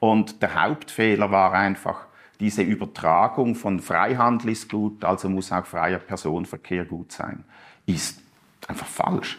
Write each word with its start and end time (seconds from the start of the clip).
Und 0.00 0.40
der 0.40 0.54
Hauptfehler 0.54 1.30
war 1.30 1.52
einfach 1.52 2.06
diese 2.40 2.62
Übertragung 2.62 3.54
von 3.54 3.80
Freihandel 3.80 4.52
ist 4.52 4.70
gut, 4.70 5.04
also 5.04 5.28
muss 5.28 5.52
auch 5.52 5.66
freier 5.66 5.98
Personenverkehr 5.98 6.86
gut 6.86 7.12
sein, 7.12 7.44
ist 7.84 8.18
einfach 8.66 8.86
falsch. 8.86 9.38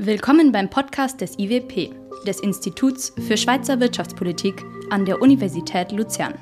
Willkommen 0.00 0.52
beim 0.52 0.68
Podcast 0.68 1.22
des 1.22 1.38
IWP, 1.38 1.94
des 2.26 2.40
Instituts 2.40 3.14
für 3.26 3.38
Schweizer 3.38 3.80
Wirtschaftspolitik 3.80 4.62
an 4.90 5.06
der 5.06 5.22
Universität 5.22 5.92
Luzern. 5.92 6.34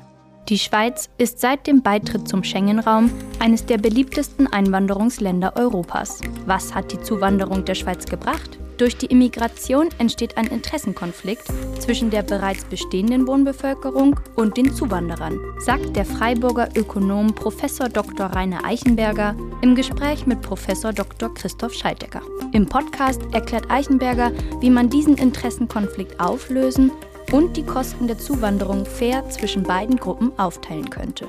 Die 0.49 0.57
Schweiz 0.57 1.09
ist 1.17 1.41
seit 1.41 1.67
dem 1.67 1.81
Beitritt 1.81 2.29
zum 2.29 2.41
Schengen-Raum 2.41 3.11
eines 3.39 3.65
der 3.65 3.77
beliebtesten 3.77 4.47
Einwanderungsländer 4.47 5.57
Europas. 5.57 6.21
Was 6.45 6.73
hat 6.73 6.93
die 6.93 7.01
Zuwanderung 7.01 7.65
der 7.65 7.75
Schweiz 7.75 8.05
gebracht? 8.05 8.57
Durch 8.77 8.95
die 8.95 9.07
Immigration 9.07 9.89
entsteht 9.97 10.37
ein 10.37 10.47
Interessenkonflikt 10.47 11.47
zwischen 11.79 12.11
der 12.11 12.21
bereits 12.21 12.63
bestehenden 12.63 13.27
Wohnbevölkerung 13.27 14.21
und 14.35 14.55
den 14.55 14.73
Zuwanderern, 14.73 15.37
sagt 15.59 15.97
der 15.97 16.05
Freiburger 16.05 16.69
Ökonom 16.75 17.35
Prof. 17.35 17.57
Dr. 17.91 18.27
Rainer 18.27 18.63
Eichenberger 18.63 19.35
im 19.61 19.75
Gespräch 19.75 20.27
mit 20.27 20.41
Prof. 20.43 20.65
Dr. 20.65 21.33
Christoph 21.33 21.73
Schaltecker. 21.73 22.21
Im 22.53 22.67
Podcast 22.67 23.21
erklärt 23.33 23.69
Eichenberger, 23.69 24.31
wie 24.61 24.69
man 24.69 24.89
diesen 24.89 25.17
Interessenkonflikt 25.17 26.19
auflösen 26.21 26.91
und 27.31 27.57
die 27.57 27.65
Kosten 27.65 28.07
der 28.07 28.17
Zuwanderung 28.17 28.85
fair 28.85 29.29
zwischen 29.29 29.63
beiden 29.63 29.97
Gruppen 29.97 30.37
aufteilen 30.37 30.89
könnte. 30.89 31.27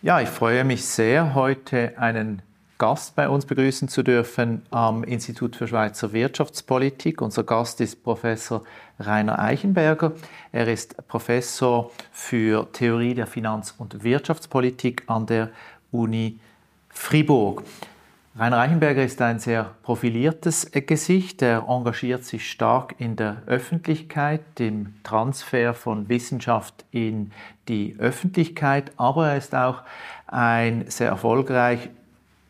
Ja, 0.00 0.20
ich 0.20 0.28
freue 0.28 0.64
mich 0.64 0.84
sehr, 0.84 1.34
heute 1.34 1.96
einen 1.96 2.42
Gast 2.78 3.14
bei 3.14 3.28
uns 3.28 3.46
begrüßen 3.46 3.86
zu 3.86 4.02
dürfen 4.02 4.62
am 4.70 5.04
Institut 5.04 5.54
für 5.54 5.68
Schweizer 5.68 6.12
Wirtschaftspolitik. 6.12 7.22
Unser 7.22 7.44
Gast 7.44 7.80
ist 7.80 8.02
Professor 8.02 8.64
Rainer 8.98 9.38
Eichenberger. 9.38 10.14
Er 10.50 10.66
ist 10.66 11.06
Professor 11.06 11.92
für 12.10 12.66
Theorie 12.72 13.14
der 13.14 13.28
Finanz- 13.28 13.76
und 13.78 14.02
Wirtschaftspolitik 14.02 15.04
an 15.06 15.26
der 15.26 15.50
Uni 15.92 16.40
Fribourg. 16.88 17.62
Rainer 18.34 18.60
Eichenberger 18.60 19.04
ist 19.04 19.20
ein 19.20 19.38
sehr 19.38 19.74
profiliertes 19.82 20.70
Gesicht. 20.72 21.42
Er 21.42 21.66
engagiert 21.68 22.24
sich 22.24 22.50
stark 22.50 22.94
in 22.96 23.14
der 23.14 23.42
Öffentlichkeit, 23.44 24.40
dem 24.58 24.94
Transfer 25.02 25.74
von 25.74 26.08
Wissenschaft 26.08 26.86
in 26.90 27.30
die 27.68 27.94
Öffentlichkeit, 27.98 28.92
aber 28.96 29.28
er 29.28 29.36
ist 29.36 29.54
auch 29.54 29.82
ein 30.26 30.86
sehr 30.88 31.08
erfolgreich 31.08 31.90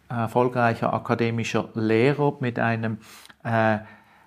erfolgreicher 0.08 0.92
akademischer 0.92 1.70
Lehrer 1.74 2.36
mit 2.38 2.58
einem 2.58 2.98
äh, 3.42 3.78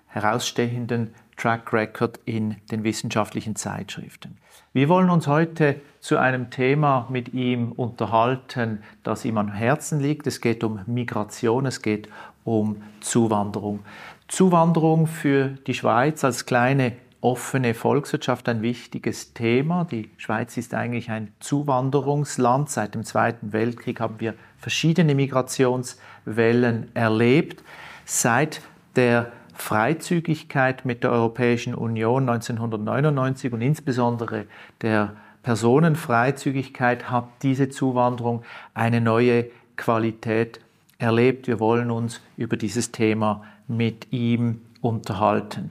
herausstechenden 0.08 1.14
Track 1.36 1.72
Record 1.72 2.20
in 2.24 2.56
den 2.70 2.84
wissenschaftlichen 2.84 3.56
Zeitschriften. 3.56 4.38
Wir 4.72 4.88
wollen 4.88 5.10
uns 5.10 5.26
heute 5.26 5.80
zu 6.00 6.18
einem 6.18 6.50
Thema 6.50 7.06
mit 7.10 7.34
ihm 7.34 7.72
unterhalten, 7.72 8.82
das 9.02 9.24
ihm 9.24 9.38
am 9.38 9.52
Herzen 9.52 10.00
liegt. 10.00 10.26
Es 10.26 10.40
geht 10.40 10.64
um 10.64 10.80
Migration, 10.86 11.66
es 11.66 11.82
geht 11.82 12.08
um 12.44 12.82
Zuwanderung. 13.00 13.80
Zuwanderung 14.28 15.06
für 15.06 15.48
die 15.66 15.74
Schweiz 15.74 16.24
als 16.24 16.46
kleine 16.46 16.92
offene 17.20 17.74
Volkswirtschaft 17.74 18.48
ein 18.48 18.62
wichtiges 18.62 19.32
Thema. 19.32 19.84
Die 19.84 20.10
Schweiz 20.16 20.56
ist 20.56 20.74
eigentlich 20.74 21.10
ein 21.10 21.32
Zuwanderungsland. 21.40 22.70
Seit 22.70 22.94
dem 22.94 23.04
Zweiten 23.04 23.52
Weltkrieg 23.52 24.00
haben 24.00 24.20
wir 24.20 24.34
verschiedene 24.58 25.14
Migrationswellen 25.14 26.94
erlebt. 26.94 27.64
Seit 28.04 28.60
der 28.94 29.32
Freizügigkeit 29.56 30.84
mit 30.84 31.02
der 31.02 31.10
Europäischen 31.10 31.74
Union 31.74 32.28
1999 32.28 33.52
und 33.52 33.62
insbesondere 33.62 34.44
der 34.82 35.16
Personenfreizügigkeit 35.42 37.10
hat 37.10 37.26
diese 37.42 37.68
Zuwanderung 37.68 38.44
eine 38.74 39.00
neue 39.00 39.46
Qualität 39.76 40.60
erlebt. 40.98 41.46
Wir 41.46 41.60
wollen 41.60 41.90
uns 41.90 42.20
über 42.36 42.56
dieses 42.56 42.92
Thema 42.92 43.44
mit 43.68 44.12
ihm 44.12 44.60
unterhalten. 44.80 45.70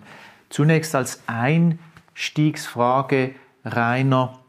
Zunächst 0.50 0.96
als 0.96 1.24
Einstiegsfrage, 1.28 3.36
Rainer, 3.66 4.40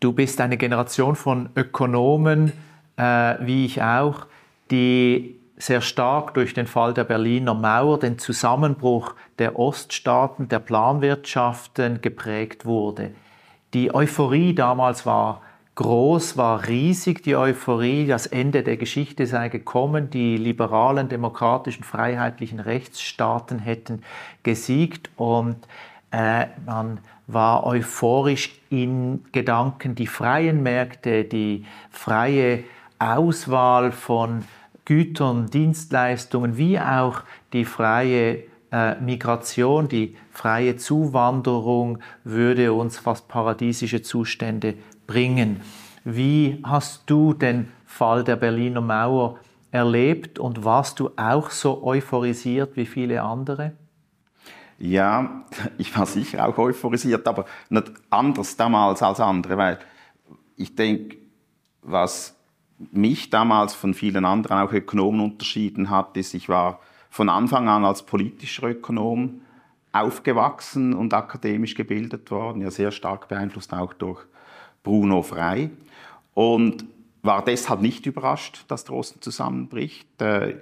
du 0.00 0.12
bist 0.12 0.40
eine 0.40 0.56
Generation 0.56 1.16
von 1.16 1.50
Ökonomen, 1.56 2.52
äh, 2.96 3.34
wie 3.40 3.66
ich 3.66 3.82
auch, 3.82 4.26
die 4.70 5.41
sehr 5.62 5.80
stark 5.80 6.34
durch 6.34 6.54
den 6.54 6.66
Fall 6.66 6.92
der 6.92 7.04
Berliner 7.04 7.54
Mauer, 7.54 7.98
den 7.98 8.18
Zusammenbruch 8.18 9.14
der 9.38 9.58
Oststaaten, 9.58 10.48
der 10.48 10.58
Planwirtschaften 10.58 12.00
geprägt 12.00 12.66
wurde. 12.66 13.12
Die 13.72 13.94
Euphorie 13.94 14.54
damals 14.54 15.06
war 15.06 15.42
groß, 15.76 16.36
war 16.36 16.66
riesig 16.66 17.22
die 17.22 17.36
Euphorie, 17.36 18.06
das 18.06 18.26
Ende 18.26 18.62
der 18.62 18.76
Geschichte 18.76 19.26
sei 19.26 19.48
gekommen, 19.48 20.10
die 20.10 20.36
liberalen, 20.36 21.08
demokratischen, 21.08 21.84
freiheitlichen 21.84 22.60
Rechtsstaaten 22.60 23.58
hätten 23.58 24.02
gesiegt 24.42 25.10
und 25.16 25.56
äh, 26.10 26.46
man 26.66 26.98
war 27.26 27.64
euphorisch 27.64 28.50
in 28.68 29.24
Gedanken, 29.32 29.94
die 29.94 30.06
freien 30.06 30.62
Märkte, 30.62 31.24
die 31.24 31.64
freie 31.90 32.64
Auswahl 32.98 33.92
von 33.92 34.44
Gütern, 34.84 35.46
Dienstleistungen, 35.48 36.56
wie 36.56 36.78
auch 36.78 37.22
die 37.52 37.64
freie 37.64 38.44
äh, 38.72 39.00
Migration, 39.00 39.88
die 39.88 40.16
freie 40.30 40.76
Zuwanderung 40.76 41.98
würde 42.24 42.72
uns 42.72 42.98
fast 42.98 43.28
paradiesische 43.28 44.02
Zustände 44.02 44.74
bringen. 45.06 45.60
Wie 46.04 46.60
hast 46.64 47.02
du 47.06 47.32
den 47.32 47.68
Fall 47.86 48.24
der 48.24 48.36
Berliner 48.36 48.80
Mauer 48.80 49.38
erlebt 49.70 50.38
und 50.38 50.64
warst 50.64 51.00
du 51.00 51.10
auch 51.16 51.50
so 51.50 51.84
euphorisiert 51.84 52.76
wie 52.76 52.86
viele 52.86 53.22
andere? 53.22 53.72
Ja, 54.78 55.44
ich 55.78 55.96
war 55.96 56.06
sicher 56.06 56.48
auch 56.48 56.58
euphorisiert, 56.58 57.28
aber 57.28 57.44
nicht 57.68 57.92
anders 58.10 58.56
damals 58.56 59.02
als 59.02 59.20
andere, 59.20 59.56
weil 59.56 59.78
ich 60.56 60.74
denke, 60.74 61.18
was 61.82 62.36
mich 62.90 63.30
damals 63.30 63.74
von 63.74 63.94
vielen 63.94 64.24
anderen 64.24 64.58
auch 64.58 64.72
Ökonomen 64.72 65.20
unterschieden 65.20 65.90
hat, 65.90 66.16
ist, 66.16 66.34
ich 66.34 66.48
war 66.48 66.80
von 67.10 67.28
Anfang 67.28 67.68
an 67.68 67.84
als 67.84 68.04
politischer 68.04 68.68
Ökonom 68.68 69.42
aufgewachsen 69.92 70.94
und 70.94 71.12
akademisch 71.12 71.74
gebildet 71.74 72.30
worden, 72.30 72.62
ja 72.62 72.70
sehr 72.70 72.90
stark 72.90 73.28
beeinflusst 73.28 73.74
auch 73.74 73.92
durch 73.92 74.24
Bruno 74.82 75.22
Frey 75.22 75.70
und 76.34 76.84
war 77.22 77.44
deshalb 77.44 77.82
nicht 77.82 78.06
überrascht, 78.06 78.64
dass 78.68 78.84
der 78.84 78.94
Osten 78.94 79.20
zusammenbricht. 79.20 80.20
Äh, 80.20 80.56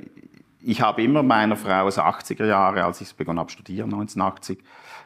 ich 0.61 0.83
habe 0.83 1.03
immer 1.03 1.23
meiner 1.23 1.57
Frau 1.57 1.87
aus 1.87 1.99
80er 1.99 2.45
Jahre, 2.45 2.85
als 2.85 3.01
ich 3.01 3.15
begonnen 3.15 3.39
habe 3.39 3.51
studieren, 3.51 3.87
1980, 3.87 4.59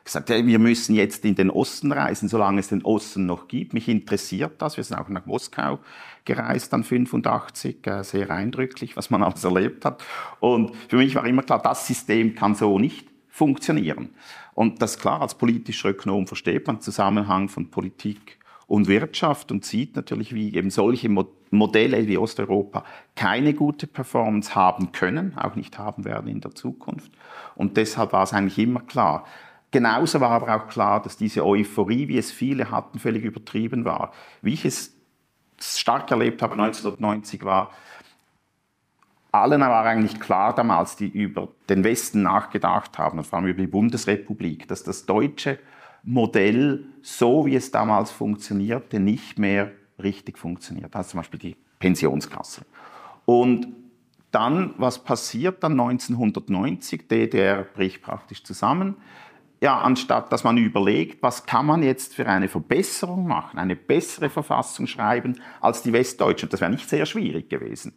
gesagt, 0.05 0.29
ja, 0.29 0.47
wir 0.47 0.59
müssen 0.59 0.95
jetzt 0.95 1.25
in 1.25 1.35
den 1.35 1.51
Osten 1.51 1.91
reisen, 1.91 2.29
solange 2.29 2.61
es 2.61 2.69
den 2.69 2.83
Osten 2.83 3.27
noch 3.27 3.49
gibt. 3.49 3.73
Mich 3.73 3.89
interessiert 3.89 4.61
das. 4.61 4.77
Wir 4.77 4.85
sind 4.85 4.99
auch 4.99 5.09
nach 5.09 5.27
Moskau 5.27 5.79
gereist, 6.25 6.73
dann 6.73 6.85
85, 6.85 7.87
äh, 7.87 8.03
sehr 8.03 8.31
eindrücklich, 8.31 8.97
was 8.97 9.11
man 9.11 9.23
alles 9.23 9.45
erlebt 9.45 9.85
hat. 9.85 10.03
Und 10.41 10.75
für 10.89 10.97
mich 10.97 11.15
war 11.15 11.27
immer 11.27 11.43
klar, 11.43 11.61
das 11.63 11.87
System 11.87 12.35
kann 12.35 12.55
so 12.55 12.79
nicht 12.79 13.09
funktionieren. 13.29 14.11
Und 14.55 14.81
das 14.81 14.99
klar, 14.99 15.21
als 15.21 15.35
politischer 15.35 15.91
Ökonom 15.91 16.27
versteht 16.27 16.67
man 16.67 16.77
den 16.77 16.83
Zusammenhang 16.83 17.49
von 17.49 17.71
Politik 17.71 18.39
und 18.67 18.87
Wirtschaft 18.87 19.51
und 19.53 19.65
sieht 19.65 19.97
natürlich, 19.97 20.35
wie 20.35 20.55
eben 20.55 20.71
solche 20.71 21.09
Modelle 21.51 22.07
wie 22.07 22.17
Osteuropa 22.17 22.85
keine 23.17 23.55
gute 23.55 23.87
Performance 23.87 24.55
haben 24.55 24.93
können, 24.93 25.37
auch 25.37 25.57
nicht 25.57 25.79
haben 25.79 26.05
werden 26.05 26.29
in 26.29 26.41
der 26.41 26.55
Zukunft. 26.55 27.13
Und 27.57 27.77
deshalb 27.77 28.13
war 28.13 28.23
es 28.23 28.33
eigentlich 28.33 28.59
immer 28.59 28.81
klar. 28.81 29.27
Genauso 29.75 30.21
war 30.21 30.31
aber 30.31 30.55
auch 30.55 30.69
klar, 30.69 31.03
dass 31.03 31.17
diese 31.17 31.45
Euphorie, 31.45 32.07
wie 32.07 32.17
es 32.17 32.31
viele 32.31 32.71
hatten, 32.71 33.01
völlig 33.01 33.25
übertrieben 33.25 33.85
war. 33.85 34.13
Wie 34.41 34.53
ich 34.53 34.65
es 34.65 34.95
stark 35.61 36.09
erlebt 36.13 36.43
habe 36.43 36.53
1990 36.53 37.45
war, 37.45 37.73
allen 39.33 39.61
war 39.63 39.85
eigentlich 39.85 40.21
klar 40.21 40.55
damals, 40.55 40.95
die 40.95 41.09
über 41.09 41.49
den 41.69 41.83
Westen 41.83 42.23
nachgedacht 42.23 42.99
haben, 42.99 43.25
vor 43.25 43.41
allem 43.41 43.49
über 43.49 43.63
die 43.63 43.67
Bundesrepublik, 43.67 44.69
dass 44.69 44.85
das 44.85 45.07
deutsche 45.07 45.59
Modell, 46.05 46.87
so 47.03 47.45
wie 47.45 47.57
es 47.57 47.73
damals 47.73 48.13
funktionierte, 48.13 49.01
nicht 49.01 49.41
mehr 49.41 49.73
richtig 50.01 50.39
funktioniert. 50.39 50.95
Also 50.95 51.11
zum 51.11 51.19
Beispiel 51.19 51.41
die 51.41 51.57
Pensionskasse. 51.81 52.65
Und 53.25 53.67
dann, 54.31 54.75
was 54.77 55.03
passiert 55.03 55.65
dann 55.65 55.73
1990? 55.73 57.09
DDR 57.09 57.65
bricht 57.65 58.03
praktisch 58.03 58.45
zusammen. 58.45 58.95
Ja, 59.65 59.79
anstatt 59.79 60.31
dass 60.31 60.45
man 60.45 60.59
überlegt, 60.59 61.23
was 61.23 61.47
kann 61.47 61.65
man 61.65 61.83
jetzt 61.83 62.15
für 62.15 62.27
eine 62.27 62.49
Verbesserung 62.49 63.27
machen, 63.27 63.59
eine 63.59 63.75
bessere 63.75 64.29
Verfassung 64.29 64.87
schreiben 64.87 65.41
als 65.63 65.81
die 65.81 65.95
Westdeutschen, 65.95 66.51
das 66.51 66.61
wäre 66.61 66.71
nicht 66.71 66.87
sehr 66.87 67.07
schwierig 67.07 67.49
gewesen. 67.49 67.95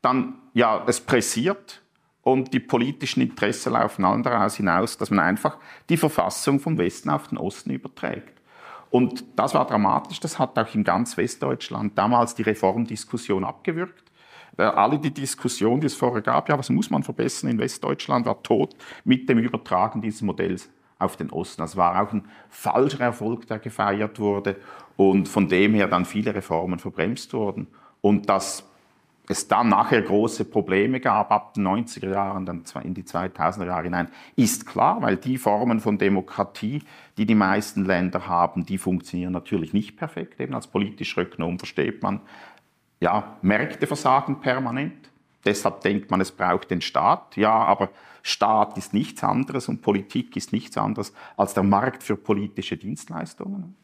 dann, 0.00 0.34
ja, 0.54 0.84
es 0.86 1.00
pressiert 1.00 1.82
und 2.22 2.54
die 2.54 2.60
politischen 2.60 3.20
Interessen 3.20 3.72
laufen 3.72 4.04
allen 4.04 4.22
daraus 4.22 4.54
hinaus, 4.58 4.96
dass 4.96 5.10
man 5.10 5.18
einfach 5.18 5.58
die 5.88 5.96
Verfassung 5.96 6.60
vom 6.60 6.78
Westen 6.78 7.10
auf 7.10 7.26
den 7.26 7.38
Osten 7.38 7.70
überträgt. 7.70 8.40
Und 8.90 9.24
das 9.34 9.54
war 9.54 9.66
dramatisch, 9.66 10.20
das 10.20 10.38
hat 10.38 10.56
auch 10.56 10.72
in 10.72 10.84
ganz 10.84 11.16
Westdeutschland 11.16 11.98
damals 11.98 12.36
die 12.36 12.42
Reformdiskussion 12.42 13.44
abgewürgt. 13.44 14.04
Äh, 14.56 14.62
alle 14.62 15.00
die 15.00 15.12
Diskussion, 15.12 15.80
die 15.80 15.88
es 15.88 15.94
vorher 15.94 16.22
gab, 16.22 16.48
ja, 16.48 16.56
was 16.56 16.70
muss 16.70 16.90
man 16.90 17.02
verbessern 17.02 17.50
in 17.50 17.58
Westdeutschland, 17.58 18.24
war 18.24 18.40
tot 18.44 18.76
mit 19.02 19.28
dem 19.28 19.38
Übertragen 19.38 20.00
dieses 20.00 20.22
Modells 20.22 20.70
auf 20.98 21.16
den 21.16 21.30
Osten. 21.30 21.62
Das 21.62 21.76
war 21.76 22.02
auch 22.02 22.12
ein 22.12 22.28
falscher 22.48 23.00
Erfolg, 23.00 23.46
der 23.46 23.58
gefeiert 23.58 24.18
wurde 24.18 24.56
und 24.96 25.28
von 25.28 25.48
dem 25.48 25.74
her 25.74 25.88
dann 25.88 26.04
viele 26.04 26.34
Reformen 26.34 26.78
verbremst 26.78 27.32
wurden. 27.32 27.68
Und 28.00 28.28
dass 28.28 28.64
es 29.28 29.46
dann 29.46 29.68
nachher 29.68 30.02
große 30.02 30.44
Probleme 30.46 31.00
gab 31.00 31.30
ab 31.30 31.54
den 31.54 31.66
90er 31.66 32.10
Jahren, 32.10 32.46
dann 32.46 32.64
in 32.82 32.94
die 32.94 33.02
2000er 33.02 33.66
Jahre 33.66 33.84
hinein, 33.84 34.08
ist 34.36 34.66
klar, 34.66 35.02
weil 35.02 35.16
die 35.16 35.36
Formen 35.36 35.80
von 35.80 35.98
Demokratie, 35.98 36.82
die 37.18 37.26
die 37.26 37.34
meisten 37.34 37.84
Länder 37.84 38.26
haben, 38.26 38.64
die 38.64 38.78
funktionieren 38.78 39.32
natürlich 39.32 39.72
nicht 39.74 39.96
perfekt. 39.96 40.40
Eben 40.40 40.54
als 40.54 40.66
politischer 40.66 41.22
Ökonom 41.22 41.58
versteht 41.58 42.02
man, 42.02 42.20
ja, 43.00 43.36
Märkte 43.42 43.86
versagen 43.86 44.40
permanent. 44.40 45.07
Deshalb 45.48 45.80
denkt 45.80 46.10
man, 46.10 46.20
es 46.20 46.30
braucht 46.30 46.70
den 46.70 46.82
Staat. 46.82 47.38
Ja, 47.38 47.50
aber 47.50 47.88
Staat 48.20 48.76
ist 48.76 48.92
nichts 48.92 49.24
anderes 49.24 49.66
und 49.68 49.80
Politik 49.80 50.36
ist 50.36 50.52
nichts 50.52 50.76
anderes 50.76 51.14
als 51.38 51.54
der 51.54 51.62
Markt 51.62 52.02
für 52.02 52.16
politische 52.16 52.76
Dienstleistungen. 52.76 53.74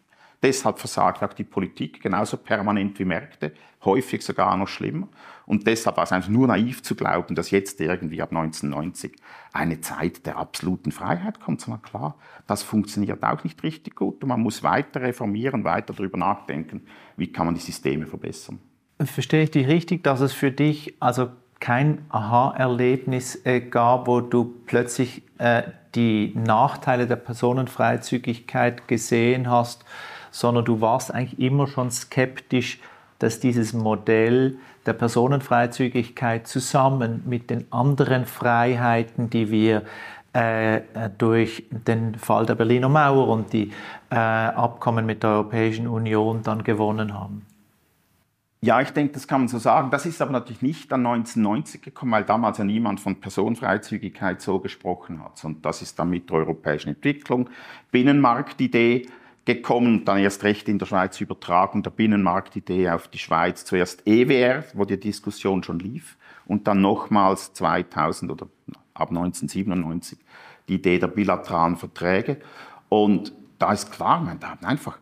Deshalb 0.42 0.78
versagt 0.78 1.22
auch 1.22 1.32
die 1.32 1.42
Politik 1.44 2.02
genauso 2.02 2.36
permanent 2.36 2.98
wie 2.98 3.06
Märkte, 3.06 3.54
häufig 3.82 4.20
sogar 4.20 4.54
noch 4.58 4.68
schlimmer. 4.68 5.08
Und 5.46 5.66
deshalb 5.66 5.96
war 5.96 6.04
es 6.04 6.12
einfach 6.12 6.28
nur 6.28 6.48
naiv 6.48 6.82
zu 6.82 6.94
glauben, 6.94 7.34
dass 7.34 7.50
jetzt 7.50 7.80
irgendwie 7.80 8.20
ab 8.20 8.28
1990 8.30 9.16
eine 9.54 9.80
Zeit 9.80 10.26
der 10.26 10.36
absoluten 10.36 10.92
Freiheit 10.92 11.40
kommt. 11.40 11.62
Sondern 11.62 11.80
klar, 11.80 12.18
das 12.46 12.62
funktioniert 12.62 13.24
auch 13.24 13.42
nicht 13.42 13.62
richtig 13.62 13.96
gut 13.96 14.22
und 14.22 14.28
man 14.28 14.42
muss 14.42 14.62
weiter 14.62 15.00
reformieren, 15.00 15.64
weiter 15.64 15.94
darüber 15.94 16.18
nachdenken, 16.18 16.82
wie 17.16 17.32
kann 17.32 17.46
man 17.46 17.54
die 17.54 17.62
Systeme 17.62 18.06
verbessern. 18.06 18.58
Verstehe 19.02 19.44
ich 19.44 19.50
dich 19.50 19.66
richtig, 19.66 20.04
dass 20.04 20.20
es 20.20 20.34
für 20.34 20.52
dich 20.52 20.96
also 21.00 21.30
kein 21.60 22.04
Aha-Erlebnis 22.10 23.40
äh, 23.44 23.60
gab, 23.60 24.06
wo 24.06 24.20
du 24.20 24.54
plötzlich 24.66 25.22
äh, 25.38 25.62
die 25.94 26.32
Nachteile 26.34 27.06
der 27.06 27.16
Personenfreizügigkeit 27.16 28.88
gesehen 28.88 29.48
hast, 29.50 29.84
sondern 30.30 30.64
du 30.64 30.80
warst 30.80 31.14
eigentlich 31.14 31.38
immer 31.38 31.66
schon 31.66 31.90
skeptisch, 31.90 32.80
dass 33.18 33.40
dieses 33.40 33.72
Modell 33.72 34.56
der 34.86 34.92
Personenfreizügigkeit 34.92 36.46
zusammen 36.46 37.22
mit 37.26 37.48
den 37.50 37.70
anderen 37.72 38.26
Freiheiten, 38.26 39.30
die 39.30 39.50
wir 39.50 39.82
äh, 40.32 40.80
durch 41.16 41.64
den 41.70 42.16
Fall 42.16 42.44
der 42.44 42.56
Berliner 42.56 42.88
Mauer 42.88 43.28
und 43.28 43.52
die 43.52 43.72
äh, 44.10 44.16
Abkommen 44.16 45.06
mit 45.06 45.22
der 45.22 45.30
Europäischen 45.30 45.86
Union 45.86 46.42
dann 46.42 46.64
gewonnen 46.64 47.14
haben. 47.14 47.46
Ja, 48.64 48.80
ich 48.80 48.92
denke, 48.92 49.12
das 49.12 49.28
kann 49.28 49.42
man 49.42 49.48
so 49.48 49.58
sagen. 49.58 49.90
Das 49.90 50.06
ist 50.06 50.22
aber 50.22 50.32
natürlich 50.32 50.62
nicht 50.62 50.90
an 50.90 51.04
1990 51.04 51.82
gekommen, 51.82 52.12
weil 52.12 52.24
damals 52.24 52.56
ja 52.56 52.64
niemand 52.64 52.98
von 52.98 53.20
Personenfreizügigkeit 53.20 54.40
so 54.40 54.58
gesprochen 54.58 55.22
hat. 55.22 55.44
Und 55.44 55.66
das 55.66 55.82
ist 55.82 55.98
dann 55.98 56.08
mit 56.08 56.30
der 56.30 56.38
europäischen 56.38 56.88
Entwicklung, 56.88 57.50
Binnenmarktidee 57.90 59.06
gekommen 59.44 60.06
dann 60.06 60.16
erst 60.16 60.44
recht 60.44 60.66
in 60.70 60.78
der 60.78 60.86
Schweiz 60.86 61.20
Übertragung 61.20 61.82
der 61.82 61.90
Binnenmarktidee 61.90 62.88
auf 62.88 63.08
die 63.08 63.18
Schweiz. 63.18 63.66
Zuerst 63.66 64.06
EWR, 64.06 64.64
wo 64.72 64.86
die 64.86 64.98
Diskussion 64.98 65.62
schon 65.62 65.78
lief, 65.78 66.16
und 66.46 66.66
dann 66.66 66.80
nochmals 66.80 67.52
2000 67.52 68.32
oder 68.32 68.46
ab 68.94 69.10
1997 69.10 70.18
die 70.68 70.76
Idee 70.76 70.98
der 70.98 71.08
bilateralen 71.08 71.76
Verträge. 71.76 72.38
Und 72.88 73.34
da 73.58 73.74
ist 73.74 73.92
klar, 73.92 74.20
man, 74.20 74.42
haben 74.42 74.64
einfach 74.64 74.98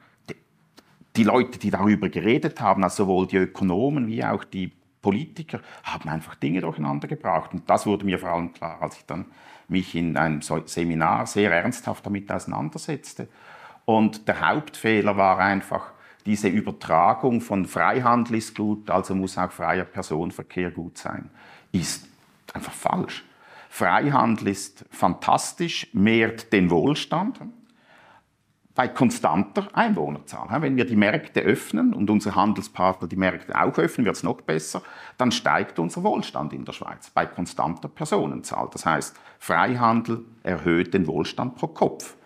die 1.16 1.24
Leute, 1.24 1.58
die 1.58 1.70
darüber 1.70 2.08
geredet 2.08 2.60
haben, 2.60 2.82
also 2.84 3.04
sowohl 3.04 3.26
die 3.26 3.36
Ökonomen 3.36 4.06
wie 4.06 4.24
auch 4.24 4.44
die 4.44 4.72
Politiker, 5.02 5.60
haben 5.82 6.08
einfach 6.08 6.34
Dinge 6.36 6.60
durcheinander 6.60 7.08
gebracht. 7.08 7.52
Und 7.52 7.68
das 7.68 7.86
wurde 7.86 8.04
mir 8.04 8.18
vor 8.18 8.30
allem 8.30 8.52
klar, 8.52 8.80
als 8.80 8.96
ich 8.96 9.06
dann 9.06 9.26
mich 9.68 9.94
in 9.94 10.16
einem 10.16 10.40
Seminar 10.42 11.26
sehr 11.26 11.52
ernsthaft 11.52 12.06
damit 12.06 12.30
auseinandersetzte. 12.30 13.28
Und 13.84 14.28
der 14.28 14.48
Hauptfehler 14.48 15.16
war 15.16 15.38
einfach 15.38 15.92
diese 16.24 16.48
Übertragung 16.48 17.40
von 17.40 17.66
Freihandel 17.66 18.36
ist 18.36 18.56
gut, 18.56 18.90
also 18.90 19.14
muss 19.14 19.36
auch 19.36 19.50
freier 19.50 19.84
Personenverkehr 19.84 20.70
gut 20.70 20.98
sein, 20.98 21.30
ist 21.72 22.06
einfach 22.54 22.72
falsch. 22.72 23.24
Freihandel 23.68 24.48
ist 24.48 24.84
fantastisch, 24.90 25.88
mehrt 25.92 26.52
den 26.52 26.70
Wohlstand 26.70 27.40
bei 28.74 28.88
konstanter 28.88 29.68
Einwohnerzahl. 29.74 30.48
Wenn 30.62 30.76
wir 30.76 30.86
die 30.86 30.96
Märkte 30.96 31.40
öffnen 31.40 31.92
und 31.92 32.08
unsere 32.08 32.34
Handelspartner 32.34 33.06
die 33.06 33.16
Märkte 33.16 33.60
auch 33.60 33.76
öffnen, 33.78 34.06
wird 34.06 34.16
es 34.16 34.22
noch 34.22 34.40
besser, 34.40 34.82
dann 35.18 35.30
steigt 35.30 35.78
unser 35.78 36.02
Wohlstand 36.02 36.52
in 36.52 36.64
der 36.64 36.72
Schweiz 36.72 37.10
bei 37.10 37.26
konstanter 37.26 37.88
Personenzahl. 37.88 38.68
Das 38.72 38.86
heißt, 38.86 39.16
Freihandel 39.38 40.24
erhöht 40.42 40.94
den 40.94 41.06
Wohlstand 41.06 41.56
pro 41.56 41.66
Kopf. 41.66 42.16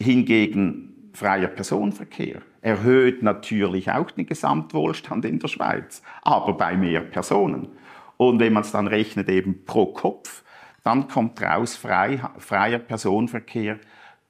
Hingegen 0.00 1.10
freier 1.12 1.48
Personenverkehr 1.48 2.42
erhöht 2.60 3.22
natürlich 3.22 3.90
auch 3.90 4.10
den 4.10 4.26
Gesamtwohlstand 4.26 5.24
in 5.24 5.38
der 5.38 5.48
Schweiz, 5.48 6.02
aber 6.22 6.54
bei 6.54 6.76
mehr 6.76 7.00
Personen. 7.00 7.68
Und 8.16 8.40
wenn 8.40 8.52
man 8.52 8.62
es 8.62 8.72
dann 8.72 8.88
rechnet 8.88 9.28
eben 9.28 9.64
pro 9.64 9.86
Kopf, 9.86 10.42
dann 10.82 11.08
kommt 11.08 11.40
raus, 11.42 11.76
frei, 11.76 12.20
freier 12.38 12.78
Personenverkehr 12.78 13.78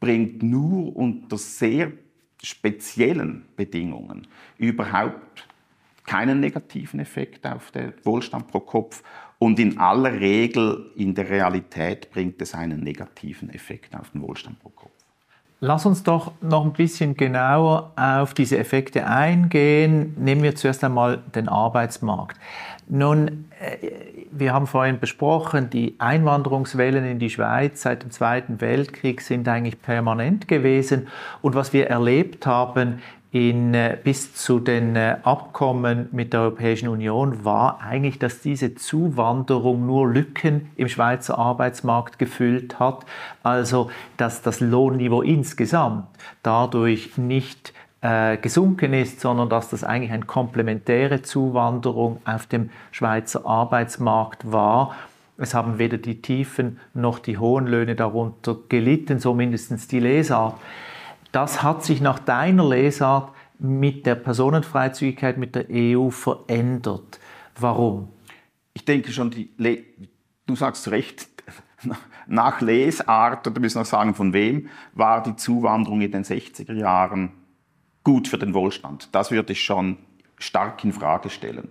bringt 0.01 0.43
nur 0.43 0.95
unter 0.97 1.39
sehr 1.39 1.93
speziellen 2.43 3.47
Bedingungen 3.57 4.27
überhaupt 4.59 5.49
keinen 6.07 6.41
negativen 6.41 7.01
Effekt 7.01 7.47
auf 7.47 7.71
den 7.71 7.93
Wohlstand 8.05 8.49
pro 8.49 8.61
Kopf 8.61 9.03
und 9.39 9.59
in 9.59 9.79
aller 9.79 10.19
Regel 10.19 10.91
in 10.97 11.15
der 11.15 11.29
Realität 11.29 12.11
bringt 12.11 12.41
es 12.41 12.55
einen 12.55 12.83
negativen 12.83 13.51
Effekt 13.51 13.95
auf 13.95 14.11
den 14.11 14.23
Wohlstand 14.23 14.59
pro 14.61 14.71
Kopf. 14.71 14.98
Lass 15.61 15.85
uns 15.87 16.05
doch 16.05 16.33
noch 16.41 16.65
ein 16.65 16.73
bisschen 16.73 17.17
genauer 17.17 17.91
auf 17.97 18.33
diese 18.33 18.59
Effekte 18.59 19.09
eingehen. 19.09 20.15
Nehmen 20.17 20.45
wir 20.45 20.55
zuerst 20.55 20.85
einmal 20.85 21.19
den 21.35 21.49
Arbeitsmarkt. 21.49 22.39
Nun, 22.89 23.47
äh, 23.59 23.77
wir 24.31 24.53
haben 24.53 24.69
vorhin 24.69 25.01
besprochen, 25.01 25.69
die 25.69 25.97
Einwanderungswellen 25.99 27.05
in 27.05 27.19
die 27.19 27.29
Schweiz 27.29 27.83
seit 27.83 28.05
dem 28.05 28.13
Zweiten 28.13 28.61
Weltkrieg 28.61 29.21
sind 29.21 29.49
eigentlich 29.49 29.83
permanent 29.83 30.47
gewesen. 30.47 31.09
Und 31.43 31.57
was 31.57 31.73
wir 31.73 31.89
erlebt 31.89 32.47
haben 32.47 33.03
in, 33.31 33.75
äh, 33.75 33.99
bis 34.03 34.35
zu 34.35 34.59
den 34.59 34.97
äh, 34.97 35.17
Abkommen 35.23 36.09
mit 36.13 36.33
der 36.33 36.41
Europäischen 36.41 36.89
Union 36.89 37.45
war 37.45 37.81
eigentlich, 37.81 38.19
dass 38.19 38.41
diese 38.41 38.75
Zuwanderung 38.75 39.85
nur 39.87 40.09
Lücken 40.09 40.71
im 40.77 40.89
Schweizer 40.89 41.39
Arbeitsmarkt 41.39 42.19
gefüllt 42.19 42.79
hat. 42.79 43.05
Also, 43.43 43.91
dass 44.17 44.41
das 44.41 44.61
Lohnniveau 44.61 45.21
insgesamt 45.21 46.07
dadurch 46.43 47.19
nicht 47.19 47.75
äh, 48.01 48.39
gesunken 48.39 48.95
ist, 48.95 49.21
sondern 49.21 49.51
dass 49.51 49.69
das 49.69 49.85
eigentlich 49.85 50.13
eine 50.13 50.25
komplementäre 50.25 51.21
Zuwanderung 51.21 52.23
auf 52.25 52.47
dem 52.47 52.71
Schweizer 52.93 53.45
Arbeitsmarkt 53.45 54.51
war. 54.51 54.95
Es 55.37 55.53
haben 55.53 55.79
weder 55.79 55.99
die 55.99 56.23
tiefen 56.23 56.81
noch 56.95 57.19
die 57.19 57.39
hohen 57.39 57.67
Löhne 57.67 57.95
darunter 57.95 58.57
gelitten, 58.69 59.19
so 59.19 59.35
mindestens 59.35 59.87
die 59.87 60.01
Lesart. 60.01 60.55
Das 61.33 61.63
hat 61.63 61.85
sich 61.85 62.01
nach 62.01 62.19
deiner 62.19 62.69
Lesart 62.69 63.33
mit 63.59 64.07
der 64.07 64.15
Personenfreizügigkeit 64.15 65.37
mit 65.37 65.55
der 65.55 65.67
EU 65.71 66.11
verändert. 66.11 67.19
Warum? 67.59 68.09
Ich 68.73 68.85
denke 68.85 69.11
schon, 69.13 69.31
du 69.31 70.57
sagst 70.57 70.85
zu 70.85 70.91
Recht, 70.91 71.29
nach 72.27 72.61
Lesart, 72.61 73.47
oder 73.47 73.61
müssen 73.61 73.81
wir 73.81 73.85
sagen, 73.85 74.15
von 74.15 74.33
wem, 74.33 74.69
war 74.95 75.23
die 75.23 75.37
Zuwanderung 75.37 76.01
in 76.01 76.13
den 76.13 76.25
60er 76.25 76.73
Jahren 76.73 77.33
gut 78.05 78.29
für 78.29 78.39
den 78.39 78.55
Wohlstand. 78.55 79.15
Das 79.15 79.31
würde 79.31 79.53
ich 79.53 79.63
schon 79.63 79.99
stark 80.39 80.85
in 80.85 80.93
Frage 80.93 81.31
stellen. 81.31 81.69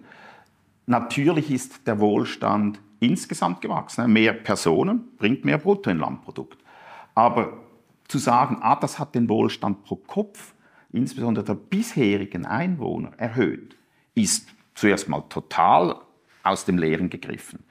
Natürlich 0.86 1.52
ist 1.52 1.88
der 1.88 2.00
Wohlstand 2.00 2.80
insgesamt 3.00 3.62
gewachsen. 3.62 4.12
Mehr 4.12 4.34
Personen 4.34 5.10
bringt 5.18 5.46
mehr 5.46 5.58
Bruttoinlandprodukt. 5.58 6.58
Aber 7.16 7.54
zu 8.08 8.18
sagen, 8.18 8.58
ah, 8.62 8.76
das 8.76 9.00
hat 9.00 9.16
den 9.16 9.30
Wohlstand 9.30 9.84
pro 9.84 9.96
Kopf, 9.96 10.54
insbesondere 10.92 11.46
der 11.46 11.56
bisherigen 11.56 12.46
Einwohner, 12.46 13.12
erhöht, 13.18 13.76
ist 14.16 14.50
zuerst 14.76 15.10
mal 15.10 15.22
total 15.30 16.02
aus 16.44 16.66
dem 16.66 16.78
Leeren 16.78 17.10
gegriffen. 17.10 17.64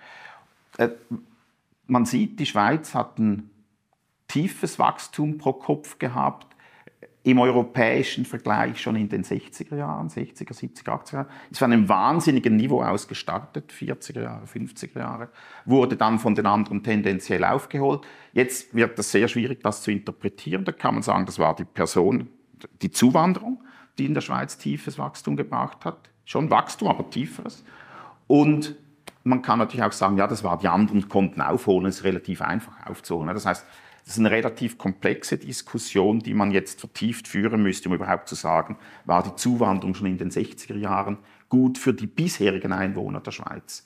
Äh, 0.78 0.90
man 1.87 2.05
sieht, 2.05 2.38
die 2.40 2.47
Schweiz 2.47 2.95
hat 2.95 3.19
ein 3.19 3.50
tiefes 4.28 4.78
Wachstum 4.78 5.38
pro 5.38 5.52
Kopf 5.52 5.99
gehabt, 5.99 6.55
im 7.26 7.40
europäischen 7.40 8.25
Vergleich 8.25 8.80
schon 8.80 8.95
in 8.95 9.09
den 9.09 9.25
60er 9.25 9.75
Jahren, 9.75 10.09
60er, 10.09 10.54
70er, 10.54 10.85
80er 10.85 11.12
Jahren, 11.14 11.26
ist 11.50 11.59
von 11.59 11.73
einem 11.73 11.88
wahnsinnigen 11.88 12.54
Niveau 12.54 12.85
aus 12.85 13.09
gestartet, 13.09 13.73
40er 13.73 14.23
Jahre, 14.23 14.47
50er 14.47 15.00
Jahre, 15.00 15.28
wurde 15.64 15.97
dann 15.97 16.21
von 16.21 16.37
den 16.37 16.47
anderen 16.47 16.85
tendenziell 16.85 17.42
aufgeholt. 17.45 18.02
Jetzt 18.33 18.73
wird 18.76 18.97
das 18.97 19.11
sehr 19.11 19.26
schwierig, 19.26 19.61
das 19.64 19.83
zu 19.83 19.90
interpretieren. 19.90 20.64
Da 20.64 20.71
kann 20.71 20.95
man 20.95 21.02
sagen, 21.02 21.26
das 21.26 21.40
war 21.40 21.56
die 21.56 21.64
Person, 21.64 22.28
die 22.80 22.92
Zuwanderung, 22.92 23.61
die 23.99 24.06
in 24.06 24.14
der 24.14 24.21
Schweiz 24.21 24.56
tiefes 24.56 24.97
Wachstum 24.97 25.35
gebracht 25.35 25.85
hat. 25.85 26.11
Schon 26.25 26.49
Wachstum, 26.49 26.87
aber 26.87 27.11
tieferes. 27.11 27.64
Und 28.28 28.76
man 29.25 29.42
kann 29.42 29.59
natürlich 29.59 29.85
auch 29.85 29.90
sagen, 29.90 30.16
ja, 30.16 30.28
das 30.28 30.45
war 30.45 30.59
die 30.59 30.68
anderen 30.68 31.09
konnten 31.09 31.42
aufholen, 31.42 31.87
es 31.87 31.97
ist 31.97 32.04
relativ 32.04 32.40
einfach 32.40 32.87
aufzuholen. 32.87 33.35
Das 33.35 33.47
heißt, 33.47 33.66
das 34.06 34.14
ist 34.14 34.20
eine 34.20 34.30
relativ 34.30 34.78
komplexe 34.78 35.36
Diskussion, 35.36 36.20
die 36.20 36.32
man 36.32 36.52
jetzt 36.52 36.78
vertieft 36.78 37.26
führen 37.26 37.60
müsste, 37.60 37.88
um 37.88 37.96
überhaupt 37.96 38.28
zu 38.28 38.36
sagen, 38.36 38.78
war 39.04 39.25
die 39.25 39.34
Zuwanderung 39.34 39.96
schon 39.96 40.06
in 40.06 40.16
den 40.16 40.30
60er 40.30 40.76
Jahren 40.76 41.18
gut 41.48 41.76
für 41.76 41.92
die 41.92 42.06
bisherigen 42.06 42.72
Einwohner 42.72 43.20
der 43.20 43.32
Schweiz. 43.32 43.84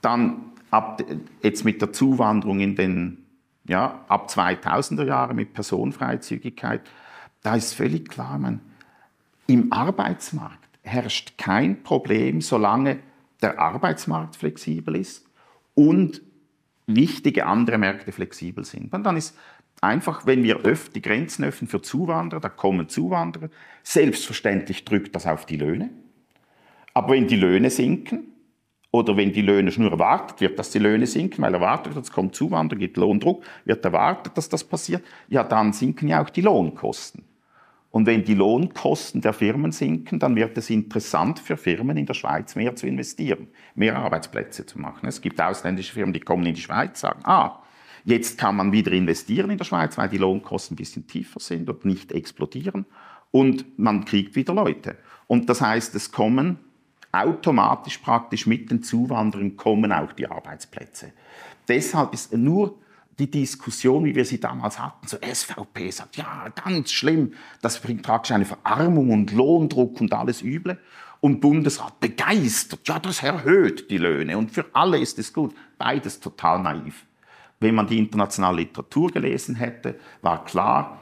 Dann 0.00 0.52
ab, 0.72 1.04
jetzt 1.40 1.64
mit 1.64 1.80
der 1.80 1.92
Zuwanderung 1.92 2.58
in 2.58 2.74
den 2.74 3.24
ja, 3.64 4.04
ab 4.08 4.28
2000er 4.28 5.06
Jahren 5.06 5.36
mit 5.36 5.54
Personenfreizügigkeit, 5.54 6.80
da 7.42 7.54
ist 7.54 7.74
völlig 7.74 8.08
klar, 8.08 8.38
man, 8.38 8.60
im 9.46 9.72
Arbeitsmarkt 9.72 10.68
herrscht 10.82 11.38
kein 11.38 11.84
Problem, 11.84 12.40
solange 12.40 12.98
der 13.40 13.60
Arbeitsmarkt 13.60 14.34
flexibel 14.34 14.96
ist 14.96 15.24
und 15.74 16.22
wichtige 16.96 17.46
andere 17.46 17.78
Märkte 17.78 18.12
flexibel 18.12 18.64
sind. 18.64 18.92
Und 18.92 19.04
dann 19.04 19.16
ist 19.16 19.36
einfach, 19.80 20.26
wenn 20.26 20.42
wir 20.44 20.60
die 20.94 21.02
Grenzen 21.02 21.44
öffnen 21.44 21.68
für 21.68 21.82
Zuwanderer, 21.82 22.40
da 22.40 22.48
kommen 22.48 22.88
Zuwanderer, 22.88 23.48
selbstverständlich 23.82 24.84
drückt 24.84 25.14
das 25.14 25.26
auf 25.26 25.46
die 25.46 25.56
Löhne. 25.56 25.90
Aber 26.94 27.14
wenn 27.14 27.26
die 27.26 27.36
Löhne 27.36 27.70
sinken, 27.70 28.32
oder 28.92 29.16
wenn 29.16 29.32
die 29.32 29.40
Löhne 29.40 29.72
nur 29.76 29.90
erwartet 29.90 30.40
wird, 30.42 30.58
dass 30.58 30.70
die 30.70 30.78
Löhne 30.78 31.06
sinken, 31.06 31.42
weil 31.42 31.54
erwartet 31.54 31.94
wird, 31.94 32.04
es 32.04 32.12
kommt 32.12 32.36
Zuwanderung, 32.36 32.78
gibt 32.78 32.98
Lohndruck, 32.98 33.42
wird 33.64 33.84
erwartet, 33.84 34.36
dass 34.36 34.50
das 34.50 34.62
passiert, 34.62 35.02
ja, 35.28 35.42
dann 35.42 35.72
sinken 35.72 36.08
ja 36.08 36.22
auch 36.22 36.28
die 36.28 36.42
Lohnkosten. 36.42 37.24
Und 37.92 38.06
wenn 38.06 38.24
die 38.24 38.34
Lohnkosten 38.34 39.20
der 39.20 39.34
Firmen 39.34 39.70
sinken, 39.70 40.18
dann 40.18 40.34
wird 40.34 40.56
es 40.56 40.70
interessant 40.70 41.38
für 41.38 41.58
Firmen 41.58 41.98
in 41.98 42.06
der 42.06 42.14
Schweiz 42.14 42.56
mehr 42.56 42.74
zu 42.74 42.86
investieren, 42.86 43.48
mehr 43.74 43.96
Arbeitsplätze 43.98 44.64
zu 44.64 44.80
machen. 44.80 45.06
Es 45.06 45.20
gibt 45.20 45.38
ausländische 45.40 45.92
Firmen, 45.92 46.14
die 46.14 46.20
kommen 46.20 46.46
in 46.46 46.54
die 46.54 46.62
Schweiz, 46.62 47.00
sagen, 47.00 47.20
ah, 47.24 47.62
jetzt 48.04 48.38
kann 48.38 48.56
man 48.56 48.72
wieder 48.72 48.92
investieren 48.92 49.50
in 49.50 49.58
der 49.58 49.66
Schweiz, 49.66 49.98
weil 49.98 50.08
die 50.08 50.16
Lohnkosten 50.16 50.74
ein 50.74 50.78
bisschen 50.78 51.06
tiefer 51.06 51.38
sind 51.38 51.68
und 51.68 51.84
nicht 51.84 52.12
explodieren. 52.12 52.86
Und 53.30 53.78
man 53.78 54.06
kriegt 54.06 54.36
wieder 54.36 54.54
Leute. 54.54 54.96
Und 55.26 55.50
das 55.50 55.60
heißt, 55.60 55.94
es 55.94 56.10
kommen 56.10 56.58
automatisch 57.12 57.98
praktisch 57.98 58.46
mit 58.46 58.70
den 58.70 58.82
Zuwanderern 58.82 59.58
kommen 59.58 59.92
auch 59.92 60.14
die 60.14 60.26
Arbeitsplätze. 60.26 61.12
Deshalb 61.68 62.14
ist 62.14 62.32
nur 62.32 62.78
die 63.22 63.30
Diskussion, 63.30 64.04
wie 64.04 64.14
wir 64.14 64.24
sie 64.24 64.40
damals 64.40 64.78
hatten, 64.78 65.06
so 65.06 65.16
SVP 65.16 65.90
sagt, 65.90 66.16
ja, 66.16 66.48
ganz 66.64 66.90
schlimm, 66.90 67.34
das 67.60 67.80
bringt 67.80 68.02
praktisch 68.02 68.32
eine 68.32 68.44
Verarmung 68.44 69.10
und 69.10 69.32
Lohndruck 69.32 70.00
und 70.00 70.12
alles 70.12 70.42
Üble. 70.42 70.78
Und 71.20 71.40
Bundesrat 71.40 72.00
begeistert, 72.00 72.80
ja, 72.88 72.98
das 72.98 73.22
erhöht 73.22 73.90
die 73.90 73.98
Löhne 73.98 74.36
und 74.36 74.50
für 74.50 74.64
alle 74.72 74.98
ist 74.98 75.20
es 75.20 75.32
gut. 75.32 75.54
Beides 75.78 76.18
total 76.18 76.60
naiv. 76.60 77.06
Wenn 77.60 77.76
man 77.76 77.86
die 77.86 77.98
internationale 77.98 78.56
Literatur 78.56 79.12
gelesen 79.12 79.54
hätte, 79.54 80.00
war 80.20 80.44
klar, 80.44 80.98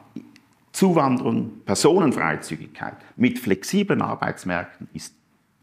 Zuwanderung, 0.72 1.62
Personenfreizügigkeit 1.64 2.96
mit 3.16 3.38
flexiblen 3.38 4.02
Arbeitsmärkten 4.02 4.88
ist 4.92 5.14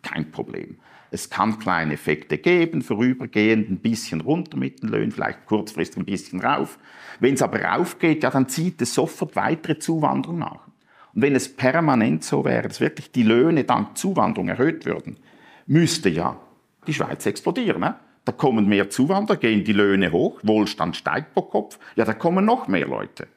kein 0.01 0.31
Problem. 0.31 0.77
Es 1.09 1.29
kann 1.29 1.59
kleine 1.59 1.93
Effekte 1.93 2.37
geben, 2.37 2.81
vorübergehend 2.81 3.69
ein 3.69 3.77
bisschen 3.77 4.21
runter 4.21 4.57
mit 4.57 4.83
den 4.83 4.89
Löhnen, 4.89 5.11
vielleicht 5.11 5.45
kurzfristig 5.45 5.97
ein 5.97 6.05
bisschen 6.05 6.41
rauf. 6.41 6.77
Wenn 7.19 7.35
es 7.35 7.41
aber 7.41 7.61
raufgeht, 7.61 8.23
ja, 8.23 8.29
dann 8.29 8.49
zieht 8.49 8.81
es 8.81 8.93
sofort 8.93 9.35
weitere 9.35 9.79
Zuwanderung 9.79 10.39
nach. 10.39 10.67
Und 11.13 11.21
wenn 11.21 11.35
es 11.35 11.55
permanent 11.55 12.23
so 12.23 12.43
wäre, 12.45 12.67
dass 12.67 12.81
wirklich 12.81 13.11
die 13.11 13.23
Löhne 13.23 13.63
dank 13.63 13.97
Zuwanderung 13.97 14.49
erhöht 14.49 14.85
würden, 14.85 15.17
müsste 15.65 16.09
ja 16.09 16.37
die 16.85 16.93
Schweiz 16.93 17.25
explodieren. 17.25 17.81
Ne? 17.81 17.95
Da 18.25 18.31
kommen 18.33 18.67
mehr 18.67 18.89
Zuwanderer, 18.89 19.37
gehen 19.37 19.63
die 19.63 19.73
Löhne 19.73 20.11
hoch, 20.11 20.39
Wohlstand 20.43 20.95
steigt 20.95 21.33
pro 21.33 21.43
Kopf, 21.43 21.79
ja, 21.95 22.05
da 22.05 22.13
kommen 22.13 22.45
noch 22.45 22.67
mehr 22.67 22.87
Leute. 22.87 23.27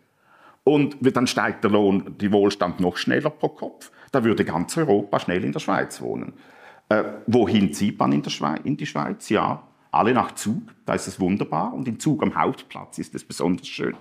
Und 0.64 0.96
dann 1.00 1.26
steigt 1.26 1.64
der 1.64 1.70
Lohn, 1.70 2.16
die 2.20 2.32
Wohlstand 2.32 2.80
noch 2.80 2.96
schneller 2.96 3.30
pro 3.30 3.48
Kopf. 3.48 3.90
Da 4.12 4.24
würde 4.24 4.44
ganz 4.44 4.76
Europa 4.76 5.18
schnell 5.20 5.44
in 5.44 5.52
der 5.52 5.60
Schweiz 5.60 6.00
wohnen. 6.00 6.34
Äh, 6.90 7.04
wohin 7.26 7.72
zieht 7.72 7.98
man 7.98 8.12
in, 8.12 8.22
in, 8.64 8.76
die 8.76 8.86
Schweiz? 8.86 9.28
Ja, 9.28 9.62
alle 9.92 10.12
nach 10.12 10.32
Zug, 10.32 10.62
da 10.84 10.94
ist 10.94 11.06
es 11.06 11.20
wunderbar. 11.20 11.72
Und 11.72 11.88
im 11.88 11.98
Zug 11.98 12.22
am 12.22 12.34
Hauptplatz 12.34 12.98
ist 12.98 13.14
es 13.14 13.24
besonders 13.24 13.68
schön. 13.68 13.94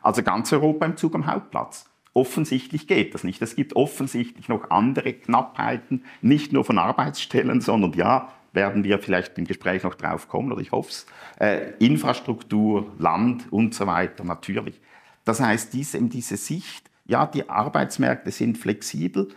Also 0.00 0.22
ganz 0.22 0.52
Europa 0.52 0.86
im 0.86 0.96
Zug 0.96 1.14
am 1.16 1.26
Hauptplatz. 1.26 1.90
Offensichtlich 2.14 2.86
geht 2.86 3.14
das 3.14 3.24
nicht. 3.24 3.42
Es 3.42 3.56
gibt 3.56 3.74
offensichtlich 3.76 4.48
noch 4.48 4.70
andere 4.70 5.12
Knappheiten, 5.12 6.04
nicht 6.22 6.52
nur 6.52 6.64
von 6.64 6.78
Arbeitsstellen, 6.78 7.60
sondern 7.60 7.92
ja, 7.92 8.32
werden 8.52 8.84
wir 8.84 9.00
vielleicht 9.00 9.36
im 9.38 9.44
Gespräch 9.44 9.82
noch 9.82 9.96
drauf 9.96 10.28
kommen, 10.28 10.52
oder 10.52 10.62
ich 10.62 10.72
hoffe 10.72 10.90
es. 10.90 11.06
Äh, 11.38 11.72
Infrastruktur, 11.78 12.90
Land 12.98 13.52
und 13.52 13.74
so 13.74 13.86
weiter, 13.86 14.24
natürlich. 14.24 14.80
Das 15.24 15.40
heißt, 15.40 15.74
diese, 15.74 16.00
diese 16.00 16.36
Sicht, 16.36 16.88
ja, 17.04 17.26
die 17.26 17.50
Arbeitsmärkte 17.50 18.30
sind 18.30 18.56
flexibel. 18.56 19.28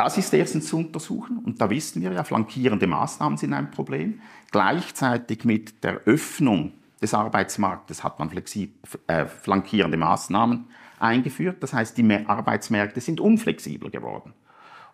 Das 0.00 0.16
ist 0.16 0.32
erstens 0.32 0.66
zu 0.66 0.78
untersuchen 0.78 1.40
und 1.44 1.60
da 1.60 1.68
wissen 1.68 2.00
wir 2.00 2.10
ja, 2.10 2.24
flankierende 2.24 2.86
Maßnahmen 2.86 3.36
sind 3.36 3.52
ein 3.52 3.70
Problem. 3.70 4.22
Gleichzeitig 4.50 5.44
mit 5.44 5.84
der 5.84 6.00
Öffnung 6.06 6.72
des 7.02 7.12
Arbeitsmarktes 7.12 8.02
hat 8.02 8.18
man 8.18 8.30
äh, 8.30 9.26
flankierende 9.26 9.98
Maßnahmen 9.98 10.68
eingeführt. 11.00 11.62
Das 11.62 11.74
heißt, 11.74 11.98
die 11.98 12.26
Arbeitsmärkte 12.26 13.02
sind 13.02 13.20
unflexibler 13.20 13.90
geworden. 13.90 14.32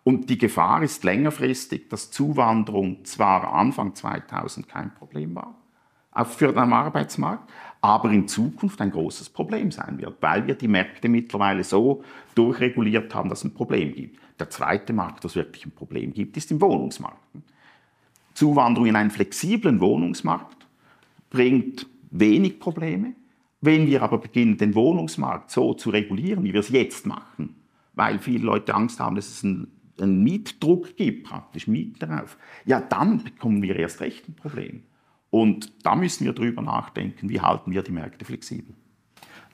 Und 0.03 0.29
die 0.29 0.39
Gefahr 0.39 0.83
ist 0.83 1.05
längerfristig, 1.05 1.89
dass 1.89 2.11
Zuwanderung 2.11 3.05
zwar 3.05 3.55
Anfang 3.55 3.95
2000 3.95 4.69
kein 4.69 4.93
Problem 4.93 5.37
war 5.37 5.55
für 6.25 6.53
den 6.53 6.73
Arbeitsmarkt, 6.73 7.49
aber 7.81 8.11
in 8.11 8.27
Zukunft 8.29 8.81
ein 8.81 8.91
großes 8.91 9.31
Problem 9.31 9.71
sein 9.71 9.99
wird, 9.99 10.17
weil 10.21 10.47
wir 10.47 10.55
die 10.55 10.69
Märkte 10.69 11.09
mittlerweile 11.09 11.65
so 11.65 12.03
durchreguliert 12.35 13.15
haben, 13.15 13.29
dass 13.29 13.41
es 13.41 13.45
ein 13.45 13.55
Problem 13.55 13.95
gibt. 13.95 14.19
Der 14.39 14.51
zweite 14.51 14.93
Markt, 14.93 15.25
wo 15.25 15.35
wirklich 15.35 15.67
ein 15.67 15.73
Problem 15.73 16.13
gibt, 16.13 16.37
ist 16.37 16.51
im 16.51 16.61
Wohnungsmarkt. 16.61 17.19
Zuwanderung 18.35 18.89
in 18.89 18.97
einen 18.97 19.11
flexiblen 19.11 19.81
Wohnungsmarkt 19.81 20.67
bringt 21.31 21.87
wenig 22.11 22.61
Probleme. 22.61 23.15
Wenn 23.61 23.87
wir 23.87 24.03
aber 24.03 24.19
beginnen, 24.19 24.59
den 24.59 24.75
Wohnungsmarkt 24.75 25.51
so 25.51 25.75
zu 25.75 25.91
regulieren, 25.91 26.45
wie 26.45 26.53
wir 26.53 26.61
es 26.61 26.69
jetzt 26.69 27.07
machen, 27.07 27.57
weil 27.95 28.19
viele 28.19 28.45
Leute 28.45 28.75
Angst 28.75 29.01
haben, 29.01 29.17
dass 29.17 29.29
es 29.29 29.43
einen, 29.43 29.69
einen 29.99 30.23
Mietdruck 30.23 30.97
gibt, 30.97 31.27
praktisch 31.29 31.67
Mieten 31.67 31.99
darauf, 31.99 32.37
ja, 32.67 32.81
dann 32.81 33.25
bekommen 33.25 33.63
wir 33.63 33.77
erst 33.77 34.01
recht 34.01 34.29
ein 34.29 34.35
Problem. 34.35 34.83
Und 35.37 35.71
da 35.85 35.95
müssen 35.95 36.25
wir 36.25 36.33
drüber 36.33 36.63
nachdenken, 36.63 37.29
wie 37.29 37.43
halten 37.43 37.71
wir 37.71 37.83
die 37.83 37.93
Märkte 37.93 38.25
flexibel. 38.25 38.75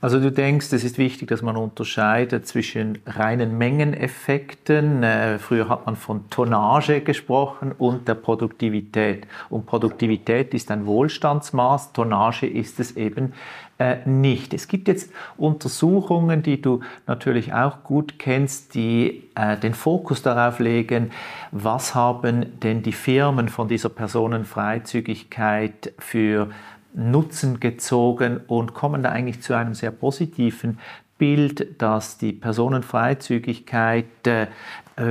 Also 0.02 0.18
du 0.18 0.32
denkst, 0.32 0.72
es 0.72 0.82
ist 0.82 0.98
wichtig, 0.98 1.28
dass 1.28 1.42
man 1.42 1.56
unterscheidet 1.56 2.48
zwischen 2.48 2.98
reinen 3.06 3.56
Mengeneffekten, 3.56 5.04
äh, 5.04 5.38
früher 5.38 5.68
hat 5.68 5.86
man 5.86 5.94
von 5.94 6.28
Tonnage 6.28 7.02
gesprochen, 7.02 7.70
und 7.70 8.08
der 8.08 8.16
Produktivität. 8.16 9.28
Und 9.48 9.64
Produktivität 9.64 10.54
ist 10.54 10.72
ein 10.72 10.86
Wohlstandsmaß, 10.86 11.92
Tonnage 11.92 12.48
ist 12.48 12.80
es 12.80 12.96
eben 12.96 13.32
äh, 13.78 13.98
nicht. 14.04 14.52
Es 14.54 14.66
gibt 14.66 14.88
jetzt 14.88 15.12
Untersuchungen, 15.36 16.42
die 16.42 16.60
du 16.60 16.80
natürlich 17.06 17.52
auch 17.52 17.84
gut 17.84 18.18
kennst, 18.18 18.74
die 18.74 19.28
äh, 19.36 19.56
den 19.56 19.72
Fokus 19.72 20.20
darauf 20.20 20.58
legen, 20.58 21.12
was 21.52 21.94
haben 21.94 22.58
denn 22.60 22.82
die 22.82 22.92
Firmen 22.92 23.48
von 23.48 23.68
dieser 23.68 23.88
Personenfreizügigkeit 23.88 25.92
für 25.98 26.48
Nutzen 26.94 27.60
gezogen 27.60 28.40
und 28.46 28.74
kommen 28.74 29.02
da 29.02 29.10
eigentlich 29.10 29.42
zu 29.42 29.54
einem 29.54 29.74
sehr 29.74 29.90
positiven 29.90 30.78
Bild, 31.18 31.80
dass 31.80 32.18
die 32.18 32.32
Personenfreizügigkeit 32.32 34.06
äh, 34.26 34.46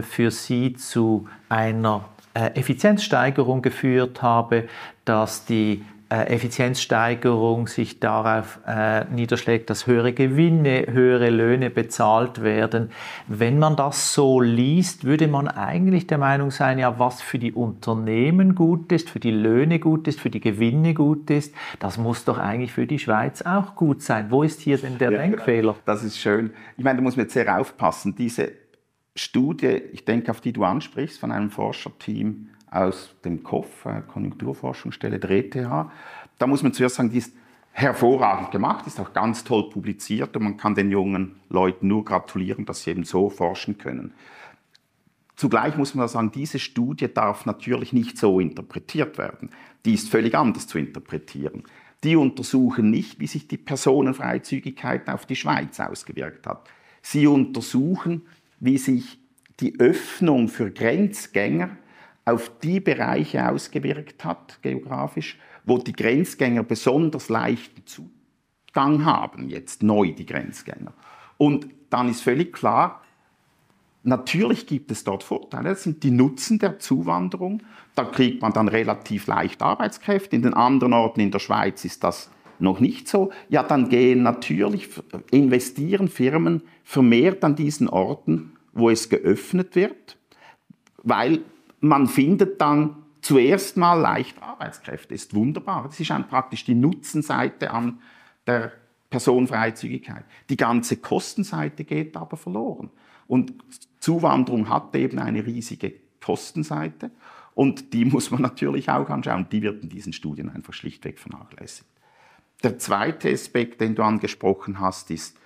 für 0.01 0.29
sie 0.29 0.73
zu 0.73 1.27
einer 1.50 2.05
äh, 2.33 2.51
Effizienzsteigerung 2.59 3.61
geführt 3.61 4.21
habe, 4.21 4.67
dass 5.05 5.45
die 5.45 5.83
Effizienzsteigerung 6.15 7.68
sich 7.68 8.00
darauf 8.00 8.60
äh, 8.68 9.06
niederschlägt, 9.06 9.70
dass 9.70 9.88
höhere 9.88 10.12
Gewinne, 10.12 10.88
höhere 10.89 11.30
Löhne 11.30 11.70
bezahlt 11.70 12.44
werden. 12.44 12.91
Wenn 13.27 13.60
man 13.60 13.75
das 13.77 14.13
so 14.13 14.41
liest, 14.41 15.06
würde 15.06 15.27
man 15.27 15.48
eigentlich 15.48 16.08
der 16.08 16.18
Meinung 16.18 16.51
sein, 16.51 16.80
ja, 16.80 17.00
was 17.00 17.22
für 17.22 17.39
die 17.39 17.53
Unternehmen 17.53 18.56
gut 18.56 18.91
ist, 18.91 19.10
für 19.10 19.22
die 19.22 19.32
Löhne 19.32 19.80
gut 19.80 20.08
ist, 20.08 20.20
für 20.20 20.30
die 20.30 20.41
Gewinne 20.41 20.94
gut 20.94 21.30
ist, 21.30 21.56
das 21.80 21.98
muss 21.98 22.25
doch 22.25 22.38
eigentlich 22.38 22.74
für 22.74 22.88
die 22.88 23.00
Schweiz 23.00 23.41
auch 23.41 23.75
gut 23.75 24.01
sein. 24.01 24.32
Wo 24.32 24.44
ist 24.44 24.60
hier 24.60 24.77
denn 24.77 24.98
der 24.98 25.12
ja, 25.12 25.18
genau. 25.18 25.30
Denkfehler? 25.38 25.75
Das 25.86 26.03
ist 26.03 26.18
schön. 26.18 26.51
Ich 26.75 26.84
meine, 26.84 26.98
da 26.98 27.03
muss 27.03 27.15
man 27.15 27.25
jetzt 27.25 27.34
sehr 27.34 27.58
aufpassen. 27.58 28.15
Diese 28.15 28.51
Studie, 29.15 29.82
ich 29.94 30.06
denke, 30.06 30.32
auf 30.32 30.41
die 30.41 30.53
du 30.53 30.63
ansprichst, 30.63 31.20
von 31.20 31.32
einem 31.32 31.51
Forscherteam 31.51 32.50
aus 32.71 33.13
dem 33.23 33.43
KOF, 33.43 33.85
äh, 33.85 34.01
Konjunkturforschungsstelle 34.07 35.19
der 35.19 35.29
ETH. 35.29 35.55
Da 36.37 36.47
muss 36.47 36.63
man 36.63 36.73
zuerst 36.73 36.95
sagen, 36.95 37.11
die 37.11 37.19
ist 37.19 37.35
hervorragend 37.73 38.51
gemacht, 38.51 38.87
ist 38.87 38.99
auch 38.99 39.13
ganz 39.13 39.43
toll 39.43 39.69
publiziert 39.69 40.35
und 40.35 40.43
man 40.43 40.57
kann 40.57 40.75
den 40.75 40.89
jungen 40.89 41.35
Leuten 41.49 41.87
nur 41.87 42.03
gratulieren, 42.03 42.65
dass 42.65 42.83
sie 42.83 42.91
eben 42.91 43.03
so 43.03 43.29
forschen 43.29 43.77
können. 43.77 44.13
Zugleich 45.35 45.75
muss 45.77 45.95
man 45.95 46.07
sagen, 46.07 46.31
diese 46.31 46.59
Studie 46.59 47.11
darf 47.11 47.45
natürlich 47.45 47.93
nicht 47.93 48.17
so 48.17 48.39
interpretiert 48.39 49.17
werden. 49.17 49.49
Die 49.85 49.93
ist 49.93 50.09
völlig 50.09 50.35
anders 50.35 50.67
zu 50.67 50.77
interpretieren. 50.77 51.63
Die 52.03 52.15
untersuchen 52.15 52.89
nicht, 52.89 53.19
wie 53.19 53.27
sich 53.27 53.47
die 53.47 53.57
Personenfreizügigkeit 53.57 55.07
auf 55.09 55.25
die 55.25 55.35
Schweiz 55.35 55.79
ausgewirkt 55.79 56.45
hat. 56.47 56.69
Sie 57.01 57.25
untersuchen, 57.27 58.23
wie 58.59 58.77
sich 58.77 59.19
die 59.59 59.79
Öffnung 59.79 60.47
für 60.47 60.71
Grenzgänger 60.71 61.77
auf 62.25 62.51
die 62.61 62.79
Bereiche 62.79 63.49
ausgewirkt 63.49 64.23
hat, 64.23 64.61
geografisch, 64.61 65.39
wo 65.65 65.77
die 65.77 65.93
Grenzgänger 65.93 66.63
besonders 66.63 67.29
leichten 67.29 67.83
Zugang 67.85 69.05
haben, 69.05 69.49
jetzt 69.49 69.83
neu 69.83 70.11
die 70.11 70.25
Grenzgänger. 70.25 70.93
Und 71.37 71.67
dann 71.89 72.09
ist 72.09 72.21
völlig 72.21 72.53
klar, 72.53 73.01
natürlich 74.03 74.67
gibt 74.67 74.91
es 74.91 75.03
dort 75.03 75.23
Vorteile, 75.23 75.69
das 75.69 75.83
sind 75.83 76.03
die 76.03 76.11
Nutzen 76.11 76.59
der 76.59 76.79
Zuwanderung. 76.79 77.63
Da 77.95 78.05
kriegt 78.05 78.41
man 78.41 78.53
dann 78.53 78.67
relativ 78.67 79.27
leicht 79.27 79.61
Arbeitskräfte. 79.61 80.35
In 80.35 80.43
den 80.43 80.53
anderen 80.53 80.93
Orten 80.93 81.19
in 81.19 81.31
der 81.31 81.39
Schweiz 81.39 81.83
ist 81.85 82.03
das 82.03 82.31
noch 82.59 82.79
nicht 82.79 83.07
so. 83.07 83.31
Ja, 83.49 83.63
dann 83.63 83.89
gehen 83.89 84.23
natürlich, 84.23 84.89
investieren 85.31 86.07
Firmen 86.07 86.61
vermehrt 86.83 87.43
an 87.43 87.55
diesen 87.55 87.89
Orten, 87.89 88.53
wo 88.73 88.89
es 88.89 89.09
geöffnet 89.09 89.75
wird, 89.75 90.17
weil 91.03 91.41
man 91.81 92.07
findet 92.07 92.61
dann 92.61 92.95
zuerst 93.21 93.77
mal 93.77 93.95
leicht 93.95 94.41
Arbeitskräfte. 94.41 95.13
Ist 95.13 95.33
wunderbar. 95.33 95.83
Das 95.83 96.00
ist 96.00 96.11
praktisch 96.29 96.63
die 96.63 96.75
Nutzenseite 96.75 97.71
an 97.71 98.00
der 98.47 98.71
Personenfreizügigkeit. 99.09 100.23
Die 100.50 100.57
ganze 100.57 100.97
Kostenseite 100.97 101.83
geht 101.83 102.15
aber 102.15 102.38
verloren. 102.38 102.89
Und 103.27 103.53
Zuwanderung 104.00 104.69
hat 104.69 104.95
eben 104.95 105.19
eine 105.19 105.45
riesige 105.45 105.93
Kostenseite 106.23 107.11
und 107.53 107.93
die 107.93 108.05
muss 108.05 108.31
man 108.31 108.41
natürlich 108.41 108.89
auch 108.89 109.09
anschauen. 109.09 109.47
Die 109.51 109.61
wird 109.61 109.83
in 109.83 109.89
diesen 109.89 110.13
Studien 110.13 110.50
einfach 110.50 110.73
schlichtweg 110.73 111.19
vernachlässigt. 111.19 111.89
Der 112.63 112.77
zweite 112.77 113.31
Aspekt, 113.31 113.81
den 113.81 113.95
du 113.95 114.03
angesprochen 114.03 114.79
hast, 114.79 115.11
ist, 115.11 115.38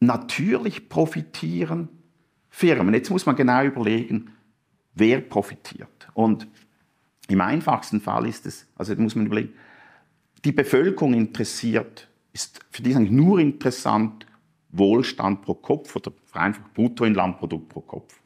natürlich 0.00 0.88
profitieren 0.88 1.88
Firmen. 2.48 2.94
Jetzt 2.94 3.10
muss 3.10 3.26
man 3.26 3.36
genau 3.36 3.64
überlegen, 3.64 4.30
wer 4.94 5.20
profitiert. 5.20 6.08
Und 6.14 6.46
im 7.28 7.40
einfachsten 7.40 8.00
Fall 8.00 8.26
ist 8.26 8.46
es, 8.46 8.66
also 8.76 8.94
muss 8.96 9.14
man 9.14 9.26
überlegen, 9.26 9.54
die 10.44 10.52
Bevölkerung 10.52 11.14
interessiert, 11.14 12.08
ist 12.32 12.60
für 12.70 12.82
die 12.82 12.94
eigentlich 12.94 13.10
nur 13.10 13.38
interessant 13.38 14.26
Wohlstand 14.70 15.42
pro 15.42 15.54
Kopf 15.54 15.94
oder 15.96 16.12
einfach 16.32 16.68
Bruttoinlandprodukt 16.74 17.68
pro 17.68 17.80
Kopf. 17.80 18.20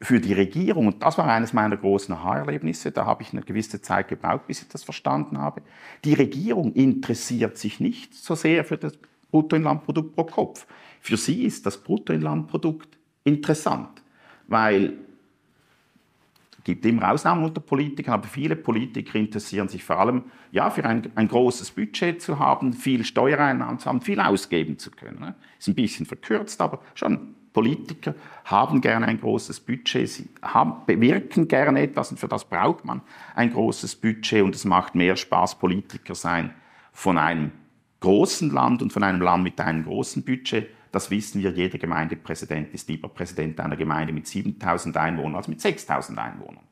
Für 0.00 0.20
die 0.20 0.32
Regierung, 0.32 0.86
und 0.86 1.02
das 1.02 1.18
war 1.18 1.26
eines 1.26 1.52
meiner 1.52 1.76
großen 1.76 2.14
Aha-Erlebnisse, 2.14 2.92
da 2.92 3.04
habe 3.04 3.24
ich 3.24 3.32
eine 3.32 3.42
gewisse 3.42 3.82
Zeit 3.82 4.06
gebraucht, 4.06 4.46
bis 4.46 4.62
ich 4.62 4.68
das 4.68 4.84
verstanden 4.84 5.38
habe, 5.38 5.62
die 6.04 6.14
Regierung 6.14 6.72
interessiert 6.74 7.58
sich 7.58 7.80
nicht 7.80 8.14
so 8.14 8.36
sehr 8.36 8.64
für 8.64 8.78
das 8.78 8.92
Bruttoinlandprodukt 9.32 10.14
pro 10.14 10.24
Kopf. 10.24 10.66
Für 11.00 11.16
sie 11.16 11.42
ist 11.42 11.66
das 11.66 11.82
Bruttoinlandprodukt 11.82 12.96
interessant, 13.24 14.02
weil 14.46 14.94
gibt 16.68 16.84
immer 16.84 17.12
Ausnahmen 17.12 17.44
unter 17.44 17.62
Politikern, 17.62 18.12
aber 18.12 18.28
viele 18.28 18.54
Politiker 18.54 19.18
interessieren 19.18 19.68
sich 19.68 19.82
vor 19.82 19.98
allem 19.98 20.24
ja, 20.52 20.68
für 20.68 20.84
ein, 20.84 21.10
ein 21.14 21.26
großes 21.26 21.70
Budget 21.70 22.20
zu 22.20 22.38
haben, 22.38 22.74
viel 22.74 23.04
Steuereinnahmen 23.04 23.78
zu 23.78 23.88
haben, 23.88 24.02
viel 24.02 24.20
ausgeben 24.20 24.78
zu 24.78 24.90
können. 24.90 25.18
Ne? 25.18 25.34
Ist 25.58 25.68
ein 25.68 25.74
bisschen 25.74 26.04
verkürzt, 26.04 26.60
aber 26.60 26.80
schon 26.94 27.34
Politiker 27.54 28.14
haben 28.44 28.82
gerne 28.82 29.06
ein 29.06 29.18
großes 29.18 29.60
Budget, 29.60 30.10
sie 30.10 30.28
haben, 30.42 30.84
bewirken 30.84 31.48
gerne 31.48 31.80
etwas 31.80 32.10
und 32.10 32.20
für 32.20 32.28
das 32.28 32.44
braucht 32.44 32.84
man 32.84 33.00
ein 33.34 33.50
großes 33.50 33.96
Budget 33.96 34.42
und 34.42 34.54
es 34.54 34.66
macht 34.66 34.94
mehr 34.94 35.16
Spaß, 35.16 35.58
Politiker 35.58 36.14
sein 36.14 36.50
von 36.92 37.16
einem 37.16 37.50
großen 38.00 38.50
Land 38.50 38.82
und 38.82 38.92
von 38.92 39.02
einem 39.02 39.22
Land 39.22 39.42
mit 39.42 39.58
einem 39.58 39.84
großen 39.84 40.22
Budget. 40.22 40.68
Das 40.92 41.10
wissen 41.10 41.42
wir, 41.42 41.50
jeder 41.50 41.78
Gemeindepräsident 41.78 42.72
ist 42.72 42.88
lieber 42.88 43.08
Präsident 43.08 43.60
einer 43.60 43.76
Gemeinde 43.76 44.12
mit 44.12 44.26
7000 44.26 44.96
Einwohnern 44.96 45.36
als 45.36 45.48
mit 45.48 45.60
6000 45.60 46.18
Einwohnern. 46.18 46.64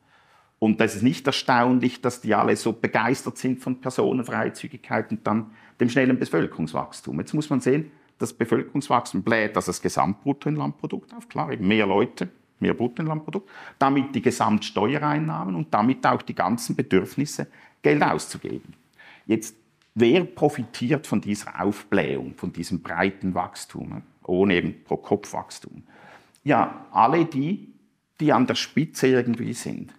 Und 0.59 0.81
das 0.81 0.95
ist 0.95 1.03
nicht 1.03 1.27
erstaunlich, 1.27 2.01
dass 2.01 2.23
die 2.23 2.35
alle 2.35 2.57
so 2.57 2.73
begeistert 2.73 3.37
sind 3.37 3.61
von 3.61 3.81
Personenfreizügigkeit 3.81 5.11
und 5.11 5.27
dann 5.27 5.51
dem 5.79 5.91
schnellen 5.91 6.19
Bevölkerungswachstum. 6.19 7.19
Jetzt 7.19 7.35
muss 7.35 7.51
man 7.51 7.61
sehen, 7.61 7.91
das 8.19 8.33
Bevölkerungswachstum 8.33 9.23
bläht 9.23 9.57
also 9.57 9.69
das 9.69 9.83
Gesamtbruttoinlandprodukt 9.83 11.13
auf, 11.15 11.29
klar, 11.29 11.53
eben 11.53 11.69
mehr 11.69 11.87
Leute, 11.87 12.31
mehr 12.59 12.73
Bruttoinlandprodukt, 12.73 13.51
damit 13.79 14.15
die 14.15 14.23
Gesamtsteuereinnahmen 14.23 15.55
und 15.55 15.75
damit 15.75 16.07
auch 16.07 16.23
die 16.23 16.35
ganzen 16.35 16.75
Bedürfnisse, 16.75 17.49
Geld 17.83 18.03
auszugeben. 18.03 18.73
Jetzt 19.27 19.55
Wer 19.99 20.25
profitiert 20.25 21.07
von 21.07 21.23
dieser 21.23 21.59
Aufblähung, 21.59 22.35
von 22.37 22.53
diesem 22.53 22.83
breiten 22.83 23.35
Wachstum, 23.35 24.03
ohne 24.25 24.57
eben 24.57 24.85
Pro-Kopf-Wachstum? 24.85 25.85
Ja, 26.45 26.85
alle 26.91 27.25
die, 27.25 27.73
die 28.21 28.31
an 28.31 28.47
der 28.47 28.57
Spitze 28.57 29.07
irgendwie 29.07 29.55
sind. 29.55 29.95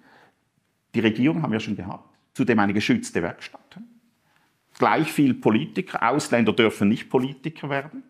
Die 0.94 1.00
Regierung 1.00 1.42
haben 1.42 1.52
wir 1.52 1.60
schon 1.60 1.76
gehabt, 1.76 2.16
zudem 2.36 2.60
eine 2.60 2.76
geschützte 2.76 3.24
Werkstatt. 3.24 3.80
Gleich 4.78 5.12
viel 5.12 5.34
Politiker, 5.34 6.08
Ausländer 6.08 6.54
dürfen 6.54 6.90
nicht 6.90 7.10
Politiker 7.10 7.72
werden. 7.72 8.04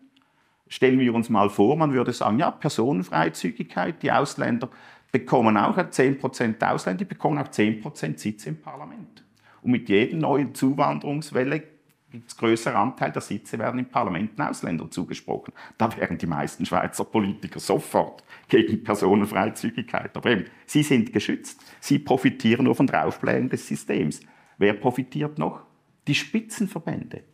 Stellen 0.68 0.98
wir 0.98 1.14
uns 1.14 1.30
mal 1.30 1.48
vor, 1.48 1.74
man 1.74 1.94
würde 1.94 2.12
sagen, 2.12 2.38
ja, 2.38 2.50
Personenfreizügigkeit, 2.50 4.02
die 4.02 4.12
Ausländer 4.12 4.68
bekommen 5.10 5.56
auch 5.56 5.78
10% 5.78 6.62
Ausländer, 6.62 6.98
die 6.98 7.08
bekommen 7.08 7.38
auch 7.38 7.48
10% 7.48 8.18
Sitze 8.18 8.50
im 8.50 8.60
Parlament. 8.60 9.24
Und 9.62 9.70
mit 9.70 9.88
jeder 9.88 10.18
neuen 10.18 10.54
Zuwanderungswelle 10.54 11.77
gibt 12.10 12.28
es 12.28 12.36
größere 12.36 12.76
Anteil 12.76 13.12
der 13.12 13.20
Sitze 13.20 13.58
werden 13.58 13.78
im 13.78 13.86
Parlament 13.86 14.40
Ausländern 14.40 14.90
zugesprochen. 14.90 15.52
Da 15.76 15.94
wären 15.96 16.16
die 16.16 16.26
meisten 16.26 16.64
Schweizer 16.64 17.04
Politiker 17.04 17.60
sofort 17.60 18.24
gegen 18.48 18.82
Personenfreizügigkeit. 18.82 20.16
Aber 20.16 20.30
eben, 20.30 20.46
sie 20.66 20.82
sind 20.82 21.12
geschützt. 21.12 21.60
Sie 21.80 21.98
profitieren 21.98 22.64
nur 22.64 22.74
von 22.74 22.86
der 22.86 23.06
Aufblähung 23.06 23.50
des 23.50 23.66
Systems. 23.66 24.20
Wer 24.56 24.72
profitiert 24.74 25.38
noch? 25.38 25.62
Die 26.06 26.14
Spitzenverbände. 26.14 27.24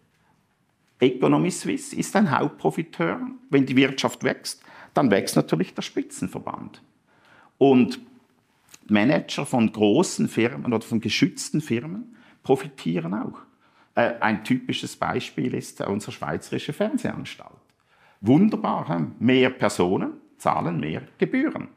Economy 0.99 1.51
Suisse 1.51 1.95
ist 1.95 2.17
ein 2.17 2.37
Hauptprofiteur. 2.37 3.21
Wenn 3.51 3.67
die 3.67 3.77
Wirtschaft 3.77 4.25
wächst, 4.25 4.63
dann 4.93 5.11
wächst 5.11 5.37
natürlich 5.37 5.75
der 5.75 5.83
Spitzenverband. 5.83 6.83
Und 7.59 8.01
Manager 8.89 9.47
von 9.47 9.71
großen 9.71 10.29
Firmen 10.29 10.73
oder 10.73 10.85
von 10.85 11.01
geschützten 11.01 11.61
Firmen 11.61 12.17
profitieren 12.43 13.15
auch. 13.15 13.39
Äh, 13.95 14.15
ein 14.21 14.45
typisches 14.45 14.97
Beispiel 14.97 15.55
ist 15.55 15.81
unsere 15.81 16.13
Schweizerische 16.13 16.73
Fernsehanstalt. 16.73 17.53
Wunderbar, 18.21 19.09
mehr 19.19 19.51
Personen 19.51 20.15
zahlen 20.39 20.81
mehr 20.81 21.03
Gebühren. 21.19 21.69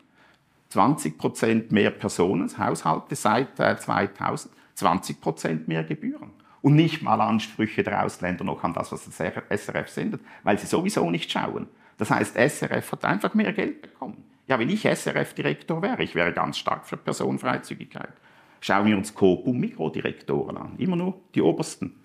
20 0.69 1.17
Prozent 1.17 1.71
mehr 1.71 1.91
Personen, 1.91 2.49
Haushalte 2.57 3.15
seit 3.15 3.57
2000, 3.57 4.53
äh, 4.53 4.57
20 4.75 5.21
Prozent 5.21 5.67
mehr 5.67 5.83
Gebühren. 5.83 6.31
Und 6.61 6.75
nicht 6.75 7.01
mal 7.01 7.21
Ansprüche 7.21 7.83
der 7.83 8.03
Ausländer 8.03 8.43
noch 8.43 8.63
an 8.63 8.73
das, 8.73 8.91
was 8.91 9.05
das 9.05 9.15
SRF 9.15 9.87
sendet, 9.87 10.21
weil 10.43 10.57
sie 10.57 10.65
sowieso 10.65 11.09
nicht 11.09 11.31
schauen. 11.31 11.67
Das 11.97 12.11
heißt, 12.11 12.35
SRF 12.35 12.91
hat 12.91 13.05
einfach 13.05 13.33
mehr 13.33 13.53
Geld 13.53 13.81
bekommen. 13.81 14.23
Ja, 14.47 14.59
wenn 14.59 14.69
ich 14.69 14.83
SRF-Direktor 14.83 15.81
wäre, 15.81 16.03
ich 16.03 16.15
wäre 16.15 16.33
ganz 16.33 16.57
stark 16.57 16.85
für 16.85 16.97
Personenfreizügigkeit. 16.97 18.13
Schauen 18.59 18.87
wir 18.87 18.97
uns 18.97 19.13
Coop 19.13 19.45
und 19.45 19.59
Mikrodirektoren 19.59 20.57
an. 20.57 20.75
Immer 20.77 20.95
nur 20.95 21.21
die 21.35 21.41
obersten 21.41 21.95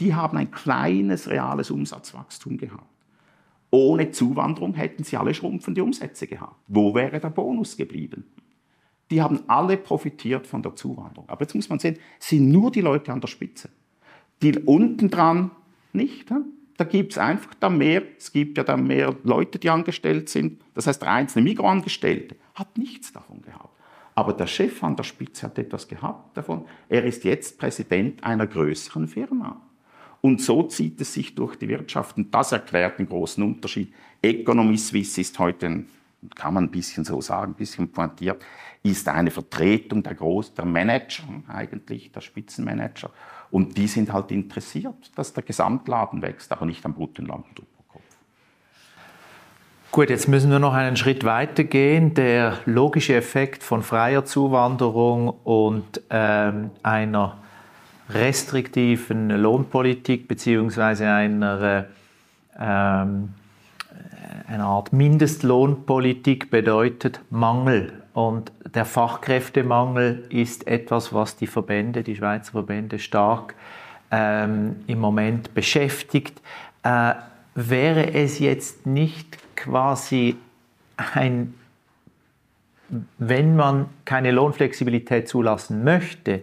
die 0.00 0.14
haben 0.14 0.36
ein 0.36 0.50
kleines 0.50 1.28
reales 1.28 1.70
Umsatzwachstum 1.70 2.56
gehabt. 2.56 2.88
Ohne 3.70 4.10
Zuwanderung 4.10 4.74
hätten 4.74 5.04
sie 5.04 5.16
alle 5.16 5.34
schrumpfende 5.34 5.84
Umsätze 5.84 6.26
gehabt. 6.26 6.56
Wo 6.66 6.94
wäre 6.94 7.20
der 7.20 7.30
Bonus 7.30 7.76
geblieben? 7.76 8.24
Die 9.10 9.22
haben 9.22 9.40
alle 9.46 9.76
profitiert 9.76 10.46
von 10.46 10.62
der 10.62 10.74
Zuwanderung. 10.74 11.28
Aber 11.28 11.42
jetzt 11.42 11.54
muss 11.54 11.68
man 11.68 11.78
sehen, 11.78 11.98
sind 12.18 12.50
nur 12.50 12.72
die 12.72 12.80
Leute 12.80 13.12
an 13.12 13.20
der 13.20 13.28
Spitze. 13.28 13.68
Die 14.42 14.58
unten 14.58 15.10
dran 15.10 15.50
nicht. 15.92 16.32
Da 16.76 16.84
gibt 16.84 17.12
es 17.12 17.18
einfach 17.18 17.54
dann 17.54 17.76
mehr, 17.76 18.02
es 18.16 18.32
gibt 18.32 18.56
ja 18.56 18.64
dann 18.64 18.86
mehr 18.86 19.14
Leute, 19.22 19.58
die 19.58 19.68
angestellt 19.68 20.30
sind. 20.30 20.62
Das 20.74 20.86
heißt, 20.86 21.02
der 21.02 21.12
einzelne 21.12 21.44
Mikroangestellte 21.44 22.36
hat 22.54 22.78
nichts 22.78 23.12
davon 23.12 23.42
gehabt. 23.42 23.76
Aber 24.14 24.32
der 24.32 24.46
Chef 24.46 24.82
an 24.82 24.96
der 24.96 25.04
Spitze 25.04 25.46
hat 25.46 25.58
etwas 25.58 25.86
gehabt 25.86 26.36
davon. 26.36 26.64
Er 26.88 27.04
ist 27.04 27.24
jetzt 27.24 27.58
Präsident 27.58 28.24
einer 28.24 28.46
größeren 28.46 29.06
Firma. 29.06 29.60
Und 30.22 30.40
so 30.40 30.64
zieht 30.64 31.00
es 31.00 31.14
sich 31.14 31.34
durch 31.34 31.56
die 31.56 31.68
Wirtschaft. 31.68 32.16
Und 32.16 32.34
das 32.34 32.52
erklärt 32.52 32.98
den 32.98 33.08
großen 33.08 33.42
Unterschied. 33.42 33.92
Economy 34.20 34.76
Suisse 34.76 35.20
ist 35.20 35.38
heute, 35.38 35.84
kann 36.34 36.54
man 36.54 36.64
ein 36.64 36.70
bisschen 36.70 37.04
so 37.04 37.20
sagen, 37.20 37.52
ein 37.52 37.54
bisschen 37.54 37.90
pointiert, 37.90 38.44
ist 38.82 39.08
eine 39.08 39.30
Vertretung 39.30 40.02
der, 40.02 40.14
Groß 40.14 40.54
der 40.54 40.64
Manager 40.64 41.24
eigentlich, 41.48 42.12
der 42.12 42.20
Spitzenmanager. 42.20 43.10
Und 43.50 43.76
die 43.76 43.86
sind 43.86 44.12
halt 44.12 44.30
interessiert, 44.30 45.10
dass 45.16 45.32
der 45.32 45.42
Gesamtladen 45.42 46.22
wächst, 46.22 46.52
aber 46.52 46.66
nicht 46.66 46.84
am 46.84 46.94
Bruttoinlandprodukt. 46.94 47.68
Gut, 49.92 50.08
jetzt 50.08 50.28
müssen 50.28 50.52
wir 50.52 50.60
noch 50.60 50.72
einen 50.72 50.96
Schritt 50.96 51.24
weiter 51.24 51.64
gehen. 51.64 52.14
Der 52.14 52.58
logische 52.64 53.16
Effekt 53.16 53.64
von 53.64 53.82
freier 53.82 54.24
Zuwanderung 54.24 55.30
und 55.42 56.00
ähm, 56.10 56.70
einer 56.84 57.38
restriktiven 58.14 59.30
Lohnpolitik 59.30 60.28
beziehungsweise 60.28 61.08
einer, 61.08 61.86
ähm, 62.58 63.34
einer 64.46 64.64
Art 64.64 64.92
Mindestlohnpolitik 64.92 66.50
bedeutet 66.50 67.20
Mangel. 67.30 67.92
Und 68.12 68.52
der 68.74 68.84
Fachkräftemangel 68.84 70.24
ist 70.30 70.66
etwas, 70.66 71.14
was 71.14 71.36
die 71.36 71.46
Verbände, 71.46 72.02
die 72.02 72.16
Schweizer 72.16 72.52
Verbände 72.52 72.98
stark 72.98 73.54
ähm, 74.10 74.76
im 74.86 74.98
Moment 74.98 75.54
beschäftigt. 75.54 76.40
Äh, 76.82 77.14
wäre 77.54 78.12
es 78.14 78.38
jetzt 78.38 78.86
nicht 78.86 79.38
quasi 79.56 80.36
ein, 81.14 81.54
wenn 83.18 83.54
man 83.54 83.86
keine 84.04 84.32
Lohnflexibilität 84.32 85.28
zulassen 85.28 85.84
möchte 85.84 86.42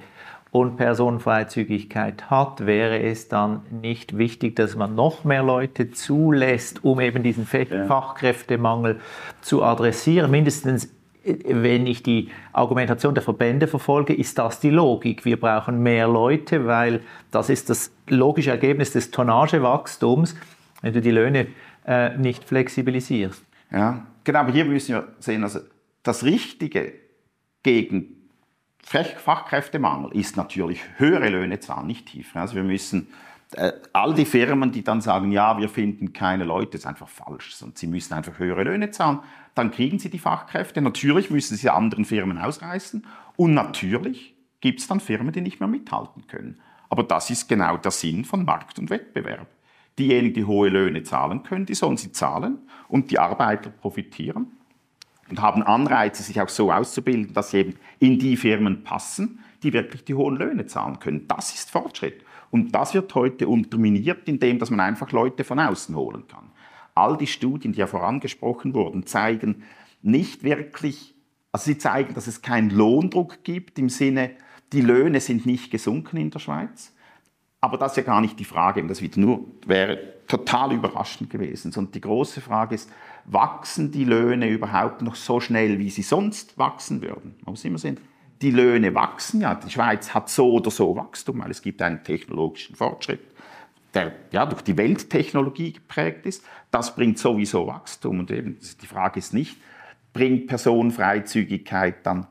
und 0.59 0.77
Personenfreizügigkeit 0.77 2.29
hat, 2.29 2.65
wäre 2.65 3.01
es 3.01 3.27
dann 3.27 3.61
nicht 3.69 4.17
wichtig, 4.17 4.55
dass 4.55 4.75
man 4.75 4.95
noch 4.95 5.23
mehr 5.23 5.43
Leute 5.43 5.91
zulässt, 5.91 6.83
um 6.83 6.99
eben 6.99 7.23
diesen 7.23 7.45
Fachkräftemangel 7.45 8.99
zu 9.41 9.63
adressieren. 9.63 10.31
Mindestens 10.31 10.93
wenn 11.45 11.87
ich 11.87 12.03
die 12.03 12.29
Argumentation 12.53 13.13
der 13.13 13.23
Verbände 13.23 13.67
verfolge, 13.67 14.13
ist 14.13 14.37
das 14.37 14.61
die 14.61 14.69
Logik. 14.69 15.25
Wir 15.25 15.37
brauchen 15.37 15.83
mehr 15.83 16.07
Leute, 16.07 16.65
weil 16.67 17.01
das 17.31 17.49
ist 17.49 17.69
das 17.69 17.91
logische 18.07 18.51
Ergebnis 18.51 18.93
des 18.93 19.11
Tonnagewachstums. 19.11 20.35
Wenn 20.81 20.93
du 20.93 21.01
die 21.01 21.11
Löhne 21.11 21.47
äh, 21.85 22.15
nicht 22.17 22.45
flexibilisierst. 22.45 23.43
Ja, 23.71 24.07
genau, 24.23 24.39
aber 24.39 24.51
hier 24.53 24.63
müssen 24.63 24.95
wir 24.95 25.07
sehen, 25.19 25.43
also 25.43 25.59
das 26.03 26.23
Richtige 26.23 26.93
gegen 27.63 28.16
Fachkräftemangel 28.87 30.11
ist 30.13 30.37
natürlich 30.37 30.81
höhere 30.95 31.27
Löhne 31.27 31.59
zahlen, 31.59 31.87
nicht 31.87 32.05
tiefer. 32.05 32.39
Also 32.39 32.55
wir 32.55 32.63
müssen 32.63 33.09
äh, 33.51 33.73
all 33.91 34.13
die 34.13 34.23
Firmen, 34.23 34.71
die 34.71 34.81
dann 34.81 35.01
sagen, 35.01 35.33
ja, 35.33 35.57
wir 35.57 35.67
finden 35.67 36.13
keine 36.13 36.45
Leute, 36.45 36.77
ist 36.77 36.87
einfach 36.87 37.09
falsch. 37.09 37.61
Und 37.61 37.77
sie 37.77 37.87
müssen 37.87 38.13
einfach 38.13 38.39
höhere 38.39 38.63
Löhne 38.63 38.89
zahlen. 38.91 39.19
Dann 39.55 39.71
kriegen 39.71 39.99
sie 39.99 40.09
die 40.09 40.19
Fachkräfte. 40.19 40.81
Natürlich 40.81 41.29
müssen 41.29 41.57
sie 41.57 41.69
anderen 41.69 42.05
Firmen 42.05 42.37
ausreißen. 42.37 43.05
Und 43.35 43.53
natürlich 43.53 44.35
gibt 44.61 44.79
es 44.79 44.87
dann 44.87 45.01
Firmen, 45.01 45.33
die 45.33 45.41
nicht 45.41 45.59
mehr 45.59 45.67
mithalten 45.67 46.25
können. 46.27 46.61
Aber 46.87 47.03
das 47.03 47.29
ist 47.29 47.49
genau 47.49 47.75
der 47.75 47.91
Sinn 47.91 48.23
von 48.23 48.45
Markt 48.45 48.79
und 48.79 48.89
Wettbewerb. 48.89 49.47
Diejenigen, 49.99 50.33
die 50.33 50.45
hohe 50.45 50.69
Löhne 50.69 51.03
zahlen 51.03 51.43
können, 51.43 51.65
die 51.65 51.75
sollen 51.75 51.97
sie 51.97 52.13
zahlen 52.13 52.59
und 52.87 53.11
die 53.11 53.19
Arbeiter 53.19 53.69
profitieren 53.69 54.56
und 55.29 55.41
haben 55.41 55.63
Anreize, 55.63 56.23
sich 56.23 56.41
auch 56.41 56.49
so 56.49 56.71
auszubilden, 56.71 57.33
dass 57.33 57.51
sie 57.51 57.59
eben 57.59 57.75
in 57.99 58.19
die 58.19 58.37
Firmen 58.37 58.83
passen, 58.83 59.39
die 59.63 59.73
wirklich 59.73 60.03
die 60.05 60.13
hohen 60.13 60.37
Löhne 60.37 60.65
zahlen 60.65 60.99
können. 60.99 61.27
Das 61.27 61.53
ist 61.53 61.71
Fortschritt. 61.71 62.23
Und 62.51 62.73
das 62.73 62.93
wird 62.93 63.13
heute 63.15 63.47
unterminiert, 63.47 64.27
indem 64.27 64.59
dass 64.59 64.69
man 64.69 64.79
einfach 64.79 65.11
Leute 65.11 65.43
von 65.43 65.59
außen 65.59 65.95
holen 65.95 66.27
kann. 66.27 66.49
All 66.95 67.17
die 67.17 67.27
Studien, 67.27 67.73
die 67.73 67.79
ja 67.79 67.87
vorangesprochen 67.87 68.73
wurden, 68.73 69.05
zeigen 69.05 69.63
nicht 70.01 70.43
wirklich, 70.43 71.13
also 71.51 71.65
sie 71.65 71.77
zeigen, 71.77 72.13
dass 72.13 72.27
es 72.27 72.41
keinen 72.41 72.69
Lohndruck 72.69 73.43
gibt 73.43 73.77
im 73.77 73.89
Sinne, 73.89 74.31
die 74.73 74.81
Löhne 74.81 75.19
sind 75.19 75.45
nicht 75.45 75.71
gesunken 75.71 76.17
in 76.17 76.31
der 76.31 76.39
Schweiz. 76.39 76.93
Aber 77.59 77.77
das 77.77 77.93
ist 77.93 77.97
ja 77.97 78.03
gar 78.03 78.21
nicht 78.21 78.39
die 78.39 78.45
Frage, 78.45 78.85
das 78.85 79.01
wieder 79.01 79.19
nur 79.19 79.45
wäre 79.65 79.99
total 80.27 80.73
überraschend 80.73 81.29
gewesen. 81.29 81.73
Und 81.75 81.95
die 81.95 82.01
große 82.01 82.41
Frage 82.41 82.75
ist, 82.75 82.91
wachsen 83.27 83.91
die 83.91 84.05
Löhne 84.05 84.49
überhaupt 84.49 85.01
noch 85.01 85.15
so 85.15 85.39
schnell, 85.39 85.77
wie 85.79 85.89
sie 85.89 86.01
sonst 86.01 86.57
wachsen 86.57 87.01
würden? 87.01 87.35
Man 87.43 87.51
muss 87.53 87.65
immer 87.65 87.77
sehen, 87.77 87.99
die 88.41 88.51
Löhne 88.51 88.95
wachsen 88.95 89.41
ja. 89.41 89.55
Die 89.55 89.69
Schweiz 89.69 90.13
hat 90.13 90.29
so 90.29 90.53
oder 90.53 90.71
so 90.71 90.95
Wachstum, 90.95 91.41
weil 91.43 91.51
es 91.51 91.61
gibt 91.61 91.81
einen 91.81 92.03
technologischen 92.03 92.75
Fortschritt, 92.75 93.21
der 93.93 94.13
ja, 94.31 94.45
durch 94.45 94.61
die 94.61 94.77
Welttechnologie 94.77 95.73
geprägt 95.73 96.25
ist. 96.25 96.43
Das 96.71 96.95
bringt 96.95 97.19
sowieso 97.19 97.67
Wachstum. 97.67 98.19
Und 98.19 98.31
eben 98.31 98.57
die 98.81 98.87
Frage 98.87 99.19
ist 99.19 99.33
nicht, 99.33 99.57
bringt 100.13 100.47
Personenfreizügigkeit 100.47 102.05
dann 102.05 102.27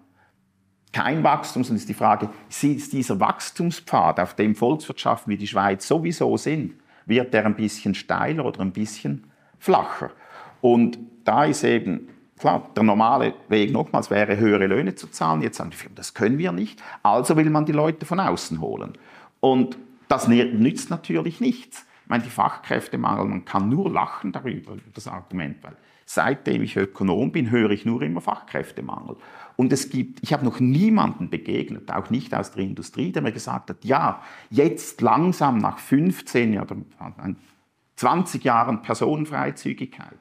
kein 0.92 1.22
Wachstum, 1.22 1.62
sondern 1.62 1.80
ist 1.80 1.90
die 1.90 1.94
Frage, 1.94 2.30
ist 2.48 2.92
dieser 2.92 3.20
Wachstumspfad, 3.20 4.18
auf 4.18 4.34
dem 4.34 4.54
Volkswirtschaften 4.54 5.30
wie 5.30 5.36
die 5.36 5.46
Schweiz 5.46 5.86
sowieso 5.86 6.38
sind, 6.38 6.74
wird 7.04 7.34
der 7.34 7.44
ein 7.44 7.54
bisschen 7.54 7.94
steiler 7.94 8.46
oder 8.46 8.60
ein 8.60 8.72
bisschen 8.72 9.30
flacher? 9.58 10.10
Und 10.60 10.98
da 11.24 11.44
ist 11.44 11.64
eben, 11.64 12.08
klar, 12.38 12.70
der 12.74 12.82
normale 12.82 13.34
Weg 13.48 13.72
nochmals 13.72 14.10
wäre, 14.10 14.36
höhere 14.36 14.66
Löhne 14.66 14.94
zu 14.94 15.08
zahlen. 15.08 15.42
Jetzt 15.42 15.58
sagen 15.58 15.70
die 15.70 15.76
Firmen, 15.76 15.96
das 15.96 16.14
können 16.14 16.38
wir 16.38 16.52
nicht. 16.52 16.82
Also 17.02 17.36
will 17.36 17.50
man 17.50 17.66
die 17.66 17.72
Leute 17.72 18.06
von 18.06 18.20
außen 18.20 18.60
holen. 18.60 18.92
Und 19.40 19.76
das 20.08 20.28
nützt 20.28 20.90
natürlich 20.90 21.40
nichts. 21.40 21.86
Ich 22.04 22.08
meine, 22.08 22.22
die 22.22 22.30
Fachkräftemangel, 22.30 23.26
man 23.26 23.44
kann 23.44 23.68
nur 23.68 23.90
lachen 23.90 24.30
darüber, 24.32 24.72
über 24.74 24.90
das 24.94 25.08
Argument, 25.08 25.56
weil 25.62 25.76
seitdem 26.04 26.62
ich 26.62 26.76
Ökonom 26.76 27.32
bin, 27.32 27.50
höre 27.50 27.70
ich 27.70 27.84
nur 27.84 28.02
immer 28.02 28.20
Fachkräftemangel. 28.20 29.16
Und 29.56 29.72
es 29.72 29.90
gibt, 29.90 30.22
ich 30.22 30.32
habe 30.32 30.44
noch 30.44 30.60
niemanden 30.60 31.30
begegnet, 31.30 31.90
auch 31.90 32.10
nicht 32.10 32.32
aus 32.32 32.52
der 32.52 32.62
Industrie, 32.62 33.10
der 33.10 33.22
mir 33.22 33.32
gesagt 33.32 33.70
hat, 33.70 33.84
ja, 33.84 34.22
jetzt 34.50 35.00
langsam 35.00 35.58
nach 35.58 35.78
15 35.78 36.60
oder 36.60 36.76
20 37.96 38.44
Jahren 38.44 38.82
Personenfreizügigkeit 38.82 40.18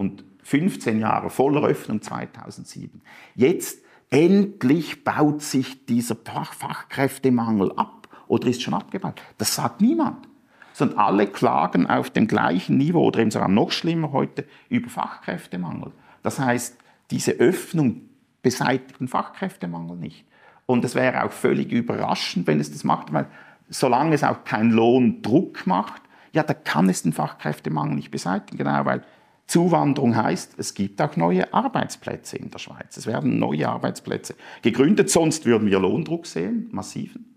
und 0.00 0.24
15 0.44 0.98
Jahre 0.98 1.28
voller 1.28 1.62
Öffnung 1.62 2.00
2007, 2.00 3.02
jetzt 3.34 3.84
endlich 4.08 5.04
baut 5.04 5.42
sich 5.42 5.84
dieser 5.84 6.16
Fachkräftemangel 6.16 7.72
ab 7.76 8.08
oder 8.26 8.48
ist 8.48 8.62
schon 8.62 8.72
abgebaut. 8.72 9.20
Das 9.36 9.54
sagt 9.54 9.82
niemand. 9.82 10.26
Sondern 10.72 10.98
alle 10.98 11.26
klagen 11.26 11.86
auf 11.86 12.08
dem 12.08 12.26
gleichen 12.26 12.78
Niveau 12.78 13.04
oder 13.04 13.20
eben 13.20 13.30
sogar 13.30 13.48
noch 13.48 13.72
schlimmer 13.72 14.12
heute 14.12 14.46
über 14.70 14.88
Fachkräftemangel. 14.88 15.92
Das 16.22 16.38
heißt, 16.38 16.78
diese 17.10 17.32
Öffnung 17.32 18.00
beseitigt 18.40 19.00
den 19.00 19.08
Fachkräftemangel 19.08 19.98
nicht. 19.98 20.24
Und 20.64 20.82
es 20.82 20.94
wäre 20.94 21.24
auch 21.24 21.32
völlig 21.32 21.72
überraschend, 21.72 22.46
wenn 22.46 22.58
es 22.58 22.72
das 22.72 22.84
macht, 22.84 23.12
weil 23.12 23.26
solange 23.68 24.14
es 24.14 24.24
auch 24.24 24.44
keinen 24.44 24.70
Lohndruck 24.70 25.66
macht, 25.66 26.00
ja, 26.32 26.42
da 26.42 26.54
kann 26.54 26.88
es 26.88 27.02
den 27.02 27.12
Fachkräftemangel 27.12 27.96
nicht 27.96 28.10
beseitigen, 28.10 28.56
genau, 28.56 28.86
weil 28.86 29.04
Zuwanderung 29.50 30.14
heißt, 30.14 30.54
es 30.58 30.74
gibt 30.74 31.02
auch 31.02 31.16
neue 31.16 31.52
Arbeitsplätze 31.52 32.36
in 32.36 32.52
der 32.52 32.60
Schweiz. 32.60 32.96
Es 32.96 33.06
werden 33.06 33.40
neue 33.40 33.68
Arbeitsplätze 33.68 34.36
gegründet, 34.62 35.10
sonst 35.10 35.44
würden 35.44 35.68
wir 35.68 35.80
Lohndruck 35.80 36.26
sehen, 36.26 36.68
massiven. 36.70 37.34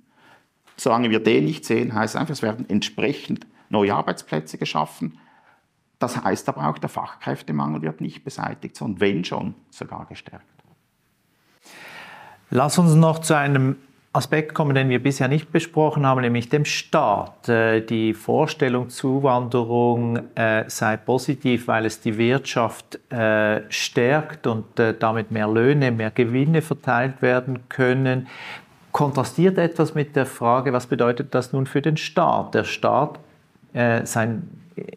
Solange 0.78 1.10
wir 1.10 1.24
den 1.24 1.46
nicht 1.46 1.66
sehen, 1.66 1.96
heißt 1.96 2.14
es 2.14 2.22
einfach, 2.22 2.34
es 2.34 2.44
werden 2.44 2.70
entsprechend 2.70 3.48
neue 3.70 3.96
Arbeitsplätze 3.96 4.60
geschaffen. 4.60 5.18
Das 5.98 6.24
heißt 6.24 6.48
aber 6.50 6.70
auch, 6.70 6.78
der 6.78 6.90
Fachkräftemangel 6.90 7.82
wird 7.82 8.00
nicht 8.00 8.24
beseitigt, 8.24 8.76
sondern 8.76 9.00
wenn 9.02 9.26
schon 9.26 9.56
sogar 9.72 10.06
gestärkt. 10.06 10.46
Lass 12.52 12.78
uns 12.78 12.94
noch 12.94 13.20
zu 13.20 13.36
einem 13.36 13.78
Aspekt 14.16 14.54
kommen, 14.54 14.76
den 14.76 14.90
wir 14.90 15.02
bisher 15.02 15.28
nicht 15.28 15.52
besprochen 15.52 16.06
haben, 16.06 16.22
nämlich 16.22 16.48
dem 16.48 16.66
Staat. 16.66 17.50
Äh, 17.50 17.82
die 17.82 18.14
Vorstellung, 18.14 18.90
Zuwanderung 18.90 20.20
äh, 20.36 20.66
sei 20.68 20.98
positiv, 20.98 21.68
weil 21.68 21.88
es 21.88 22.00
die 22.00 22.16
Wirtschaft 22.20 23.00
äh, 23.12 23.62
stärkt 23.70 24.46
und 24.46 24.66
damit 25.00 25.32
mehr 25.32 25.48
Löhne, 25.48 25.92
mehr 25.92 26.12
Gewinne 26.12 26.62
verteilt 26.62 27.24
werden 27.24 27.68
können, 27.70 28.28
kontrastiert 28.92 29.58
etwas 29.58 29.96
mit 29.96 30.16
der 30.16 30.28
Frage, 30.28 30.74
was 30.74 30.86
bedeutet 30.86 31.34
das 31.34 31.52
nun 31.52 31.66
für 31.66 31.82
den 31.82 31.98
Staat? 31.98 32.54
Der 32.54 32.64
Staat 32.64 33.20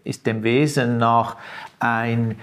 ist 0.04 0.26
dem 0.26 0.42
Wesen 0.42 0.98
nach 0.98 1.38
ein 1.78 2.36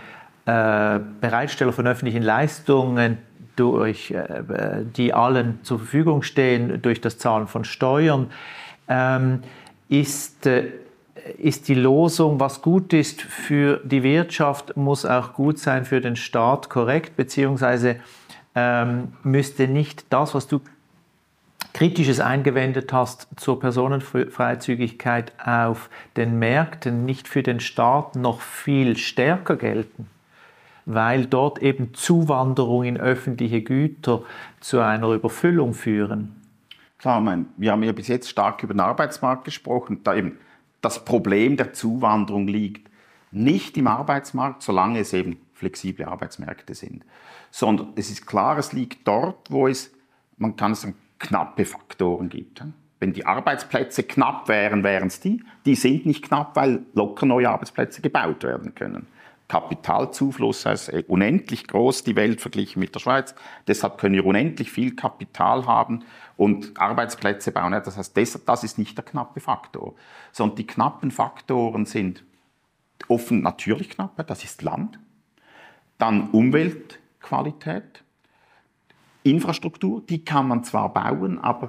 Bereitsteller 0.46 1.72
von 1.72 1.86
öffentlichen 1.86 2.24
Leistungen, 2.24 3.20
durch, 3.56 4.12
äh, 4.12 4.84
die 4.96 5.14
allen 5.14 5.60
zur 5.64 5.80
Verfügung 5.80 6.24
stehen 6.24 6.82
durch 6.82 7.02
das 7.02 7.18
Zahlen 7.18 7.48
von 7.48 7.64
Steuern. 7.64 8.32
Ähm, 8.88 9.44
ist, 9.90 10.46
äh, 10.46 10.72
ist 11.38 11.68
die 11.68 11.76
Losung, 11.76 12.40
was 12.40 12.62
gut 12.62 12.94
ist 12.94 13.22
für 13.22 13.80
die 13.84 14.04
Wirtschaft, 14.04 14.76
muss 14.76 15.06
auch 15.06 15.34
gut 15.34 15.60
sein 15.60 15.86
für 15.86 16.02
den 16.02 16.16
Staat 16.16 16.70
korrekt, 16.70 17.16
beziehungsweise 17.16 17.98
ähm, 18.56 19.14
müsste 19.24 19.68
nicht 19.68 20.06
das, 20.10 20.36
was 20.36 20.48
du 20.48 20.62
Kritisches 21.74 22.20
eingewendet 22.20 22.94
hast 22.94 23.28
zur 23.36 23.60
Personenfreizügigkeit 23.60 25.34
auf 25.44 25.90
den 26.16 26.38
Märkten, 26.38 27.06
nicht 27.06 27.28
für 27.28 27.42
den 27.42 27.60
Staat 27.60 28.16
noch 28.16 28.42
viel 28.42 28.96
stärker 28.96 29.56
gelten? 29.56 30.08
Weil 30.86 31.26
dort 31.26 31.62
eben 31.62 31.94
Zuwanderung 31.94 32.84
in 32.84 32.98
öffentliche 32.98 33.62
Güter 33.62 34.24
zu 34.60 34.80
einer 34.80 35.10
Überfüllung 35.10 35.74
führen. 35.74 36.36
Klar, 36.98 37.22
mein, 37.22 37.48
wir 37.58 37.72
haben 37.72 37.84
ja 37.84 37.92
bis 37.92 38.08
jetzt 38.08 38.30
stark 38.30 38.64
über 38.64 38.74
den 38.74 38.80
Arbeitsmarkt 38.80 39.46
gesprochen. 39.46 40.02
Da 40.04 40.16
eben 40.16 40.38
das 40.82 41.04
Problem 41.04 41.58
der 41.58 41.74
Zuwanderung 41.74 42.48
liegt 42.48 42.90
nicht 43.32 43.78
im 43.78 43.88
Arbeitsmarkt, 43.88 44.62
solange 44.62 45.00
es 45.00 45.14
eben 45.14 45.38
flexible 45.54 46.06
Arbeitsmärkte 46.06 46.76
sind, 46.76 47.04
sondern 47.52 47.94
es 47.96 48.10
ist 48.10 48.26
klar, 48.26 48.58
es 48.58 48.74
liegt 48.74 49.08
dort, 49.08 49.50
wo 49.50 49.68
es, 49.68 49.92
man 50.38 50.56
kann 50.56 50.76
sagen, 50.76 50.96
knappe 51.20 51.66
Faktoren 51.66 52.30
gibt. 52.30 52.64
Wenn 53.00 53.14
die 53.14 53.26
Arbeitsplätze 53.26 54.04
knapp 54.04 54.48
wären, 54.48 54.84
wären 54.84 55.08
es 55.08 55.20
die. 55.20 55.44
Die 55.66 55.76
sind 55.76 56.06
nicht 56.06 56.24
knapp, 56.24 56.56
weil 56.56 56.84
locker 56.94 57.26
neue 57.26 57.50
Arbeitsplätze 57.50 58.02
gebaut 58.02 58.44
werden 58.44 58.76
können. 58.76 59.08
Kapitalzufluss 59.54 60.66
ist 60.66 60.90
unendlich 61.08 61.68
groß, 61.68 62.04
die 62.04 62.16
Welt 62.16 62.42
verglichen 62.42 62.80
mit 62.80 62.96
der 62.96 63.00
Schweiz. 63.00 63.36
Deshalb 63.68 64.00
können 64.00 64.16
wir 64.16 64.26
unendlich 64.26 64.72
viel 64.72 64.96
Kapital 64.96 65.68
haben 65.68 66.04
und 66.38 66.76
Arbeitsplätze 66.82 67.52
bauen. 67.52 67.72
Das 67.72 67.96
heißt, 67.96 68.18
das 68.48 68.64
ist 68.64 68.80
nicht 68.80 68.98
der 68.98 69.06
knappe 69.06 69.42
Faktor, 69.42 69.94
sondern 70.32 70.56
die 70.56 70.66
knappen 70.66 71.12
Faktoren 71.12 71.86
sind 71.86 72.24
offen 73.08 73.44
natürlich 73.44 73.92
knapp, 73.92 74.26
das 74.26 74.44
ist 74.44 74.64
Land, 74.64 74.98
dann 76.00 76.32
Umweltqualität, 76.32 78.04
Infrastruktur, 79.22 80.02
die 80.02 80.26
kann 80.26 80.48
man 80.48 80.64
zwar 80.64 80.92
bauen, 80.92 81.38
aber 81.38 81.68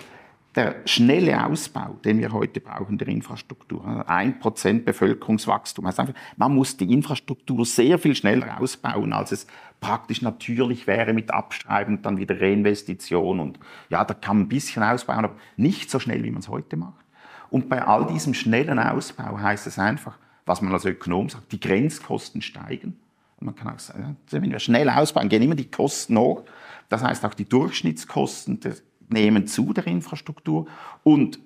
der 0.55 0.77
schnelle 0.85 1.45
Ausbau, 1.45 1.99
den 2.05 2.19
wir 2.19 2.33
heute 2.33 2.61
brauchen, 2.61 2.97
der 2.97 3.09
Infrastruktur, 3.09 4.09
ein 4.09 4.39
Prozent 4.39 4.85
Bevölkerungswachstum, 4.85 5.87
heißt 5.87 6.01
einfach, 6.01 6.15
man 6.37 6.55
muss 6.55 6.77
die 6.77 6.93
Infrastruktur 6.93 7.65
sehr 7.65 7.99
viel 7.99 8.15
schneller 8.15 8.61
ausbauen, 8.61 9.13
als 9.13 9.33
es 9.33 9.47
praktisch 9.81 10.23
natürlich 10.23 10.87
wäre 10.87 11.13
mit 11.13 11.33
Abschreiben, 11.33 12.03
dann 12.03 12.17
wieder 12.17 12.41
Reinvestition 12.41 13.41
und 13.41 13.59
ja, 13.91 14.05
da 14.05 14.15
kann 14.15 14.37
man 14.37 14.47
ein 14.47 14.49
bisschen 14.49 14.83
ausbauen, 14.83 15.25
aber 15.25 15.37
nicht 15.57 15.91
so 15.91 15.99
schnell, 15.99 16.23
wie 16.23 16.31
man 16.31 16.41
es 16.41 16.49
heute 16.49 16.77
macht. 16.77 17.05
Und 17.51 17.69
bei 17.69 17.83
all 17.83 18.07
diesem 18.07 18.35
schnellen 18.35 18.79
Ausbau 18.79 19.39
heißt 19.39 19.67
es 19.67 19.79
einfach, 19.79 20.19
was 20.47 20.63
man 20.63 20.73
als 20.73 20.85
Ökonom 20.85 21.29
sagt, 21.29 21.53
die 21.53 21.61
Grenzkosten 21.61 22.43
steigen. 22.43 22.99
Und 23.39 23.47
man 23.47 23.55
kann 23.55 23.75
auch 23.75 23.79
sagen, 23.79 24.17
wenn 24.31 24.51
wir 24.51 24.59
schnell 24.59 24.89
ausbauen, 24.89 25.29
gehen 25.29 25.43
immer 25.43 25.55
die 25.55 25.71
Kosten 25.71 26.17
hoch. 26.17 26.45
Das 26.89 27.03
heißt 27.03 27.25
auch 27.25 27.35
die 27.35 27.49
Durchschnittskosten 27.49 28.61
der 28.61 28.75
nehmen 29.15 29.47
zu 29.47 29.73
der 29.73 29.87
Infrastruktur 29.87 30.67
und 31.03 31.39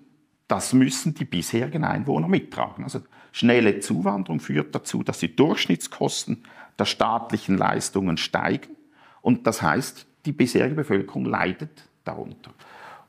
das 0.49 0.73
müssen 0.73 1.15
die 1.15 1.25
bisherigen 1.25 1.85
Einwohner 1.85 2.27
mittragen. 2.27 2.83
Also 2.83 3.03
schnelle 3.31 3.79
Zuwanderung 3.79 4.41
führt 4.41 4.75
dazu, 4.75 5.05
dass 5.05 5.21
die 5.21 5.37
Durchschnittskosten 5.37 6.43
der 6.77 6.87
staatlichen 6.87 7.57
Leistungen 7.57 8.17
steigen 8.17 8.75
und 9.23 9.47
das 9.47 9.63
heißt, 9.63 10.07
die 10.27 10.33
bisherige 10.33 10.75
Bevölkerung 10.75 11.25
leidet 11.25 11.85
darunter. 12.05 12.53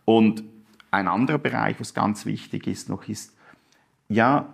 Und 0.05 0.43
ein 0.91 1.07
anderer 1.07 1.37
Bereich, 1.37 1.79
was 1.79 1.93
ganz 1.93 2.25
wichtig 2.25 2.67
ist 2.67 2.89
noch, 2.89 3.07
ist, 3.07 3.35
ja, 4.07 4.53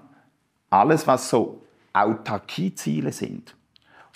alles, 0.69 1.07
was 1.07 1.29
so 1.29 1.61
Autarkieziele 1.93 3.11
sind. 3.11 3.55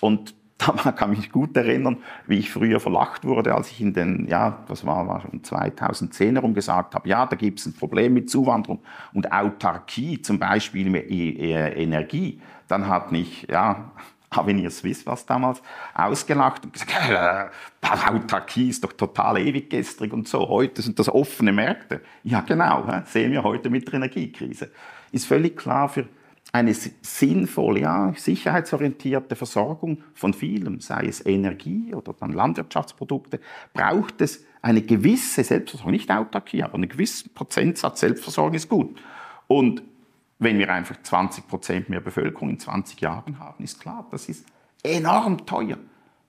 Und 0.00 0.34
da 0.84 0.92
kann 0.92 1.10
mich 1.10 1.32
gut 1.32 1.56
erinnern, 1.56 1.98
wie 2.26 2.38
ich 2.38 2.50
früher 2.50 2.80
verlacht 2.80 3.24
wurde, 3.24 3.54
als 3.54 3.70
ich 3.70 3.80
in 3.80 3.94
den, 3.94 4.26
ja, 4.28 4.58
das 4.68 4.84
war, 4.84 5.06
war 5.08 5.22
schon 5.22 5.42
2010 5.42 6.36
herum 6.36 6.54
gesagt 6.54 6.94
habe, 6.94 7.08
ja, 7.08 7.26
da 7.26 7.36
gibt 7.36 7.60
es 7.60 7.66
ein 7.66 7.72
Problem 7.72 8.14
mit 8.14 8.28
Zuwanderung 8.28 8.80
und 9.14 9.32
Autarkie, 9.32 10.20
zum 10.20 10.38
Beispiel 10.38 10.90
mit 10.90 11.10
Energie. 11.10 12.40
Dann 12.68 12.88
hat 12.88 13.10
mich, 13.10 13.46
ja, 13.50 13.90
Avenir 14.30 14.70
Swiss 14.70 15.04
was 15.06 15.26
damals 15.26 15.60
ausgelacht 15.92 16.64
und 16.64 16.72
gesagt, 16.72 16.92
äh, 17.10 17.46
Autarkie 18.08 18.68
ist 18.68 18.84
doch 18.84 18.92
total 18.92 19.38
ewiggestrig 19.38 20.12
und 20.12 20.28
so. 20.28 20.48
Heute 20.48 20.82
sind 20.82 20.98
das 21.00 21.08
offene 21.08 21.52
Märkte. 21.52 22.00
Ja, 22.22 22.40
genau, 22.42 22.86
sehen 23.06 23.32
wir 23.32 23.42
heute 23.42 23.70
mit 23.70 23.88
der 23.88 23.94
Energiekrise. 23.94 24.70
Ist 25.10 25.26
völlig 25.26 25.56
klar 25.56 25.88
für 25.88 26.06
eine 26.52 26.74
sinnvolle, 26.74 27.80
ja, 27.80 28.12
sicherheitsorientierte 28.16 29.36
Versorgung 29.36 30.02
von 30.14 30.34
vielem, 30.34 30.80
sei 30.80 31.06
es 31.06 31.24
Energie 31.24 31.94
oder 31.94 32.12
dann 32.12 32.32
Landwirtschaftsprodukte, 32.32 33.40
braucht 33.72 34.20
es 34.20 34.44
eine 34.62 34.82
gewisse 34.82 35.44
Selbstversorgung, 35.44 35.92
nicht 35.92 36.10
Autarkie, 36.10 36.62
aber 36.62 36.74
einen 36.74 36.88
gewissen 36.88 37.32
Prozentsatz 37.32 38.00
Selbstversorgung 38.00 38.54
ist 38.54 38.68
gut. 38.68 39.00
Und 39.46 39.82
wenn 40.38 40.58
wir 40.58 40.72
einfach 40.72 40.96
20 41.02 41.46
Prozent 41.46 41.88
mehr 41.88 42.00
Bevölkerung 42.00 42.50
in 42.50 42.58
20 42.58 43.00
Jahren 43.00 43.38
haben, 43.38 43.62
ist 43.62 43.80
klar, 43.80 44.06
das 44.10 44.28
ist 44.28 44.46
enorm 44.82 45.46
teuer. 45.46 45.78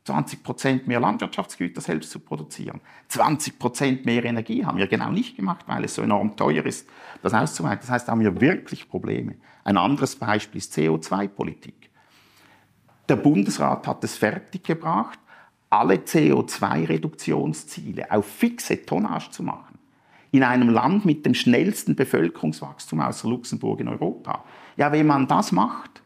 20 0.03 0.43
Prozent 0.43 0.87
mehr 0.87 0.99
Landwirtschaftsgüter 0.99 1.79
selbst 1.79 2.09
zu 2.09 2.19
produzieren. 2.19 2.81
20 3.09 3.59
Prozent 3.59 4.03
mehr 4.05 4.25
Energie 4.25 4.65
haben 4.65 4.79
wir 4.79 4.87
genau 4.87 5.11
nicht 5.11 5.35
gemacht, 5.35 5.65
weil 5.67 5.83
es 5.83 5.93
so 5.95 6.01
enorm 6.01 6.35
teuer 6.35 6.65
ist, 6.65 6.89
das 7.21 7.33
auszuweiten. 7.33 7.81
Das 7.81 7.91
heißt, 7.91 8.07
da 8.07 8.13
haben 8.13 8.21
wir 8.21 8.41
wirklich 8.41 8.89
Probleme. 8.89 9.35
Ein 9.63 9.77
anderes 9.77 10.15
Beispiel 10.15 10.57
ist 10.57 10.75
CO2-Politik. 10.75 11.91
Der 13.09 13.15
Bundesrat 13.15 13.87
hat 13.87 14.03
es 14.03 14.17
fertiggebracht, 14.17 15.19
alle 15.69 15.95
CO2-Reduktionsziele 15.95 18.11
auf 18.11 18.25
fixe 18.25 18.85
Tonnage 18.85 19.31
zu 19.31 19.43
machen. 19.43 19.77
In 20.31 20.43
einem 20.43 20.69
Land 20.69 21.05
mit 21.05 21.25
dem 21.25 21.33
schnellsten 21.33 21.95
Bevölkerungswachstum 21.95 22.99
außer 23.01 23.29
Luxemburg 23.29 23.79
in 23.81 23.87
Europa. 23.87 24.43
Ja, 24.77 24.91
wenn 24.91 25.05
man 25.05 25.27
das 25.27 25.51
macht, 25.51 26.01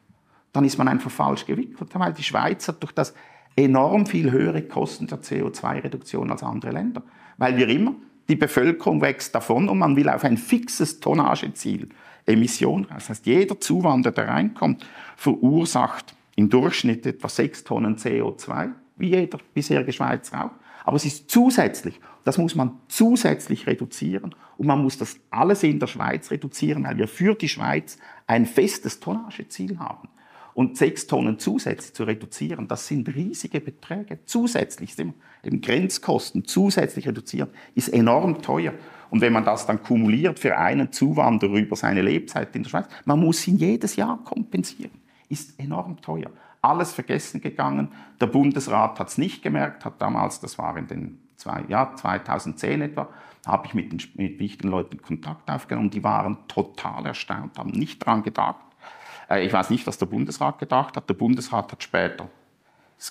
dann 0.52 0.66
ist 0.66 0.78
man 0.78 0.88
einfach 0.88 1.12
falsch 1.12 1.46
gewickelt, 1.46 1.90
weil 1.94 2.14
die 2.14 2.24
Schweiz 2.24 2.68
hat 2.68 2.82
durch 2.82 2.94
das 2.94 3.14
enorm 3.56 4.06
viel 4.06 4.32
höhere 4.32 4.62
Kosten 4.64 5.08
der 5.08 5.22
CO2-Reduktion 5.22 6.32
als 6.32 6.44
andere 6.44 6.72
Länder. 6.72 7.04
Weil 7.38 7.58
wir 7.58 7.68
immer, 7.70 7.96
die 8.28 8.36
Bevölkerung 8.36 9.02
wächst 9.02 9.36
davon 9.36 9.70
und 9.70 9.78
man 9.78 9.96
will 9.96 10.10
auf 10.10 10.24
ein 10.24 10.38
fixes 10.38 11.00
Tonnageziel 11.00 11.90
Emissionen 12.26 12.88
Das 12.90 13.10
heißt, 13.10 13.26
jeder 13.26 13.60
Zuwanderer, 13.60 14.14
der 14.14 14.28
reinkommt, 14.28 14.86
verursacht 15.16 16.16
im 16.36 16.50
Durchschnitt 16.50 17.06
etwa 17.06 17.30
6 17.30 17.64
Tonnen 17.64 17.98
CO2, 17.98 18.72
wie 18.98 19.10
jeder 19.10 19.38
bisherige 19.54 19.94
Schweizer 19.94 20.46
auch. 20.46 20.52
Aber 20.84 20.98
es 20.98 21.06
ist 21.06 21.30
zusätzlich, 21.30 22.00
das 22.24 22.38
muss 22.38 22.56
man 22.56 22.80
zusätzlich 22.88 23.68
reduzieren 23.68 24.36
und 24.58 24.68
man 24.68 24.82
muss 24.82 24.98
das 24.98 25.18
alles 25.30 25.64
in 25.64 25.80
der 25.80 25.88
Schweiz 25.88 26.30
reduzieren, 26.32 26.84
weil 26.84 26.98
wir 26.98 27.08
für 27.08 27.36
die 27.36 27.50
Schweiz 27.50 27.98
ein 28.28 28.46
festes 28.46 29.00
Tonnageziel 29.00 29.80
haben. 29.80 30.10
Und 30.56 30.78
sechs 30.78 31.06
Tonnen 31.06 31.38
zusätzlich 31.38 31.94
zu 31.94 32.06
reduzieren, 32.06 32.70
das 32.70 32.88
sind 32.88 33.14
riesige 33.14 33.60
Beträge. 33.60 34.20
Zusätzlich, 34.26 34.98
eben 34.98 35.62
Grenzkosten 35.62 36.46
zusätzlich 36.46 37.10
reduzieren, 37.10 37.50
ist 37.76 37.90
enorm 37.90 38.42
teuer. 38.42 38.74
Und 39.10 39.20
wenn 39.20 39.34
man 39.34 39.44
das 39.44 39.66
dann 39.66 39.84
kumuliert 39.84 40.40
für 40.40 40.58
einen 40.58 40.94
Zuwanderer 40.94 41.56
über 41.56 41.76
seine 41.76 42.02
Lebzeit 42.02 42.56
in 42.56 42.64
der 42.64 42.70
Schweiz, 42.70 42.86
man 43.04 43.20
muss 43.20 43.46
ihn 43.48 43.58
jedes 43.58 43.98
Jahr 43.98 44.18
kompensieren. 44.24 44.92
Ist 45.28 45.60
enorm 45.60 46.02
teuer. 46.02 46.32
Alles 46.62 46.94
vergessen 46.94 47.42
gegangen. 47.42 47.90
Der 48.22 48.28
Bundesrat 48.28 48.98
hat 48.98 49.10
es 49.10 49.18
nicht 49.18 49.44
gemerkt, 49.44 49.84
hat 49.84 50.02
damals, 50.02 50.40
das 50.40 50.58
war 50.58 50.78
in 50.78 50.88
den 50.88 51.20
zwei, 51.36 51.66
ja, 51.68 51.94
2010 51.96 52.82
etwa, 52.82 53.10
habe 53.46 53.68
ich 53.68 53.74
mit, 53.74 53.92
den, 53.92 54.02
mit 54.16 54.40
wichtigen 54.40 54.70
Leuten 54.70 55.02
Kontakt 55.02 55.50
aufgenommen. 55.50 55.90
Die 55.90 56.04
waren 56.04 56.38
total 56.48 57.06
erstaunt, 57.06 57.60
haben 57.60 57.72
nicht 57.72 58.02
daran 58.02 58.24
gedacht, 58.24 58.65
ich 59.30 59.52
weiß 59.52 59.70
nicht, 59.70 59.86
was 59.88 59.98
der 59.98 60.06
Bundesrat 60.06 60.60
gedacht 60.60 60.96
hat. 60.98 61.10
Der 61.10 61.16
Bundesrat 61.16 61.72
hat 61.72 61.84
später 61.84 62.30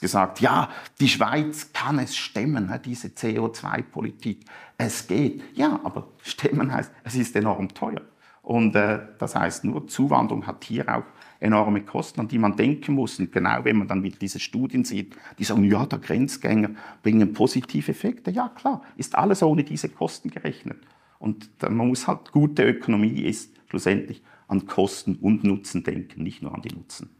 gesagt, 0.00 0.40
ja, 0.40 0.70
die 1.00 1.09
Schweiz 1.09 1.72
kann 1.72 1.98
es 1.98 2.16
stemmen, 2.16 2.72
diese 2.85 3.09
CO2-Politik. 3.09 4.44
Es 4.77 5.07
geht. 5.07 5.42
Ja, 5.55 5.81
aber 5.85 6.09
stemmen 6.22 6.72
heißt, 6.72 6.90
es 7.05 7.14
ist 7.14 7.37
enorm 7.37 7.68
teuer. 7.72 8.00
Und 8.42 8.77
äh, 8.77 9.00
das 9.18 9.35
heißt, 9.35 9.64
nur 9.64 9.87
Zuwanderung 9.87 10.46
hat 10.46 10.64
hier 10.64 10.88
auch 10.94 11.05
enorme 11.40 11.83
Kosten, 11.83 12.20
an 12.20 12.29
die 12.29 12.38
man 12.38 12.57
denken 12.57 12.94
muss. 12.94 13.18
Und 13.18 13.33
genau 13.33 13.64
wenn 13.64 13.77
man 13.79 13.88
dann 13.88 14.03
wieder 14.03 14.18
diese 14.18 14.38
Studien 14.38 14.85
sieht, 14.85 15.16
die 15.38 15.44
sagen, 15.44 15.64
ja, 15.64 15.87
der 15.87 15.98
Grenzgänger 15.98 16.70
bringen 17.03 17.33
positive 17.33 17.90
Effekte. 17.90 18.31
Ja, 18.31 18.48
klar, 18.48 18.83
ist 18.96 19.14
alles 19.14 19.42
ohne 19.42 19.64
diese 19.64 19.88
Kosten 19.88 20.31
gerechnet. 20.31 20.79
Und 21.18 21.48
man 21.62 21.88
muss 21.88 22.07
halt, 22.07 22.33
gute 22.33 22.64
Ökonomie 22.64 23.22
ist 23.22 23.55
schlussendlich 23.68 24.22
an 24.55 24.67
Kosten 24.67 25.17
und 25.21 25.45
Nutzen 25.45 25.83
denken, 25.83 26.23
nicht 26.23 26.43
nur 26.43 26.55
an 26.55 26.62
die 26.62 26.75
Nutzen. 26.75 27.11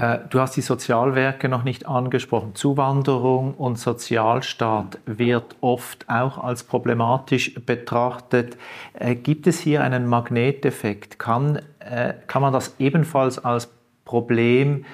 Äh, 0.00 0.18
du 0.30 0.40
hast 0.40 0.56
die 0.56 0.62
Sozialwerke 0.62 1.48
noch 1.48 1.62
nicht 1.64 1.86
angesprochen. 1.86 2.54
Zuwanderung 2.54 3.54
und 3.54 3.78
Sozialstaat 3.78 4.98
wird 5.04 5.56
oft 5.60 6.08
auch 6.08 6.38
als 6.42 6.64
problematisch 6.64 7.54
betrachtet. 7.54 8.56
Äh, 8.94 9.14
gibt 9.14 9.46
es 9.46 9.60
hier 9.60 9.82
einen 9.82 10.06
Magneteffekt? 10.06 11.18
Kann, 11.18 11.60
äh, 11.80 12.14
kann 12.26 12.40
man 12.42 12.52
das 12.52 12.74
ebenfalls 12.78 13.38
als 13.38 13.70
Problem 14.04 14.84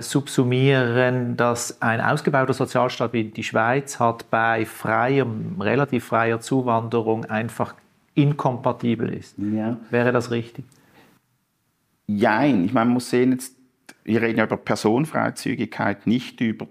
subsumieren, 0.00 1.36
dass 1.36 1.80
ein 1.80 2.00
ausgebauter 2.00 2.52
Sozialstaat 2.52 3.12
wie 3.12 3.22
die 3.22 3.44
Schweiz 3.44 4.00
hat 4.00 4.28
bei 4.28 4.66
freier, 4.66 5.24
relativ 5.60 6.06
freier 6.06 6.40
Zuwanderung 6.40 7.26
einfach 7.26 7.76
inkompatibel 8.16 9.12
ist? 9.12 9.36
Ja. 9.38 9.76
Wäre 9.90 10.10
das 10.10 10.32
richtig? 10.32 10.64
Jein. 12.08 12.64
Ich 12.64 12.72
meine, 12.72 12.86
man 12.86 12.94
muss 12.94 13.10
sehen, 13.10 13.32
jetzt 13.32 13.56
wir 14.06 14.22
reden 14.22 14.38
ja 14.38 14.44
über 14.44 14.56
Personenfreizügigkeit, 14.56 16.06
nicht 16.06 16.40
über 16.40 16.68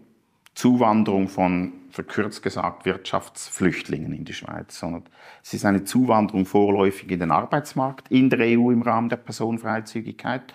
Zuwanderung 0.53 1.27
von, 1.27 1.73
verkürzt 1.89 2.41
gesagt, 2.41 2.85
Wirtschaftsflüchtlingen 2.85 4.13
in 4.13 4.23
die 4.23 4.33
Schweiz, 4.33 4.79
sondern 4.79 5.03
es 5.43 5.53
ist 5.53 5.65
eine 5.65 5.83
Zuwanderung 5.83 6.45
vorläufig 6.45 7.11
in 7.11 7.19
den 7.19 7.31
Arbeitsmarkt 7.31 8.09
in 8.09 8.29
der 8.29 8.39
EU 8.39 8.71
im 8.71 8.81
Rahmen 8.81 9.09
der 9.09 9.17
Personenfreizügigkeit. 9.17 10.53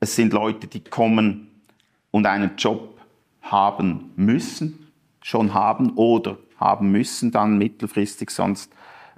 Es 0.00 0.16
sind 0.16 0.32
Leute, 0.32 0.66
die 0.66 0.82
kommen 0.82 1.50
und 2.10 2.26
einen 2.26 2.52
Job 2.56 2.98
haben 3.42 4.12
müssen, 4.16 4.88
schon 5.20 5.52
haben 5.52 5.90
oder 5.96 6.38
haben 6.56 6.90
müssen 6.90 7.30
dann 7.30 7.58
mittelfristig, 7.58 8.30
sonst 8.30 8.72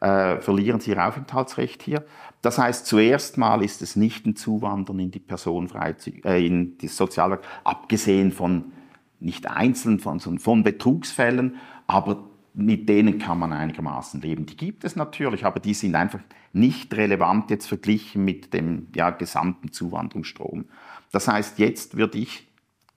äh, 0.07 0.40
verlieren 0.40 0.81
sie 0.81 0.92
ihr 0.92 1.05
Aufenthaltsrecht 1.05 1.83
hier. 1.83 2.05
Das 2.42 2.59
heißt, 2.59 2.87
zuerst 2.87 3.38
mal 3.38 3.62
ist 3.62 3.83
es 3.83 3.97
nicht 3.97 4.27
ein 4.27 4.37
Zuwandern 4.37 4.99
in 5.01 5.11
die 5.11 5.19
Personenfreizügigkeit, 5.19 6.33
äh, 6.33 6.47
in 6.47 6.79
die 6.79 6.88
Sozialwerk, 6.88 7.42
abgesehen 7.64 8.31
von 8.31 8.73
nicht 9.19 9.51
einzeln, 9.51 9.99
von, 9.99 10.21
von 10.21 10.62
Betrugsfällen, 10.62 11.57
aber 11.87 12.25
mit 12.55 12.88
denen 12.88 13.19
kann 13.19 13.38
man 13.38 13.53
einigermaßen 13.53 14.21
leben. 14.21 14.47
Die 14.47 14.57
gibt 14.57 14.85
es 14.85 14.97
natürlich, 14.97 15.45
aber 15.45 15.61
die 15.61 15.75
sind 15.75 15.95
einfach 15.95 16.21
nicht 16.53 16.95
relevant 16.95 17.51
jetzt 17.51 17.66
verglichen 17.66 18.25
mit 18.25 18.55
dem 18.55 18.88
ja, 18.95 19.11
gesamten 19.11 19.73
Zuwanderungsstrom. 19.73 20.66
Das 21.12 21.29
heißt, 21.29 21.59
jetzt 21.59 21.97
würde 21.97 22.19
ich, 22.19 22.47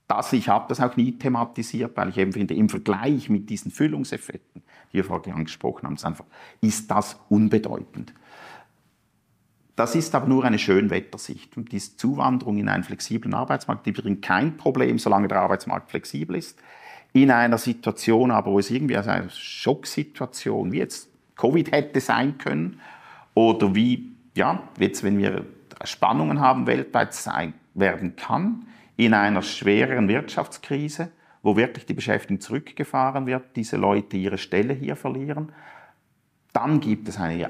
das, 0.07 0.31
ich 0.33 0.47
habe 0.47 0.65
das 0.69 0.79
auch 0.79 0.95
nie 0.95 1.13
thematisiert, 1.13 1.97
weil 1.97 2.09
ich 2.09 2.17
eben 2.17 2.33
finde, 2.33 2.53
im 2.53 2.69
Vergleich 2.69 3.29
mit 3.29 3.49
diesen 3.49 3.71
Füllungseffekten, 3.71 4.63
die 4.91 4.97
wir 4.97 5.03
vorhin 5.03 5.33
angesprochen 5.33 5.87
haben, 5.87 5.97
einfach, 6.03 6.25
ist 6.61 6.89
das 6.89 7.19
unbedeutend. 7.29 8.13
Das 9.75 9.95
ist 9.95 10.13
aber 10.13 10.27
nur 10.27 10.43
eine 10.43 10.59
Schönwettersicht. 10.59 11.55
Und 11.55 11.71
diese 11.71 11.95
Zuwanderung 11.95 12.57
in 12.57 12.67
einen 12.67 12.83
flexiblen 12.83 13.33
Arbeitsmarkt, 13.33 13.85
die 13.85 13.95
wird 13.95 14.21
kein 14.21 14.57
Problem, 14.57 14.99
solange 14.99 15.29
der 15.29 15.39
Arbeitsmarkt 15.39 15.89
flexibel 15.89 16.35
ist. 16.35 16.59
In 17.13 17.31
einer 17.31 17.57
Situation 17.57 18.29
aber, 18.29 18.51
wo 18.51 18.59
es 18.59 18.69
irgendwie 18.69 18.97
als 18.97 19.07
eine 19.07 19.29
Schocksituation, 19.29 20.73
wie 20.73 20.79
jetzt 20.79 21.09
Covid 21.37 21.71
hätte 21.71 22.01
sein 22.01 22.37
können, 22.37 22.81
oder 23.33 23.73
wie, 23.73 24.11
ja, 24.35 24.63
jetzt, 24.77 25.03
wenn 25.03 25.17
wir 25.17 25.45
Spannungen 25.85 26.41
haben, 26.41 26.67
weltweit 26.67 27.13
sein 27.13 27.53
werden 27.73 28.17
kann, 28.17 28.67
in 28.97 29.13
einer 29.13 29.41
schwereren 29.41 30.09
Wirtschaftskrise, 30.09 31.09
wo 31.41 31.55
wirklich 31.55 31.85
die 31.85 31.93
Beschäftigung 31.93 32.41
zurückgefahren 32.41 33.25
wird, 33.25 33.55
diese 33.55 33.77
Leute 33.77 34.17
ihre 34.17 34.37
Stelle 34.37 34.73
hier 34.73 34.95
verlieren, 34.95 35.51
dann 36.53 36.79
gibt 36.79 37.07
es 37.07 37.17
eine, 37.17 37.49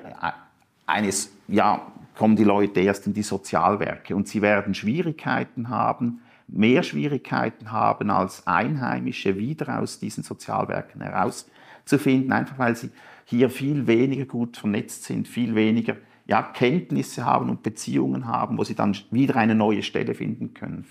eines, 0.86 1.32
ja, 1.48 1.82
kommen 2.18 2.36
die 2.36 2.44
Leute 2.44 2.82
erst 2.82 3.08
in 3.08 3.14
die 3.14 3.24
Sozialwerke 3.24 4.16
und 4.16 4.28
sie 4.28 4.42
werden 4.42 4.74
Schwierigkeiten 4.74 5.70
haben, 5.70 6.22
mehr 6.48 6.84
Schwierigkeiten 6.84 7.72
haben 7.72 8.10
als 8.10 8.46
Einheimische 8.46 9.38
wieder 9.38 9.80
aus 9.80 10.00
diesen 10.00 10.24
Sozialwerken 10.24 11.02
herauszufinden, 11.02 12.32
einfach 12.32 12.60
weil 12.60 12.76
sie 12.76 12.90
hier 13.26 13.50
viel 13.50 13.88
weniger 13.88 14.26
gut 14.26 14.58
vernetzt 14.58 15.04
sind, 15.04 15.28
viel 15.28 15.56
weniger 15.56 15.96
ja, 16.28 16.42
Kenntnisse 16.44 17.26
haben 17.26 17.50
und 17.50 17.64
Beziehungen 17.64 18.28
haben, 18.28 18.58
wo 18.58 18.64
sie 18.64 18.76
dann 18.76 18.96
wieder 19.12 19.36
eine 19.36 19.56
neue 19.56 19.82
Stelle 19.84 20.14
finden 20.14 20.54
können. 20.54 20.86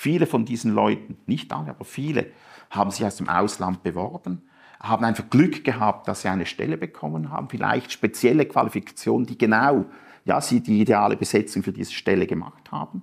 Viele 0.00 0.24
von 0.24 0.46
diesen 0.46 0.72
Leuten, 0.72 1.18
nicht 1.26 1.52
alle, 1.52 1.68
aber 1.68 1.84
viele, 1.84 2.28
haben 2.70 2.90
sich 2.90 3.04
aus 3.04 3.16
dem 3.16 3.28
Ausland 3.28 3.82
beworben, 3.82 4.40
haben 4.80 5.04
einfach 5.04 5.28
Glück 5.28 5.62
gehabt, 5.62 6.08
dass 6.08 6.22
sie 6.22 6.28
eine 6.28 6.46
Stelle 6.46 6.78
bekommen 6.78 7.30
haben, 7.30 7.50
vielleicht 7.50 7.92
spezielle 7.92 8.46
Qualifikationen, 8.46 9.26
die 9.26 9.36
genau 9.36 9.84
ja, 10.24 10.40
sie 10.40 10.62
die 10.62 10.80
ideale 10.80 11.18
Besetzung 11.18 11.62
für 11.62 11.72
diese 11.72 11.92
Stelle 11.92 12.26
gemacht 12.26 12.72
haben. 12.72 13.02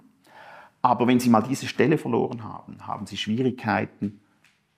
Aber 0.81 1.05
wenn 1.05 1.19
sie 1.19 1.29
mal 1.29 1.43
diese 1.43 1.67
Stelle 1.67 1.99
verloren 1.99 2.43
haben, 2.43 2.87
haben 2.87 3.05
sie 3.05 3.17
Schwierigkeiten, 3.17 4.19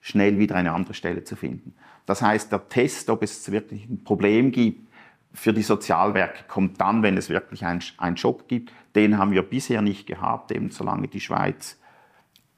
schnell 0.02 0.38
wieder 0.38 0.56
eine 0.56 0.72
andere 0.72 0.92
Stelle 0.92 1.24
zu 1.24 1.36
finden. 1.36 1.72
Das 2.04 2.20
heißt, 2.20 2.52
der 2.52 2.68
Test, 2.68 3.08
ob 3.08 3.22
es 3.22 3.50
wirklich 3.50 3.88
ein 3.88 4.04
Problem 4.04 4.52
gibt 4.52 4.90
für 5.32 5.54
die 5.54 5.62
Sozialwerke, 5.62 6.44
kommt 6.48 6.82
dann, 6.82 7.02
wenn 7.02 7.16
es 7.16 7.30
wirklich 7.30 7.64
einen 7.64 8.16
Job 8.16 8.46
gibt. 8.46 8.74
Den 8.94 9.16
haben 9.16 9.30
wir 9.30 9.40
bisher 9.40 9.80
nicht 9.80 10.06
gehabt, 10.06 10.52
eben 10.52 10.70
solange 10.70 11.08
die 11.08 11.20
Schweiz 11.20 11.79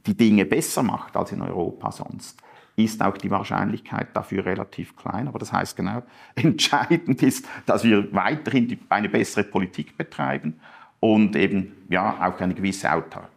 die 0.07 0.17
Dinge 0.17 0.45
besser 0.45 0.83
macht 0.83 1.17
als 1.17 1.33
in 1.33 1.43
Europa 1.43 1.93
sonst 1.93 2.43
ist 2.77 3.03
auch 3.03 3.17
die 3.17 3.31
Wahrscheinlichkeit 3.31 4.09
dafür 4.15 4.47
relativ 4.47 4.97
klein. 4.97 5.29
Aber 5.29 5.39
das 5.39 5.53
heißt 5.53 5.77
genau, 5.77 6.03
entscheidend 6.35 7.23
ist, 7.23 7.47
dass 7.67 7.85
wir 7.85 8.13
weiterhin 8.15 8.79
eine 8.89 9.09
bessere 9.09 9.45
Politik 9.45 9.97
betreiben 9.97 10.61
und 11.01 11.37
eben 11.37 11.73
ja 11.89 12.27
auch 12.27 12.41
eine 12.41 12.55
gewisse 12.55 12.89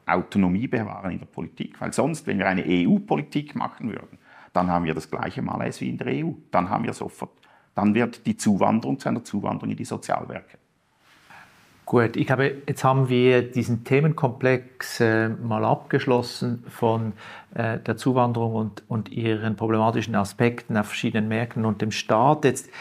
Autonomie 0.06 0.68
bewahren 0.68 1.12
in 1.12 1.20
der 1.20 1.26
Politik. 1.26 1.82
Weil 1.82 1.92
sonst, 1.94 2.28
wenn 2.28 2.38
wir 2.38 2.48
eine 2.48 2.64
EU-Politik 2.66 3.56
machen 3.56 3.90
würden, 3.90 4.20
dann 4.54 4.70
haben 4.70 4.86
wir 4.86 4.94
das 4.94 5.10
gleiche 5.10 5.42
Malaise 5.42 5.82
wie 5.82 5.90
in 5.90 5.98
der 5.98 6.08
EU. 6.08 6.32
Dann 6.52 6.70
haben 6.70 6.86
wir 6.86 6.94
sofort, 6.94 7.32
dann 7.74 7.94
wird 7.94 8.26
die 8.26 8.38
Zuwanderung 8.38 9.00
zu 9.00 9.10
einer 9.10 9.24
Zuwanderung 9.24 9.72
in 9.72 9.78
die 9.78 9.86
Sozialwerke. 9.86 10.58
Gut, 11.86 12.18
ich 12.18 12.26
glaube, 12.26 12.52
jetzt 12.68 12.84
haben 12.84 13.10
wir 13.10 13.44
diesen 13.44 13.84
Themenkomplex 13.84 15.02
äh, 15.02 15.30
mal 15.30 15.64
abgeschlossen 15.64 16.64
von 16.68 17.14
äh, 17.54 17.78
der 17.78 17.96
Zuwanderung 17.96 18.56
und, 18.56 18.84
und 18.88 19.12
ihren 19.12 19.56
problematischen 19.56 20.16
Aspekten 20.16 20.78
auf 20.78 20.88
verschiedenen 20.88 21.28
Märkten 21.28 21.64
und 21.64 21.84
dem 21.84 21.92
Staat. 21.92 22.44
Jetzt, 22.44 22.72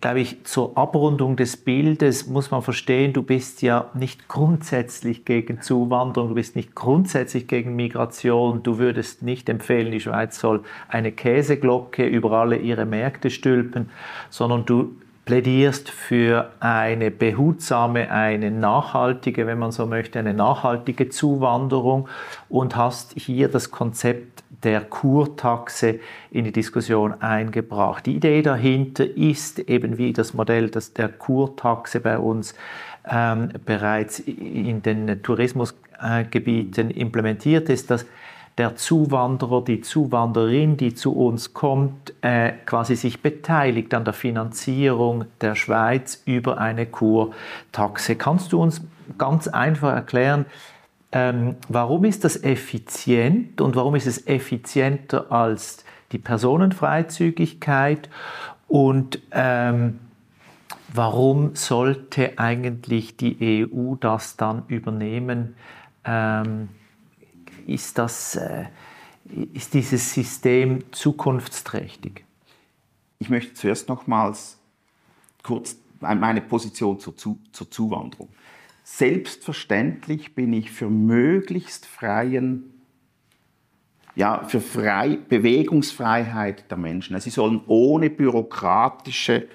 glaube 0.00 0.20
ich, 0.20 0.44
zur 0.44 0.78
Abrundung 0.78 1.36
des 1.36 1.58
Bildes 1.58 2.26
muss 2.26 2.50
man 2.50 2.62
verstehen, 2.62 3.12
du 3.12 3.22
bist 3.22 3.60
ja 3.60 3.90
nicht 3.92 4.28
grundsätzlich 4.28 5.26
gegen 5.26 5.60
Zuwanderung, 5.60 6.30
du 6.30 6.34
bist 6.34 6.56
nicht 6.56 6.74
grundsätzlich 6.74 7.46
gegen 7.46 7.76
Migration, 7.76 8.62
du 8.62 8.78
würdest 8.78 9.22
nicht 9.22 9.50
empfehlen, 9.50 9.92
die 9.92 10.00
Schweiz 10.00 10.40
soll 10.40 10.62
eine 10.88 11.12
Käseglocke 11.12 12.06
über 12.06 12.32
alle 12.32 12.56
ihre 12.56 12.86
Märkte 12.86 13.28
stülpen, 13.28 13.90
sondern 14.30 14.64
du 14.64 14.96
plädierst 15.24 15.90
für 15.90 16.50
eine 16.60 17.10
behutsame, 17.10 18.10
eine 18.10 18.50
nachhaltige, 18.50 19.46
wenn 19.46 19.58
man 19.58 19.72
so 19.72 19.86
möchte, 19.86 20.18
eine 20.18 20.34
nachhaltige 20.34 21.08
Zuwanderung 21.08 22.08
und 22.48 22.76
hast 22.76 23.14
hier 23.16 23.48
das 23.48 23.70
Konzept 23.70 24.44
der 24.62 24.80
Kurtaxe 24.80 26.00
in 26.30 26.44
die 26.44 26.52
Diskussion 26.52 27.20
eingebracht. 27.20 28.06
Die 28.06 28.16
Idee 28.16 28.42
dahinter 28.42 29.04
ist 29.04 29.58
eben 29.58 29.98
wie 29.98 30.12
das 30.12 30.34
Modell 30.34 30.70
das 30.70 30.92
der 30.92 31.08
Kurtaxe 31.08 32.00
bei 32.00 32.18
uns 32.18 32.54
ähm, 33.08 33.50
bereits 33.64 34.20
in 34.20 34.82
den 34.82 35.22
Tourismusgebieten 35.22 36.90
implementiert 36.90 37.68
ist, 37.68 37.90
dass 37.90 38.06
der 38.58 38.76
Zuwanderer, 38.76 39.64
die 39.64 39.80
Zuwanderin, 39.80 40.76
die 40.76 40.94
zu 40.94 41.12
uns 41.12 41.54
kommt, 41.54 42.14
äh, 42.20 42.52
quasi 42.66 42.94
sich 42.94 43.20
beteiligt 43.20 43.92
an 43.94 44.04
der 44.04 44.14
Finanzierung 44.14 45.24
der 45.40 45.56
Schweiz 45.56 46.22
über 46.24 46.58
eine 46.58 46.86
Kurtaxe. 46.86 48.14
Kannst 48.14 48.52
du 48.52 48.62
uns 48.62 48.82
ganz 49.18 49.48
einfach 49.48 49.92
erklären, 49.92 50.46
ähm, 51.10 51.56
warum 51.68 52.04
ist 52.04 52.24
das 52.24 52.42
effizient 52.42 53.60
und 53.60 53.76
warum 53.76 53.96
ist 53.96 54.06
es 54.06 54.26
effizienter 54.26 55.30
als 55.32 55.84
die 56.12 56.18
Personenfreizügigkeit 56.18 58.08
und 58.68 59.20
ähm, 59.32 59.98
warum 60.92 61.54
sollte 61.56 62.38
eigentlich 62.38 63.16
die 63.16 63.68
EU 63.72 63.96
das 63.96 64.36
dann 64.36 64.62
übernehmen? 64.68 65.56
Ähm, 66.04 66.68
ist, 67.66 67.98
das, 67.98 68.36
äh, 68.36 68.66
ist 69.52 69.74
dieses 69.74 70.12
System 70.12 70.84
zukunftsträchtig? 70.92 72.24
Ich 73.18 73.30
möchte 73.30 73.54
zuerst 73.54 73.88
nochmals 73.88 74.58
kurz 75.42 75.76
meine 76.00 76.40
Position 76.40 77.00
zur, 77.00 77.16
zur 77.16 77.70
Zuwanderung. 77.70 78.28
Selbstverständlich 78.82 80.34
bin 80.34 80.52
ich 80.52 80.70
für 80.70 80.90
möglichst 80.90 81.86
freien 81.86 82.74
ja, 84.16 84.44
für 84.44 84.60
frei, 84.60 85.18
Bewegungsfreiheit 85.28 86.70
der 86.70 86.78
Menschen. 86.78 87.18
Sie 87.20 87.30
sollen 87.30 87.62
ohne 87.66 88.10
bürokratische 88.10 89.48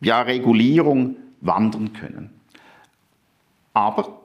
ja, 0.00 0.22
Regulierung 0.22 1.16
wandern 1.40 1.92
können. 1.92 2.30
Aber 3.72 4.22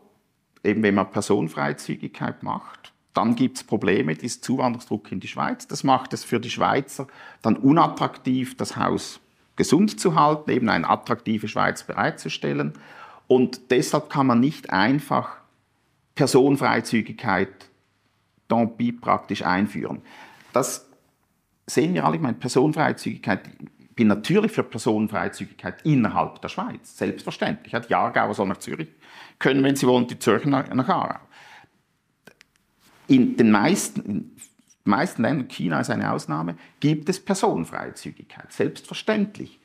eben 0.63 0.83
wenn 0.83 0.95
man 0.95 1.11
Personenfreizügigkeit 1.11 2.43
macht, 2.43 2.93
dann 3.19 3.35
gibt 3.35 3.57
es 3.57 3.63
Probleme, 3.65 4.15
diesen 4.15 4.41
Zuwanderungsdruck 4.41 5.11
in 5.11 5.19
die 5.19 5.27
Schweiz. 5.27 5.67
Das 5.67 5.83
macht 5.83 6.13
es 6.13 6.23
für 6.23 6.39
die 6.39 6.49
Schweizer 6.49 7.05
dann 7.41 7.57
unattraktiv, 7.57 8.55
das 8.55 8.77
Haus 8.77 9.19
gesund 9.57 9.99
zu 9.99 10.15
halten, 10.15 10.49
eben 10.51 10.69
eine 10.69 10.89
attraktive 10.89 11.49
Schweiz 11.49 11.83
bereitzustellen. 11.83 12.73
Und 13.27 13.71
deshalb 13.71 14.09
kann 14.09 14.27
man 14.27 14.39
nicht 14.39 14.69
einfach 14.69 15.35
Personenfreizügigkeit 16.15 17.49
tant 18.47 19.01
praktisch 19.01 19.43
einführen. 19.43 20.01
Das 20.53 20.87
sehen 21.67 21.93
wir 21.93 22.05
alle, 22.05 22.15
ich 22.15 22.21
meine, 22.21 22.37
Personenfreizügigkeit, 22.37 23.41
ich 23.79 23.95
bin 23.95 24.07
natürlich 24.07 24.53
für 24.53 24.63
Personenfreizügigkeit 24.63 25.81
innerhalb 25.83 26.41
der 26.41 26.47
Schweiz, 26.47 26.97
selbstverständlich. 26.97 27.75
Die 27.85 27.95
Aargauer 27.95 28.33
soll 28.33 28.47
nach 28.47 28.59
Zürich 28.59 28.87
können, 29.39 29.61
wenn 29.61 29.75
sie 29.75 29.87
wollen, 29.87 30.07
die 30.07 30.17
Zürcher 30.17 30.49
nach 30.49 30.87
Aarau. 30.87 31.19
In 33.09 33.35
den 33.37 33.49
meisten, 33.49 34.01
in 34.01 34.15
den 34.15 34.29
meisten 34.85 35.23
Ländern, 35.23 35.47
China 35.47 35.81
ist 35.81 35.89
eine 35.89 36.13
Ausnahme, 36.13 36.55
gibt 36.79 37.09
es 37.09 37.19
Personenfreizügigkeit, 37.19 38.51
selbstverständlich. 38.53 39.59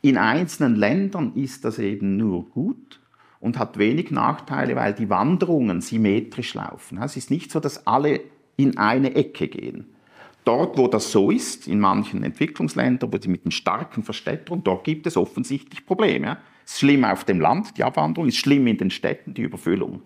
In 0.00 0.16
einzelnen 0.16 0.74
Ländern 0.74 1.34
ist 1.34 1.64
das 1.64 1.78
eben 1.78 2.16
nur 2.16 2.48
gut 2.50 3.00
und 3.40 3.58
hat 3.58 3.78
wenig 3.78 4.10
Nachteile, 4.10 4.76
weil 4.76 4.94
die 4.94 5.10
Wanderungen 5.10 5.82
symmetrisch 5.82 6.54
laufen. 6.54 6.98
Es 7.02 7.16
ist 7.16 7.30
nicht 7.30 7.50
so, 7.50 7.60
dass 7.60 7.86
alle 7.86 8.20
in 8.56 8.78
eine 8.78 9.14
Ecke 9.14 9.48
gehen. 9.48 9.86
Dort, 10.44 10.78
wo 10.78 10.88
das 10.88 11.10
so 11.10 11.30
ist, 11.30 11.68
in 11.68 11.80
manchen 11.80 12.22
Entwicklungsländern, 12.22 13.12
wo 13.12 13.18
sie 13.18 13.28
mit 13.28 13.44
einer 13.44 13.52
starken 13.52 14.02
Verstädterung, 14.02 14.64
dort 14.64 14.84
gibt 14.84 15.06
es 15.06 15.16
offensichtlich 15.16 15.84
Probleme. 15.84 16.38
Es 16.64 16.72
ist 16.72 16.80
schlimm 16.80 17.04
auf 17.04 17.24
dem 17.24 17.40
Land, 17.40 17.76
die 17.76 17.84
Abwanderung, 17.84 18.28
ist 18.28 18.36
schlimm 18.36 18.66
in 18.66 18.78
den 18.78 18.90
Städten, 18.90 19.34
die 19.34 19.42
Überfüllung. 19.42 20.02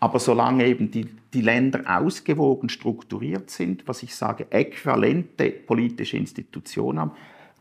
Aber 0.00 0.18
solange 0.20 0.66
eben 0.66 0.90
die, 0.90 1.08
die 1.34 1.40
Länder 1.40 1.82
ausgewogen 1.86 2.68
strukturiert 2.68 3.50
sind, 3.50 3.86
was 3.86 4.02
ich 4.02 4.14
sage, 4.14 4.46
äquivalente 4.50 5.50
politische 5.50 6.16
Institutionen 6.16 7.00
haben, 7.00 7.12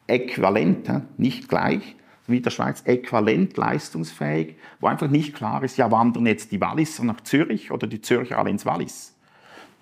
äquivalent, 0.05 0.89
nicht 1.17 1.49
gleich, 1.49 1.95
wie 2.27 2.41
der 2.41 2.51
Schweiz, 2.51 2.83
äquivalent 2.85 3.57
leistungsfähig, 3.57 4.55
wo 4.79 4.87
einfach 4.87 5.09
nicht 5.09 5.33
klar 5.33 5.63
ist, 5.63 5.77
ja, 5.77 5.89
wandern 5.91 6.25
jetzt 6.25 6.51
die 6.51 6.61
Walliser 6.61 7.03
nach 7.05 7.21
Zürich 7.21 7.71
oder 7.71 7.87
die 7.87 8.01
Zürcher 8.01 8.37
alle 8.37 8.49
ins 8.49 8.65
Wallis. 8.65 9.15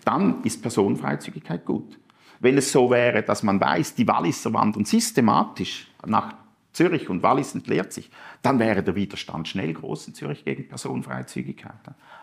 Dann 0.05 0.43
ist 0.43 0.61
Personenfreizügigkeit 0.61 1.65
gut. 1.65 1.99
Wenn 2.39 2.57
es 2.57 2.71
so 2.71 2.91
wäre, 2.91 3.23
dass 3.23 3.43
man 3.43 3.59
weiß, 3.59 3.95
die 3.95 4.07
Walliser 4.07 4.53
wandern 4.53 4.85
systematisch 4.85 5.87
nach 6.05 6.35
Zürich 6.75 7.09
und 7.09 7.23
Wallis 7.23 7.55
entleert 7.55 7.93
sich, 7.93 8.09
dann 8.41 8.59
wäre 8.59 8.83
der 8.83 8.95
Widerstand 8.95 9.47
schnell 9.47 9.73
groß 9.73 10.09
in 10.09 10.13
Zürich 10.13 10.43
gegen 10.43 10.67
Personenfreizügigkeit. 10.67 11.71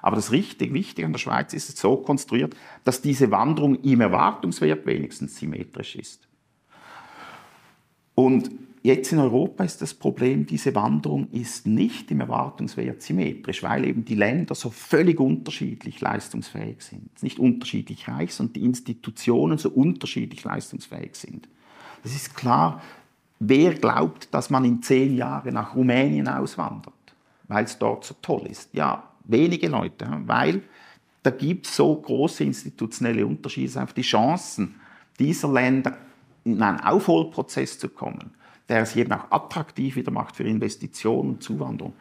Aber 0.02 0.16
das 0.16 0.30
richtig 0.30 0.74
Wichtige 0.74 1.06
an 1.06 1.12
der 1.12 1.18
Schweiz 1.18 1.54
ist 1.54 1.70
es 1.70 1.80
so 1.80 1.96
konstruiert, 1.96 2.54
dass 2.84 3.00
diese 3.00 3.30
Wanderung 3.30 3.76
im 3.82 4.02
Erwartungswert 4.02 4.84
wenigstens 4.84 5.38
symmetrisch 5.38 5.96
ist. 5.96 6.28
Und 8.14 8.50
Jetzt 8.84 9.12
in 9.12 9.20
Europa 9.20 9.62
ist 9.62 9.80
das 9.80 9.94
Problem, 9.94 10.44
diese 10.44 10.74
Wanderung 10.74 11.30
ist 11.30 11.68
nicht 11.68 12.10
im 12.10 12.20
Erwartungswert 12.20 13.00
symmetrisch, 13.00 13.62
weil 13.62 13.84
eben 13.84 14.04
die 14.04 14.16
Länder 14.16 14.56
so 14.56 14.70
völlig 14.70 15.20
unterschiedlich 15.20 16.00
leistungsfähig 16.00 16.82
sind. 16.82 17.22
Nicht 17.22 17.38
unterschiedlich 17.38 18.08
reich, 18.08 18.34
sondern 18.34 18.54
die 18.54 18.64
Institutionen 18.64 19.56
so 19.56 19.70
unterschiedlich 19.70 20.42
leistungsfähig 20.42 21.14
sind. 21.14 21.48
Es 22.02 22.16
ist 22.16 22.34
klar, 22.34 22.82
wer 23.48 23.74
glaubt, 23.74 24.32
dass 24.32 24.50
man 24.50 24.64
in 24.64 24.82
zehn 24.82 25.16
Jahren 25.16 25.54
nach 25.54 25.74
Rumänien 25.74 26.28
auswandert, 26.28 26.94
weil 27.48 27.64
es 27.64 27.78
dort 27.78 28.04
so 28.04 28.14
toll 28.22 28.46
ist? 28.46 28.72
Ja, 28.72 29.02
wenige 29.24 29.68
Leute, 29.68 30.06
weil 30.26 30.62
da 31.22 31.30
gibt 31.30 31.66
es 31.66 31.76
so 31.76 31.94
große 31.94 32.44
institutionelle 32.44 33.26
Unterschiede, 33.26 33.80
einfach 33.80 33.94
die 33.94 34.02
Chancen 34.02 34.80
dieser 35.18 35.52
Länder 35.52 35.96
in 36.44 36.60
einen 36.60 36.80
Aufholprozess 36.80 37.78
zu 37.78 37.88
kommen 37.88 38.32
der 38.68 38.82
es 38.82 38.96
eben 38.96 39.12
auch 39.12 39.30
attraktiv 39.30 39.96
wieder 39.96 40.10
macht 40.10 40.36
für 40.36 40.44
Investitionen 40.44 41.30
und 41.30 41.42
Zuwanderung. 41.42 41.92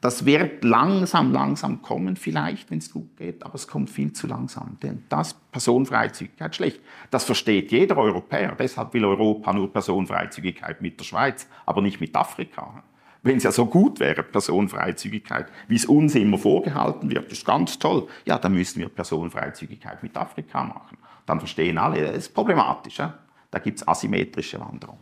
Das 0.00 0.24
wird 0.24 0.64
langsam, 0.64 1.30
langsam 1.30 1.82
kommen, 1.82 2.16
vielleicht, 2.16 2.70
wenn 2.70 2.78
es 2.78 2.90
gut 2.90 3.18
geht, 3.18 3.44
aber 3.44 3.54
es 3.56 3.68
kommt 3.68 3.90
viel 3.90 4.12
zu 4.14 4.26
langsam. 4.26 4.78
Denn 4.82 5.04
das 5.10 5.34
Personenfreizügigkeit 5.34 6.56
schlecht. 6.56 6.80
Das 7.10 7.24
versteht 7.24 7.70
jeder 7.70 7.98
Europäer. 7.98 8.56
Deshalb 8.58 8.94
will 8.94 9.04
Europa 9.04 9.52
nur 9.52 9.70
Personenfreizügigkeit 9.70 10.80
mit 10.80 10.98
der 10.98 11.04
Schweiz, 11.04 11.46
aber 11.66 11.82
nicht 11.82 12.00
mit 12.00 12.16
Afrika. 12.16 12.82
Wenn 13.22 13.36
es 13.36 13.42
ja 13.42 13.52
so 13.52 13.66
gut 13.66 14.00
wäre, 14.00 14.22
Personenfreizügigkeit, 14.22 15.48
wie 15.68 15.76
es 15.76 15.84
uns 15.84 16.14
immer 16.14 16.38
vorgehalten 16.38 17.10
wird, 17.10 17.30
ist 17.30 17.44
ganz 17.44 17.78
toll. 17.78 18.08
Ja, 18.24 18.38
dann 18.38 18.54
müssen 18.54 18.80
wir 18.80 18.88
Personenfreizügigkeit 18.88 20.02
mit 20.02 20.16
Afrika 20.16 20.64
machen. 20.64 20.96
Dann 21.26 21.38
verstehen 21.38 21.76
alle, 21.76 22.02
das 22.06 22.16
ist 22.16 22.34
problematisch. 22.34 22.98
Ja? 22.98 23.18
Da 23.50 23.58
gibt 23.58 23.78
es 23.78 23.86
asymmetrische 23.86 24.58
Wanderung. 24.58 24.98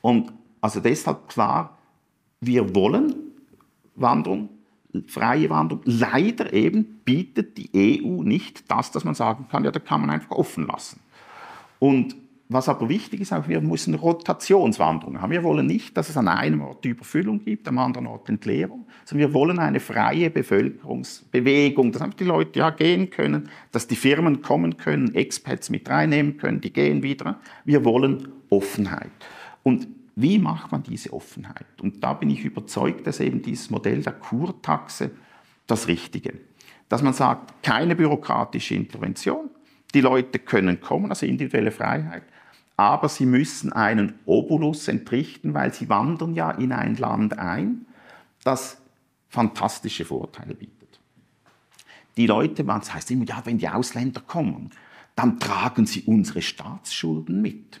Und 0.00 0.32
also 0.60 0.78
deshalb 0.78 1.28
klar, 1.28 1.76
wir 2.40 2.72
wollen 2.74 3.14
Wanderung, 4.00 4.48
freie 5.06 5.50
Wanderung. 5.50 5.82
Leider 5.84 6.52
eben 6.52 7.00
bietet 7.04 7.58
die 7.58 8.02
EU 8.02 8.22
nicht 8.22 8.70
das, 8.70 8.90
dass 8.90 9.04
man 9.04 9.14
sagen 9.14 9.46
kann, 9.50 9.64
ja, 9.64 9.70
da 9.70 9.80
kann 9.80 10.00
man 10.00 10.10
einfach 10.10 10.30
offen 10.30 10.66
lassen. 10.66 11.00
Und 11.78 12.16
was 12.52 12.68
aber 12.68 12.88
wichtig 12.88 13.20
ist, 13.20 13.32
auch 13.32 13.46
wir 13.46 13.60
müssen 13.60 13.94
Rotationswanderungen 13.94 15.22
haben. 15.22 15.30
Wir 15.30 15.44
wollen 15.44 15.66
nicht, 15.66 15.96
dass 15.96 16.08
es 16.08 16.16
an 16.16 16.26
einem 16.26 16.62
Ort 16.62 16.84
Überfüllung 16.84 17.44
gibt, 17.44 17.68
am 17.68 17.78
anderen 17.78 18.08
Ort 18.08 18.28
Entleerung, 18.28 18.86
sondern 19.04 19.28
wir 19.28 19.34
wollen 19.34 19.60
eine 19.60 19.78
freie 19.78 20.30
Bevölkerungsbewegung, 20.30 21.92
dass 21.92 22.02
einfach 22.02 22.16
die 22.16 22.24
Leute 22.24 22.58
ja 22.58 22.70
gehen 22.70 23.08
können, 23.08 23.48
dass 23.70 23.86
die 23.86 23.94
Firmen 23.94 24.42
kommen 24.42 24.76
können, 24.76 25.14
Expats 25.14 25.70
mit 25.70 25.88
reinnehmen 25.88 26.38
können, 26.38 26.60
die 26.60 26.72
gehen 26.72 27.04
wieder. 27.04 27.38
Wir 27.64 27.84
wollen 27.84 28.26
Offenheit. 28.48 29.12
Und 29.62 29.86
wie 30.16 30.38
macht 30.38 30.72
man 30.72 30.82
diese 30.82 31.12
Offenheit? 31.12 31.66
Und 31.80 32.02
da 32.02 32.14
bin 32.14 32.30
ich 32.30 32.44
überzeugt, 32.44 33.06
dass 33.06 33.20
eben 33.20 33.42
dieses 33.42 33.70
Modell 33.70 34.02
der 34.02 34.12
Kurtaxe 34.12 35.10
das 35.66 35.88
Richtige. 35.88 36.34
Dass 36.88 37.02
man 37.02 37.12
sagt, 37.12 37.62
keine 37.62 37.94
bürokratische 37.96 38.74
Intervention, 38.74 39.50
die 39.94 40.00
Leute 40.00 40.38
können 40.38 40.80
kommen, 40.80 41.10
also 41.10 41.26
individuelle 41.26 41.70
Freiheit, 41.70 42.22
aber 42.76 43.08
sie 43.08 43.26
müssen 43.26 43.72
einen 43.72 44.14
Obolus 44.24 44.88
entrichten, 44.88 45.52
weil 45.54 45.72
sie 45.72 45.88
wandern 45.88 46.34
ja 46.34 46.50
in 46.50 46.72
ein 46.72 46.96
Land 46.96 47.38
ein, 47.38 47.86
das 48.42 48.78
fantastische 49.28 50.04
Vorteile 50.04 50.54
bietet. 50.54 50.98
Die 52.16 52.26
Leute, 52.26 52.64
das 52.64 52.92
heißt 52.92 53.10
immer, 53.10 53.26
ja, 53.26 53.42
wenn 53.44 53.58
die 53.58 53.68
Ausländer 53.68 54.20
kommen, 54.20 54.70
dann 55.14 55.38
tragen 55.38 55.86
sie 55.86 56.02
unsere 56.02 56.42
Staatsschulden 56.42 57.42
mit. 57.42 57.80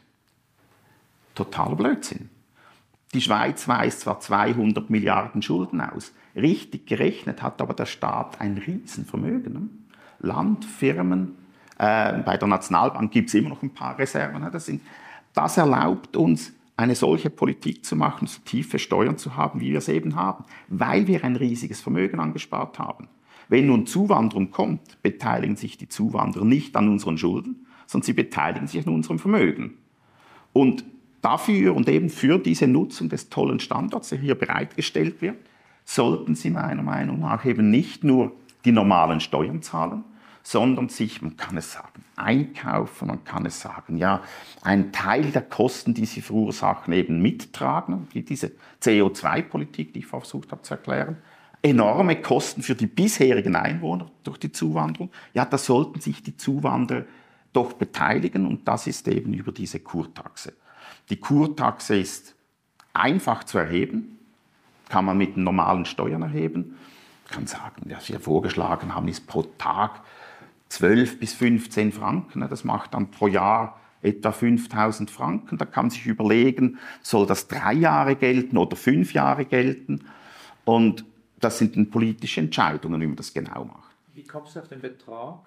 Totaler 1.34 1.76
Blödsinn. 1.76 2.28
Die 3.12 3.20
Schweiz 3.20 3.66
weist 3.66 4.00
zwar 4.00 4.20
200 4.20 4.88
Milliarden 4.88 5.42
Schulden 5.42 5.80
aus, 5.80 6.12
richtig 6.36 6.86
gerechnet 6.86 7.42
hat 7.42 7.60
aber 7.60 7.74
der 7.74 7.86
Staat 7.86 8.40
ein 8.40 8.58
Riesenvermögen. 8.58 9.52
Ne? 9.52 9.68
Land, 10.20 10.64
Firmen, 10.64 11.34
äh, 11.78 12.18
bei 12.18 12.36
der 12.36 12.46
Nationalbank 12.46 13.10
gibt 13.10 13.28
es 13.28 13.34
immer 13.34 13.48
noch 13.48 13.62
ein 13.62 13.74
paar 13.74 13.98
Reserven. 13.98 14.46
Das, 14.52 14.66
sind, 14.66 14.82
das 15.32 15.56
erlaubt 15.56 16.16
uns, 16.16 16.52
eine 16.76 16.94
solche 16.94 17.28
Politik 17.28 17.84
zu 17.84 17.94
machen, 17.94 18.26
so 18.26 18.40
tiefe 18.42 18.78
Steuern 18.78 19.18
zu 19.18 19.36
haben, 19.36 19.60
wie 19.60 19.70
wir 19.70 19.78
es 19.78 19.88
eben 19.88 20.16
haben, 20.16 20.44
weil 20.68 21.06
wir 21.06 21.24
ein 21.24 21.36
riesiges 21.36 21.80
Vermögen 21.80 22.20
angespart 22.20 22.78
haben. 22.78 23.08
Wenn 23.48 23.66
nun 23.66 23.86
Zuwanderung 23.86 24.50
kommt, 24.50 25.02
beteiligen 25.02 25.56
sich 25.56 25.76
die 25.76 25.88
Zuwanderer 25.88 26.44
nicht 26.44 26.76
an 26.76 26.88
unseren 26.88 27.18
Schulden, 27.18 27.66
sondern 27.86 28.06
sie 28.06 28.12
beteiligen 28.12 28.66
sich 28.66 28.86
an 28.86 28.94
unserem 28.94 29.18
Vermögen. 29.18 29.74
Und 30.52 30.84
dafür 31.22 31.74
und 31.74 31.88
eben 31.88 32.10
für 32.10 32.38
diese 32.38 32.66
Nutzung 32.66 33.08
des 33.08 33.28
tollen 33.28 33.60
Standorts, 33.60 34.10
der 34.10 34.18
hier 34.18 34.34
bereitgestellt 34.34 35.20
wird, 35.20 35.36
sollten 35.84 36.34
sie 36.34 36.50
meiner 36.50 36.82
Meinung 36.82 37.20
nach 37.20 37.44
eben 37.44 37.70
nicht 37.70 38.04
nur 38.04 38.32
die 38.64 38.72
normalen 38.72 39.20
Steuern 39.20 39.62
zahlen, 39.62 40.04
sondern 40.42 40.88
sich, 40.88 41.20
man 41.22 41.36
kann 41.36 41.56
es 41.56 41.72
sagen, 41.72 42.04
einkaufen, 42.16 43.08
man 43.08 43.24
kann 43.24 43.46
es 43.46 43.60
sagen, 43.60 43.96
ja, 43.96 44.22
einen 44.62 44.92
Teil 44.92 45.30
der 45.30 45.42
Kosten, 45.42 45.94
die 45.94 46.06
sie 46.06 46.22
verursachen, 46.22 46.92
eben 46.92 47.20
mittragen, 47.20 48.08
wie 48.12 48.22
diese 48.22 48.52
CO2-Politik, 48.82 49.92
die 49.92 50.00
ich 50.00 50.06
versucht 50.06 50.52
habe 50.52 50.62
zu 50.62 50.74
erklären, 50.74 51.16
enorme 51.62 52.16
Kosten 52.16 52.62
für 52.62 52.74
die 52.74 52.86
bisherigen 52.86 53.54
Einwohner 53.54 54.06
durch 54.24 54.38
die 54.38 54.52
Zuwanderung, 54.52 55.10
ja, 55.34 55.44
da 55.44 55.58
sollten 55.58 56.00
sich 56.00 56.22
die 56.22 56.36
Zuwanderer 56.36 57.04
doch 57.52 57.74
beteiligen 57.74 58.46
und 58.46 58.66
das 58.66 58.86
ist 58.86 59.08
eben 59.08 59.34
über 59.34 59.52
diese 59.52 59.80
Kurtaxe. 59.80 60.54
Die 61.10 61.18
Kurtaxe 61.18 61.96
ist 61.96 62.34
einfach 62.92 63.44
zu 63.44 63.58
erheben, 63.58 64.18
kann 64.88 65.04
man 65.04 65.18
mit 65.18 65.36
normalen 65.36 65.84
Steuern 65.84 66.22
erheben. 66.22 66.76
Ich 67.26 67.32
kann 67.32 67.46
sagen, 67.46 67.82
was 67.86 68.08
wir 68.08 68.20
vorgeschlagen 68.20 68.94
haben, 68.94 69.08
ist 69.08 69.26
pro 69.26 69.42
Tag 69.42 70.02
12 70.68 71.18
bis 71.18 71.34
15 71.34 71.92
Franken. 71.92 72.46
Das 72.48 72.64
macht 72.64 72.94
dann 72.94 73.10
pro 73.10 73.26
Jahr 73.26 73.80
etwa 74.02 74.32
5000 74.32 75.10
Franken. 75.10 75.58
Da 75.58 75.64
kann 75.64 75.86
man 75.86 75.90
sich 75.90 76.06
überlegen, 76.06 76.78
soll 77.02 77.26
das 77.26 77.48
drei 77.48 77.74
Jahre 77.74 78.16
gelten 78.16 78.56
oder 78.56 78.76
fünf 78.76 79.12
Jahre 79.12 79.44
gelten? 79.44 80.04
Und 80.64 81.04
das 81.40 81.58
sind 81.58 81.76
dann 81.76 81.90
politische 81.90 82.40
Entscheidungen, 82.40 83.00
wie 83.00 83.06
man 83.06 83.16
das 83.16 83.34
genau 83.34 83.64
macht. 83.64 83.90
Wie 84.14 84.24
kommst 84.24 84.54
du 84.54 84.60
auf 84.60 84.68
den 84.68 84.80
Betrag? 84.80 85.40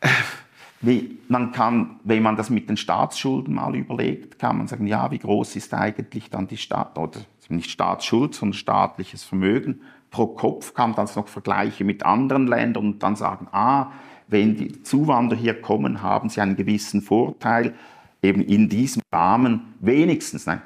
Wie, 0.86 1.18
man 1.28 1.52
kann, 1.52 2.00
wenn 2.04 2.22
man 2.22 2.36
das 2.36 2.50
mit 2.50 2.68
den 2.68 2.76
Staatsschulden 2.76 3.54
mal 3.54 3.74
überlegt, 3.74 4.38
kann 4.38 4.58
man 4.58 4.66
sagen, 4.66 4.86
ja, 4.86 5.10
wie 5.10 5.18
groß 5.18 5.56
ist 5.56 5.72
eigentlich 5.72 6.28
dann 6.28 6.46
die 6.46 6.58
Staat, 6.58 6.98
oder 6.98 7.20
nicht 7.48 7.70
Staatsschuld, 7.70 8.34
sondern 8.34 8.54
staatliches 8.54 9.24
Vermögen 9.24 9.80
pro 10.10 10.26
Kopf, 10.26 10.74
kann 10.74 10.90
man 10.90 10.96
das 10.96 11.16
noch 11.16 11.28
vergleichen 11.28 11.86
mit 11.86 12.04
anderen 12.04 12.46
Ländern 12.46 12.84
und 12.84 13.02
dann 13.02 13.16
sagen, 13.16 13.48
ah, 13.52 13.92
wenn 14.28 14.56
die 14.56 14.82
Zuwanderer 14.82 15.38
hier 15.38 15.60
kommen, 15.60 16.02
haben 16.02 16.28
sie 16.28 16.40
einen 16.40 16.56
gewissen 16.56 17.00
Vorteil, 17.00 17.74
eben 18.22 18.42
in 18.42 18.68
diesem 18.68 19.02
Rahmen 19.12 19.74
wenigstens, 19.80 20.46
nein, 20.46 20.62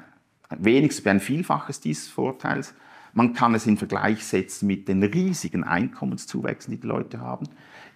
wenigstens 0.49 1.07
ein 1.07 1.19
Vielfaches 1.19 1.79
dieses 1.79 2.09
Vorteils. 2.09 2.73
Man 3.13 3.33
kann 3.33 3.55
es 3.55 3.65
in 3.67 3.77
Vergleich 3.77 4.23
setzen 4.25 4.67
mit 4.67 4.87
den 4.87 5.01
riesigen 5.01 5.63
Einkommenszuwächsen, 5.63 6.71
die 6.71 6.79
die 6.79 6.87
Leute 6.87 7.19
haben. 7.19 7.47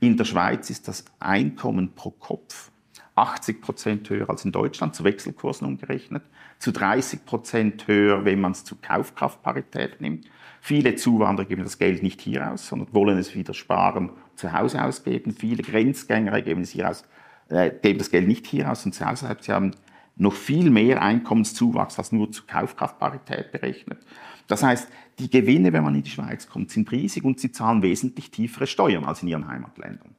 In 0.03 0.17
der 0.17 0.25
Schweiz 0.25 0.69
ist 0.69 0.89
das 0.89 1.05
Einkommen 1.21 1.95
pro 1.95 2.11
Kopf 2.11 2.71
80 3.15 3.61
Prozent 3.61 4.09
höher 4.09 4.29
als 4.29 4.43
in 4.43 4.51
Deutschland, 4.51 4.93
zu 4.93 5.05
Wechselkursen 5.05 5.65
umgerechnet, 5.65 6.23
zu 6.59 6.73
30 6.73 7.23
Prozent 7.23 7.87
höher, 7.87 8.25
wenn 8.25 8.41
man 8.41 8.51
es 8.51 8.65
zu 8.65 8.75
Kaufkraftparität 8.75 10.01
nimmt. 10.01 10.25
Viele 10.59 10.95
Zuwanderer 10.95 11.45
geben 11.45 11.63
das 11.63 11.77
Geld 11.77 12.03
nicht 12.03 12.19
hier 12.19 12.51
aus, 12.51 12.67
sondern 12.67 12.93
wollen 12.93 13.17
es 13.17 13.33
wieder 13.33 13.53
sparen, 13.53 14.11
zu 14.35 14.51
Hause 14.51 14.83
ausgeben. 14.83 15.31
Viele 15.31 15.63
Grenzgänger 15.63 16.41
geben, 16.41 16.63
es 16.63 16.71
hier 16.71 16.89
aus, 16.89 17.05
äh, 17.47 17.71
geben 17.71 17.99
das 17.99 18.11
Geld 18.11 18.27
nicht 18.27 18.45
hier 18.45 18.69
aus 18.69 18.85
und 18.85 18.93
zu 18.93 19.05
Hause. 19.05 19.33
Sie 19.39 19.53
haben 19.53 19.71
noch 20.17 20.33
viel 20.33 20.69
mehr 20.69 21.01
Einkommenszuwachs 21.01 21.97
als 21.97 22.11
nur 22.11 22.29
zu 22.29 22.43
Kaufkraftparität 22.45 23.53
berechnet. 23.53 23.99
Das 24.47 24.63
heißt, 24.63 24.87
die 25.19 25.29
Gewinne, 25.29 25.73
wenn 25.73 25.83
man 25.83 25.95
in 25.95 26.03
die 26.03 26.09
Schweiz 26.09 26.47
kommt, 26.47 26.71
sind 26.71 26.91
riesig 26.91 27.23
und 27.23 27.39
sie 27.39 27.51
zahlen 27.51 27.81
wesentlich 27.81 28.31
tiefere 28.31 28.67
Steuern 28.67 29.05
als 29.05 29.21
in 29.21 29.29
ihren 29.29 29.47
Heimatländern. 29.47 30.15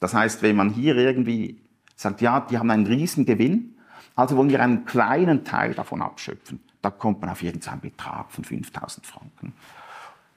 Das 0.00 0.14
heißt, 0.14 0.42
wenn 0.42 0.56
man 0.56 0.70
hier 0.70 0.96
irgendwie 0.96 1.60
sagt, 1.96 2.20
ja, 2.20 2.40
die 2.40 2.58
haben 2.58 2.70
einen 2.70 2.86
riesen 2.86 3.26
Gewinn, 3.26 3.74
also 4.14 4.36
wollen 4.36 4.50
wir 4.50 4.62
einen 4.62 4.84
kleinen 4.84 5.44
Teil 5.44 5.74
davon 5.74 6.02
abschöpfen, 6.02 6.60
da 6.82 6.90
kommt 6.90 7.20
man 7.20 7.30
auf 7.30 7.42
irgendeinen 7.42 7.80
Betrag 7.80 8.30
von 8.30 8.44
5000 8.44 9.06
Franken. 9.06 9.52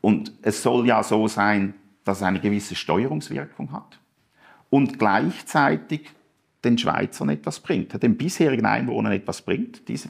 Und 0.02 0.34
es 0.42 0.64
soll 0.64 0.88
ja 0.88 1.04
so 1.04 1.28
sein, 1.28 1.74
dass 2.04 2.18
es 2.18 2.24
eine 2.24 2.40
gewisse 2.40 2.76
Steuerungswirkung 2.76 3.72
hat 3.72 4.00
und 4.70 4.98
gleichzeitig 4.98 6.10
den 6.64 6.78
Schweizern 6.78 7.30
etwas 7.30 7.60
bringt, 7.60 8.02
den 8.02 8.18
bisherigen 8.18 8.66
Einwohnern 8.66 9.12
etwas 9.12 9.42
bringt, 9.42 9.88
diese 9.88 10.10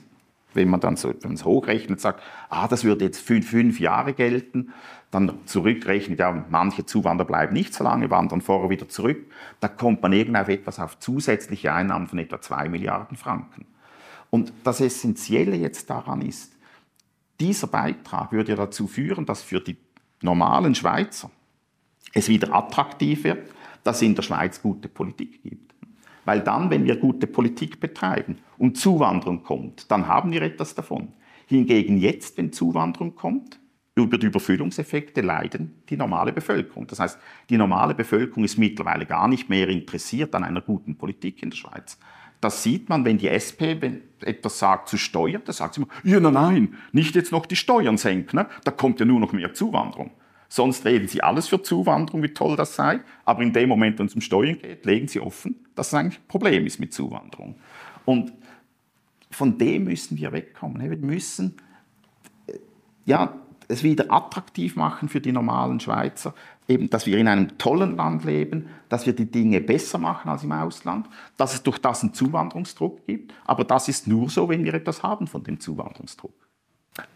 wenn 0.53 0.69
man 0.69 0.79
dann 0.79 0.95
so 0.95 1.11
es 1.11 1.45
hochrechnet, 1.45 1.99
sagt, 1.99 2.23
ah, 2.49 2.67
das 2.67 2.83
würde 2.83 3.05
jetzt 3.05 3.19
fünf, 3.19 3.49
fünf 3.49 3.79
Jahre 3.79 4.13
gelten, 4.13 4.73
dann 5.11 5.33
zurückrechnet, 5.45 6.19
ja, 6.19 6.45
manche 6.49 6.85
Zuwanderer 6.85 7.27
bleiben 7.27 7.53
nicht 7.53 7.73
so 7.73 7.83
lange, 7.83 8.09
wandern 8.09 8.41
vorher 8.41 8.69
wieder 8.69 8.89
zurück, 8.89 9.25
da 9.59 9.67
kommt 9.67 10.01
man 10.01 10.13
irgendwann 10.13 10.43
auf 10.43 10.49
etwas 10.49 10.79
auf 10.79 10.99
zusätzliche 10.99 11.73
Einnahmen 11.73 12.07
von 12.07 12.19
etwa 12.19 12.41
zwei 12.41 12.69
Milliarden 12.69 13.17
Franken. 13.17 13.65
Und 14.29 14.53
das 14.63 14.81
Essentielle 14.81 15.55
jetzt 15.55 15.89
daran 15.89 16.21
ist, 16.21 16.53
dieser 17.39 17.67
Beitrag 17.67 18.31
würde 18.31 18.55
dazu 18.55 18.87
führen, 18.87 19.25
dass 19.25 19.41
für 19.41 19.61
die 19.61 19.77
normalen 20.21 20.75
Schweizer 20.75 21.31
es 22.13 22.27
wieder 22.27 22.53
attraktiv 22.53 23.23
wird, 23.23 23.51
dass 23.83 23.97
es 23.97 24.01
in 24.03 24.15
der 24.15 24.23
Schweiz 24.23 24.61
gute 24.61 24.89
Politik 24.89 25.41
gibt. 25.41 25.73
Weil 26.25 26.41
dann, 26.41 26.69
wenn 26.69 26.85
wir 26.85 26.97
gute 26.97 27.27
Politik 27.27 27.79
betreiben 27.79 28.37
und 28.57 28.77
Zuwanderung 28.77 29.43
kommt, 29.43 29.89
dann 29.91 30.07
haben 30.07 30.31
wir 30.31 30.41
etwas 30.41 30.75
davon. 30.75 31.13
Hingegen 31.47 31.97
jetzt, 31.97 32.37
wenn 32.37 32.51
Zuwanderung 32.51 33.15
kommt, 33.15 33.59
über 33.95 34.17
die 34.17 34.27
Überfüllungseffekte 34.27 35.21
leiden 35.21 35.81
die 35.89 35.97
normale 35.97 36.31
Bevölkerung. 36.31 36.87
Das 36.87 36.99
heißt, 36.99 37.19
die 37.49 37.57
normale 37.57 37.93
Bevölkerung 37.93 38.43
ist 38.43 38.57
mittlerweile 38.57 39.05
gar 39.05 39.27
nicht 39.27 39.49
mehr 39.49 39.67
interessiert 39.67 40.33
an 40.35 40.43
einer 40.43 40.61
guten 40.61 40.97
Politik 40.97 41.43
in 41.43 41.49
der 41.49 41.57
Schweiz. 41.57 41.97
Das 42.41 42.63
sieht 42.63 42.87
man, 42.87 43.03
wenn 43.03 43.17
die 43.17 43.27
SP 43.27 43.75
etwas 44.21 44.59
sagt 44.59 44.87
zu 44.87 44.97
Steuern, 44.97 45.41
da 45.43 45.51
sagt 45.51 45.73
sie 45.73 45.81
immer, 45.81 45.91
ja, 46.03 46.19
nein, 46.21 46.33
nein, 46.33 46.75
nicht 46.93 47.15
jetzt 47.15 47.33
noch 47.33 47.45
die 47.45 47.57
Steuern 47.57 47.97
senken, 47.97 48.37
ne? 48.37 48.47
da 48.63 48.71
kommt 48.71 48.99
ja 49.01 49.05
nur 49.05 49.19
noch 49.19 49.33
mehr 49.33 49.53
Zuwanderung. 49.53 50.11
Sonst 50.49 50.83
reden 50.83 51.07
sie 51.07 51.21
alles 51.21 51.47
für 51.47 51.61
Zuwanderung, 51.61 52.23
wie 52.23 52.33
toll 52.33 52.55
das 52.55 52.75
sei. 52.75 53.01
Aber 53.23 53.43
in 53.43 53.53
dem 53.53 53.69
Moment, 53.69 53.99
wenn 53.99 54.07
es 54.07 54.15
um 54.15 54.21
Steuern 54.21 54.57
geht, 54.57 54.83
legen 54.83 55.07
sie 55.07 55.19
offen, 55.19 55.63
dass 55.75 55.89
es 55.89 55.93
eigentlich 55.93 56.19
ein 56.19 56.27
Problem 56.27 56.65
ist 56.65 56.79
mit 56.79 56.91
Zuwanderung. 56.91 57.55
Und 58.03 58.33
von 59.29 59.59
dem 59.59 59.83
müssen 59.83 60.17
wir 60.17 60.31
wegkommen. 60.31 60.89
Wir 60.89 60.97
müssen 60.97 61.57
äh, 62.47 62.53
ja, 63.05 63.35
es 63.67 63.83
wieder 63.83 64.11
attraktiv 64.11 64.75
machen 64.75 65.07
für 65.07 65.21
die 65.21 65.31
normalen 65.31 65.79
Schweizer, 65.79 66.33
eben, 66.67 66.89
dass 66.89 67.05
wir 67.05 67.19
in 67.19 67.27
einem 67.27 67.59
tollen 67.59 67.95
Land 67.95 68.25
leben, 68.25 68.69
dass 68.89 69.05
wir 69.05 69.13
die 69.13 69.29
Dinge 69.29 69.61
besser 69.61 69.99
machen 69.99 70.29
als 70.29 70.43
im 70.43 70.51
Ausland, 70.51 71.07
dass 71.37 71.53
es 71.53 71.61
durch 71.61 71.77
das 71.77 72.01
einen 72.01 72.15
Zuwanderungsdruck 72.15 73.05
gibt. 73.05 73.31
Aber 73.45 73.63
das 73.63 73.87
ist 73.87 74.07
nur 74.07 74.31
so, 74.31 74.49
wenn 74.49 74.63
wir 74.63 74.73
etwas 74.73 75.03
haben 75.03 75.27
von 75.27 75.43
dem 75.43 75.59
Zuwanderungsdruck. 75.59 76.33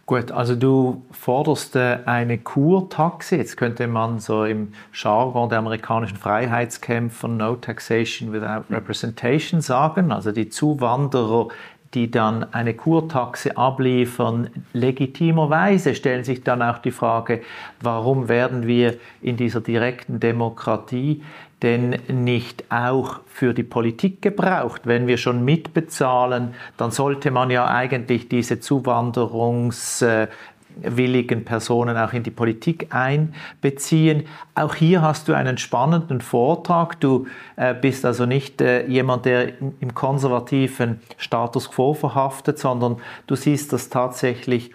Gut, 0.06 0.32
also 0.32 0.56
du 0.56 1.02
forderst 1.12 1.78
äh, 1.78 2.00
eine 2.06 2.38
Kurtaxe. 2.38 3.38
Jetzt 3.38 3.56
könnte 3.56 3.88
man 3.88 4.20
so 4.20 4.44
im 4.44 4.74
Jargon 4.94 5.48
der 5.48 5.60
amerikanischen 5.60 6.18
Freiheitskämpfer 6.18 7.30
No 7.30 7.56
Taxation 7.56 8.34
without 8.34 8.66
Representation 8.70 9.62
sagen. 9.62 10.12
Also 10.12 10.34
die 10.34 10.50
Zuwanderer, 10.50 11.48
die 11.94 12.10
dann 12.10 12.54
eine 12.54 12.74
Kurtaxe 12.74 13.56
abliefern, 13.58 14.50
legitimerweise 14.74 15.96
stellen 15.96 16.24
sich 16.24 16.44
dann 16.44 16.62
auch 16.62 16.80
die 16.80 16.92
Frage, 16.92 17.42
warum 17.82 18.30
werden 18.30 18.68
wir 18.68 18.96
in 19.22 19.38
dieser 19.38 19.62
direkten 19.62 20.20
Demokratie 20.20 21.24
denn 21.62 21.98
nicht 22.10 22.66
auch 22.70 23.22
für 23.26 23.54
die 23.54 23.64
Politik 23.64 24.22
gebraucht? 24.22 24.82
Wenn 24.86 25.08
wir 25.08 25.18
schon 25.18 25.46
mitbezahlen, 25.46 26.56
dann 26.78 26.92
sollte 26.92 27.32
man 27.32 27.50
ja 27.50 27.68
eigentlich 27.68 28.28
diese 28.28 28.60
zuwanderungswilligen 30.74 31.46
Personen 31.46 31.98
auch 31.98 32.14
in 32.14 32.24
die 32.24 32.32
Politik 32.32 32.94
einbeziehen. 32.94 34.26
Auch 34.56 34.76
hier 34.76 35.02
hast 35.02 35.28
du 35.28 35.34
einen 35.34 35.58
spannenden 35.58 36.22
Vortrag. 36.22 37.00
Du 37.00 37.28
äh, 37.56 37.74
bist 37.74 38.06
also 38.06 38.26
nicht 38.26 38.62
äh, 38.62 38.86
jemand, 38.88 39.26
der 39.26 39.60
im 39.62 39.94
konservativen 39.94 41.02
Status 41.18 41.72
quo 41.72 41.94
verhaftet, 41.94 42.60
sondern 42.60 42.98
du 43.28 43.36
siehst 43.36 43.74
das 43.74 43.90
tatsächlich 43.90 44.72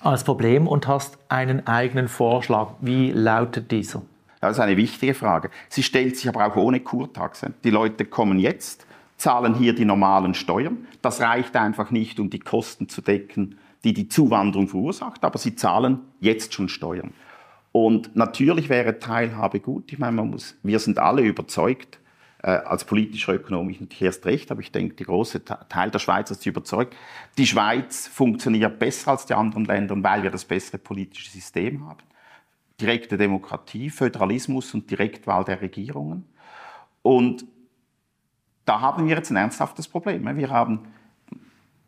als 0.00 0.24
Problem 0.24 0.66
und 0.66 0.88
hast 0.88 1.18
einen 1.28 1.66
eigenen 1.66 2.08
Vorschlag. 2.08 2.70
Wie 2.80 3.12
lautet 3.12 3.70
dieser? 3.70 4.02
Das 4.40 4.52
ist 4.52 4.60
eine 4.60 4.76
wichtige 4.76 5.14
Frage. 5.14 5.50
Sie 5.68 5.84
stellt 5.84 6.16
sich 6.16 6.28
aber 6.28 6.44
auch 6.44 6.56
ohne 6.56 6.80
Kurtaxe. 6.80 7.52
Die 7.62 7.70
Leute 7.70 8.04
kommen 8.04 8.40
jetzt, 8.40 8.84
zahlen 9.16 9.54
hier 9.54 9.72
die 9.72 9.84
normalen 9.84 10.34
Steuern. 10.34 10.88
Das 11.00 11.20
reicht 11.20 11.54
einfach 11.54 11.92
nicht, 11.92 12.18
um 12.18 12.28
die 12.28 12.40
Kosten 12.40 12.88
zu 12.88 13.02
decken, 13.02 13.56
die 13.84 13.92
die 13.92 14.08
Zuwanderung 14.08 14.68
verursacht, 14.68 15.24
aber 15.24 15.38
sie 15.38 15.56
zahlen 15.56 16.00
jetzt 16.20 16.54
schon 16.54 16.68
Steuern. 16.68 17.12
Und 17.72 18.14
natürlich 18.14 18.68
wäre 18.68 18.98
Teilhabe 18.98 19.60
gut. 19.60 19.92
Ich 19.92 19.98
meine, 19.98 20.12
man 20.12 20.30
muss, 20.30 20.56
wir 20.62 20.78
sind 20.78 20.98
alle 20.98 21.22
überzeugt, 21.22 21.98
äh, 22.42 22.50
als 22.50 22.84
politischer 22.84 23.34
Ökonom 23.34 23.70
ich 23.70 23.80
natürlich 23.80 24.02
erst 24.02 24.26
recht, 24.26 24.50
aber 24.50 24.60
ich 24.60 24.72
denke, 24.72 24.94
der 24.94 25.06
große 25.06 25.44
Teil 25.44 25.90
der 25.90 25.98
Schweiz 25.98 26.30
ist 26.30 26.44
überzeugt, 26.44 26.94
die 27.38 27.46
Schweiz 27.46 28.08
funktioniert 28.08 28.78
besser 28.78 29.12
als 29.12 29.26
die 29.26 29.34
anderen 29.34 29.64
Länder, 29.64 29.96
weil 30.02 30.22
wir 30.22 30.30
das 30.30 30.44
bessere 30.44 30.78
politische 30.78 31.30
System 31.30 31.88
haben 31.88 32.02
direkte 32.82 33.16
Demokratie, 33.16 33.90
Föderalismus 33.90 34.74
und 34.74 34.90
Direktwahl 34.90 35.44
der 35.44 35.60
Regierungen. 35.60 36.26
Und 37.02 37.46
da 38.64 38.80
haben 38.80 39.06
wir 39.06 39.16
jetzt 39.16 39.30
ein 39.30 39.36
ernsthaftes 39.36 39.88
Problem. 39.88 40.36
Wir 40.36 40.50
haben, 40.50 40.88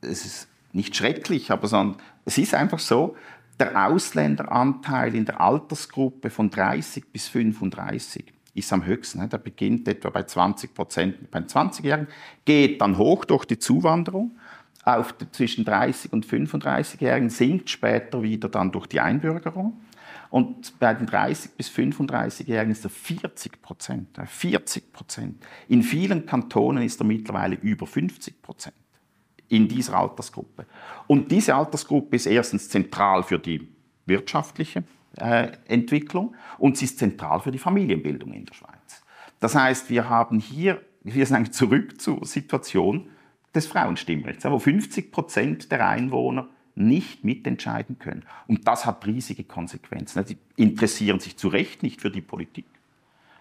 es 0.00 0.24
ist 0.24 0.48
nicht 0.74 0.96
schrecklich, 0.96 1.50
aber 1.50 1.68
sondern 1.68 2.00
es 2.24 2.38
ist 2.38 2.54
einfach 2.54 2.78
so, 2.78 3.16
der 3.58 3.86
Ausländeranteil 3.86 5.14
in 5.14 5.24
der 5.24 5.40
Altersgruppe 5.40 6.30
von 6.30 6.50
30 6.50 7.12
bis 7.12 7.28
35 7.28 8.32
ist 8.54 8.72
am 8.72 8.84
höchsten. 8.84 9.28
Der 9.28 9.38
beginnt 9.38 9.86
etwa 9.86 10.10
bei 10.10 10.24
20 10.24 10.74
Prozent 10.74 11.30
bei 11.30 11.38
20-Jährigen, 11.40 12.08
geht 12.44 12.80
dann 12.80 12.98
hoch 12.98 13.24
durch 13.24 13.44
die 13.44 13.58
Zuwanderung 13.58 14.36
auf 14.84 15.14
zwischen 15.32 15.64
30 15.64 16.12
und 16.12 16.26
35-Jährigen, 16.26 17.30
sinkt 17.30 17.70
später 17.70 18.22
wieder 18.22 18.48
dann 18.48 18.70
durch 18.70 18.86
die 18.86 19.00
Einbürgerung. 19.00 19.80
Und 20.30 20.78
bei 20.80 20.92
den 20.92 21.08
30- 21.08 21.50
bis 21.56 21.70
35-Jährigen 21.70 22.72
ist 22.72 22.84
er 22.84 22.90
40 22.90 23.62
Prozent. 23.62 24.18
40 24.26 24.92
Prozent. 24.92 25.44
In 25.68 25.82
vielen 25.82 26.26
Kantonen 26.26 26.82
ist 26.82 27.00
er 27.00 27.06
mittlerweile 27.06 27.54
über 27.54 27.86
50 27.86 28.42
Prozent 28.42 28.74
in 29.48 29.68
dieser 29.68 29.96
Altersgruppe. 29.96 30.66
Und 31.06 31.30
diese 31.30 31.54
Altersgruppe 31.54 32.16
ist 32.16 32.26
erstens 32.26 32.68
zentral 32.68 33.22
für 33.22 33.38
die 33.38 33.68
wirtschaftliche 34.06 34.84
äh, 35.16 35.52
Entwicklung 35.66 36.34
und 36.58 36.76
sie 36.76 36.86
ist 36.86 36.98
zentral 36.98 37.40
für 37.40 37.50
die 37.50 37.58
Familienbildung 37.58 38.32
in 38.32 38.44
der 38.44 38.54
Schweiz. 38.54 39.04
Das 39.40 39.54
heißt, 39.54 39.90
wir 39.90 40.08
haben 40.08 40.40
hier, 40.40 40.80
wir 41.02 41.26
sind 41.26 41.54
zurück 41.54 42.00
zur 42.00 42.24
Situation 42.24 43.08
des 43.54 43.66
Frauenstimmrechts, 43.66 44.44
wo 44.44 44.58
50 44.58 45.12
Prozent 45.12 45.70
der 45.70 45.86
Einwohner 45.86 46.48
nicht 46.74 47.24
mitentscheiden 47.24 47.98
können. 47.98 48.24
Und 48.48 48.66
das 48.66 48.84
hat 48.84 49.06
riesige 49.06 49.44
Konsequenzen. 49.44 50.24
Sie 50.26 50.38
interessieren 50.56 51.20
sich 51.20 51.36
zu 51.36 51.48
Recht 51.48 51.82
nicht 51.82 52.00
für 52.00 52.10
die 52.10 52.20
Politik. 52.20 52.66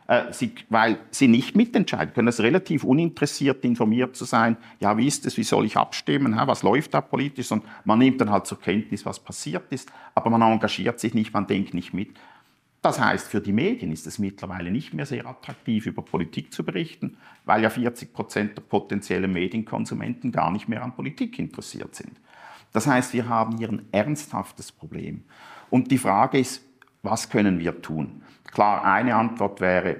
Äh, 0.07 0.31
sie, 0.31 0.53
weil 0.69 0.97
sie 1.11 1.27
nicht 1.27 1.55
mitentscheiden 1.55 2.13
können. 2.13 2.27
Es 2.27 2.39
ist 2.39 2.43
relativ 2.43 2.83
uninteressiert, 2.83 3.63
informiert 3.63 4.15
zu 4.15 4.25
sein. 4.25 4.57
Ja, 4.79 4.97
wie 4.97 5.07
ist 5.07 5.25
es, 5.25 5.37
wie 5.37 5.43
soll 5.43 5.65
ich 5.65 5.77
abstimmen, 5.77 6.35
was 6.35 6.63
läuft 6.63 6.93
da 6.93 7.01
politisch? 7.01 7.51
Und 7.51 7.63
man 7.85 7.99
nimmt 7.99 8.21
dann 8.21 8.29
halt 8.29 8.47
zur 8.47 8.59
Kenntnis, 8.59 9.05
was 9.05 9.19
passiert 9.19 9.71
ist, 9.71 9.91
aber 10.15 10.29
man 10.29 10.41
engagiert 10.41 10.99
sich 10.99 11.13
nicht, 11.13 11.33
man 11.33 11.47
denkt 11.47 11.73
nicht 11.73 11.93
mit. 11.93 12.09
Das 12.83 12.99
heißt, 12.99 13.29
für 13.29 13.39
die 13.39 13.53
Medien 13.53 13.93
ist 13.93 14.05
es 14.07 14.19
mittlerweile 14.19 14.69
nicht 14.69 14.93
mehr 14.93 15.05
sehr 15.05 15.25
attraktiv, 15.25 15.85
über 15.85 16.01
Politik 16.01 16.53
zu 16.53 16.65
berichten, 16.65 17.15
weil 17.45 17.63
ja 17.63 17.69
40 17.69 18.11
Prozent 18.11 18.57
der 18.57 18.61
potenziellen 18.61 19.31
Medienkonsumenten 19.31 20.33
gar 20.33 20.51
nicht 20.51 20.67
mehr 20.67 20.83
an 20.83 20.93
Politik 20.93 21.39
interessiert 21.39 21.95
sind. 21.95 22.19
Das 22.73 22.85
heißt, 22.85 23.13
wir 23.13 23.29
haben 23.29 23.57
hier 23.57 23.69
ein 23.69 23.87
ernsthaftes 23.93 24.73
Problem. 24.73 25.23
Und 25.69 25.91
die 25.91 25.97
Frage 25.97 26.39
ist, 26.39 26.65
was 27.03 27.29
können 27.29 27.59
wir 27.59 27.81
tun? 27.81 28.23
Klar, 28.53 28.85
eine 28.85 29.15
Antwort 29.15 29.61
wäre 29.61 29.97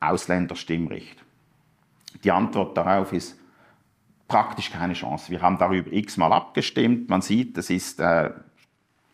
Ausländerstimmrecht. 0.00 1.22
Die 2.24 2.32
Antwort 2.32 2.76
darauf 2.76 3.12
ist 3.12 3.38
praktisch 4.26 4.72
keine 4.72 4.94
Chance. 4.94 5.30
Wir 5.30 5.40
haben 5.40 5.56
darüber 5.56 5.92
x-mal 5.92 6.32
abgestimmt. 6.32 7.08
Man 7.08 7.22
sieht, 7.22 7.56
das 7.56 7.70
ist, 7.70 8.00
äh, 8.00 8.30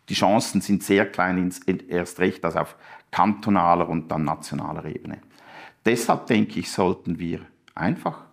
die 0.07 0.15
Chancen 0.15 0.61
sind 0.61 0.81
sehr 0.81 1.05
klein, 1.05 1.53
erst 1.87 2.19
recht 2.19 2.43
als 2.43 2.55
auf 2.55 2.75
kantonaler 3.11 3.87
und 3.87 4.09
dann 4.09 4.23
nationaler 4.23 4.85
Ebene. 4.85 5.19
Deshalb 5.85 6.25
denke 6.25 6.59
ich, 6.59 6.71
sollten 6.71 7.19
wir 7.19 7.41
einfach, 7.75 8.25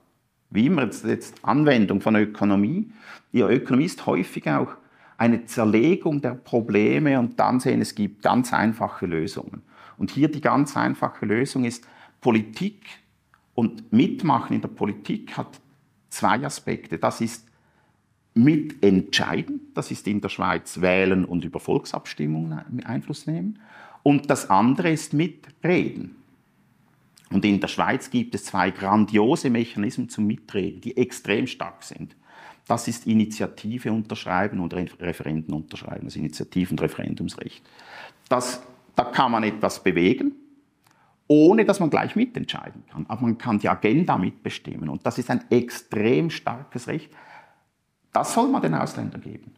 wie 0.48 0.66
immer 0.66 0.86
jetzt 0.86 1.34
Anwendung 1.42 2.00
von 2.00 2.16
Ökonomie, 2.16 2.90
die 3.32 3.40
Ökonomie 3.40 3.84
ist 3.84 4.06
häufig 4.06 4.48
auch 4.48 4.72
eine 5.18 5.44
Zerlegung 5.44 6.22
der 6.22 6.34
Probleme 6.34 7.18
und 7.18 7.38
dann 7.38 7.60
sehen, 7.60 7.82
es 7.82 7.94
gibt 7.94 8.22
ganz 8.22 8.52
einfache 8.52 9.06
Lösungen. 9.06 9.62
Und 9.98 10.10
hier 10.10 10.28
die 10.28 10.40
ganz 10.40 10.76
einfache 10.76 11.26
Lösung 11.26 11.64
ist, 11.64 11.86
Politik 12.20 12.84
und 13.54 13.92
Mitmachen 13.92 14.56
in 14.56 14.60
der 14.60 14.68
Politik 14.68 15.36
hat 15.36 15.60
zwei 16.10 16.44
Aspekte. 16.44 16.98
Das 16.98 17.20
ist 17.20 17.46
mitentscheiden, 18.34 19.72
das 19.74 19.90
ist 19.90 20.06
in 20.06 20.20
der 20.20 20.28
Schweiz 20.28 20.80
wählen 20.80 21.24
und 21.24 21.44
über 21.44 21.58
Volksabstimmungen 21.58 22.84
Einfluss 22.84 23.26
nehmen. 23.26 23.58
Und 24.02 24.30
das 24.30 24.50
andere 24.50 24.90
ist 24.90 25.14
mitreden. 25.14 26.16
Und 27.30 27.44
in 27.44 27.60
der 27.60 27.68
Schweiz 27.68 28.10
gibt 28.10 28.34
es 28.34 28.44
zwei 28.44 28.70
grandiose 28.70 29.50
Mechanismen 29.50 30.08
zum 30.08 30.26
Mitreden, 30.26 30.80
die 30.80 30.96
extrem 30.96 31.46
stark 31.46 31.82
sind. 31.82 32.14
Das 32.68 32.88
ist 32.88 33.06
Initiative 33.06 33.92
unterschreiben 33.92 34.60
und 34.60 34.74
Referenden 34.74 35.54
unterschreiben, 35.54 36.04
das 36.04 36.16
Initiativ- 36.16 36.70
und 36.70 36.80
Referendumsrecht. 36.80 37.64
Das, 38.28 38.62
da 38.96 39.04
kann 39.04 39.30
man 39.30 39.44
etwas 39.44 39.82
bewegen, 39.82 40.32
ohne 41.28 41.64
dass 41.64 41.80
man 41.80 41.90
gleich 41.90 42.16
mitentscheiden 42.16 42.84
kann. 42.90 43.06
Aber 43.08 43.22
man 43.22 43.38
kann 43.38 43.58
die 43.58 43.68
Agenda 43.68 44.16
mitbestimmen. 44.16 44.88
Und 44.88 45.06
das 45.06 45.18
ist 45.18 45.30
ein 45.30 45.44
extrem 45.50 46.30
starkes 46.30 46.88
Recht. 46.88 47.12
Das 48.12 48.34
soll 48.34 48.48
man 48.48 48.62
den 48.62 48.74
Ausländern 48.74 49.20
geben. 49.20 49.54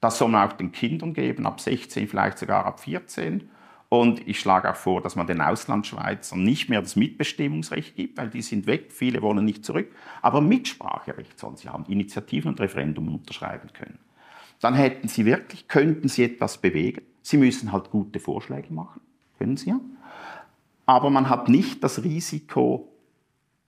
Das 0.00 0.16
soll 0.16 0.28
man 0.28 0.48
auch 0.48 0.54
den 0.54 0.72
Kindern 0.72 1.12
geben, 1.12 1.46
ab 1.46 1.60
16, 1.60 2.08
vielleicht 2.08 2.38
sogar 2.38 2.64
ab 2.64 2.80
14. 2.80 3.50
Und 3.90 4.26
ich 4.26 4.38
schlage 4.38 4.70
auch 4.70 4.76
vor, 4.76 5.02
dass 5.02 5.16
man 5.16 5.26
den 5.26 5.40
Auslandschweizern 5.40 6.42
nicht 6.42 6.70
mehr 6.70 6.80
das 6.80 6.96
Mitbestimmungsrecht 6.96 7.96
gibt, 7.96 8.16
weil 8.16 8.30
die 8.30 8.40
sind 8.40 8.66
weg, 8.66 8.92
viele 8.92 9.20
wollen 9.20 9.44
nicht 9.44 9.64
zurück. 9.64 9.88
Aber 10.22 10.40
Mitspracherecht 10.40 11.38
sollen 11.38 11.56
sie 11.56 11.68
haben, 11.68 11.84
Initiativen 11.86 12.52
und 12.52 12.60
Referendum 12.60 13.12
unterschreiben 13.12 13.68
können. 13.74 13.98
Dann 14.60 14.74
hätten 14.74 15.08
sie 15.08 15.26
wirklich, 15.26 15.68
könnten 15.68 16.08
sie 16.08 16.24
etwas 16.24 16.58
bewegen. 16.58 17.02
Sie 17.22 17.36
müssen 17.36 17.72
halt 17.72 17.90
gute 17.90 18.20
Vorschläge 18.20 18.72
machen, 18.72 19.00
können 19.38 19.56
sie 19.56 19.70
ja. 19.70 19.80
Aber 20.86 21.10
man 21.10 21.28
hat 21.28 21.48
nicht 21.48 21.84
das 21.84 22.02
Risiko, 22.02 22.88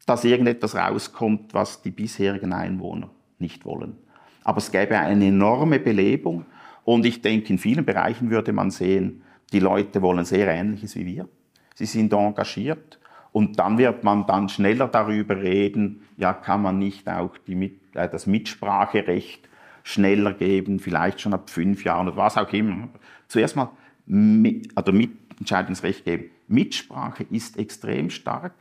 dass 0.06 0.24
irgendetwas 0.24 0.74
rauskommt, 0.74 1.54
was 1.54 1.82
die 1.82 1.90
bisherigen 1.90 2.52
Einwohner 2.52 3.10
nicht 3.38 3.64
wollen. 3.64 3.96
Aber 4.42 4.58
es 4.58 4.72
gäbe 4.72 4.98
eine 4.98 5.26
enorme 5.26 5.78
Belebung 5.78 6.46
und 6.84 7.06
ich 7.06 7.22
denke, 7.22 7.52
in 7.52 7.58
vielen 7.58 7.84
Bereichen 7.84 8.30
würde 8.30 8.52
man 8.52 8.70
sehen, 8.70 9.22
die 9.52 9.60
Leute 9.60 10.02
wollen 10.02 10.24
sehr 10.24 10.48
Ähnliches 10.48 10.96
wie 10.96 11.06
wir. 11.06 11.28
Sie 11.74 11.86
sind 11.86 12.12
engagiert. 12.12 12.98
Und 13.32 13.58
dann 13.58 13.78
wird 13.78 14.04
man 14.04 14.26
dann 14.26 14.50
schneller 14.50 14.88
darüber 14.88 15.36
reden, 15.38 16.02
ja, 16.18 16.34
kann 16.34 16.60
man 16.60 16.78
nicht 16.78 17.08
auch 17.08 17.38
die, 17.46 17.78
äh, 17.94 18.08
das 18.08 18.26
Mitspracherecht 18.26 19.48
schneller 19.84 20.32
geben, 20.32 20.78
vielleicht 20.78 21.20
schon 21.20 21.34
ab 21.34 21.50
fünf 21.50 21.84
Jahren 21.84 22.08
oder 22.08 22.16
was 22.16 22.36
auch 22.36 22.52
immer. 22.52 22.88
Zuerst 23.28 23.56
mal 23.56 23.70
mit, 24.06 24.70
also 24.76 24.92
Mitentscheidungsrecht 24.92 26.04
geben. 26.04 26.30
Mitsprache 26.48 27.24
ist 27.30 27.58
extrem 27.58 28.10
stark. 28.10 28.52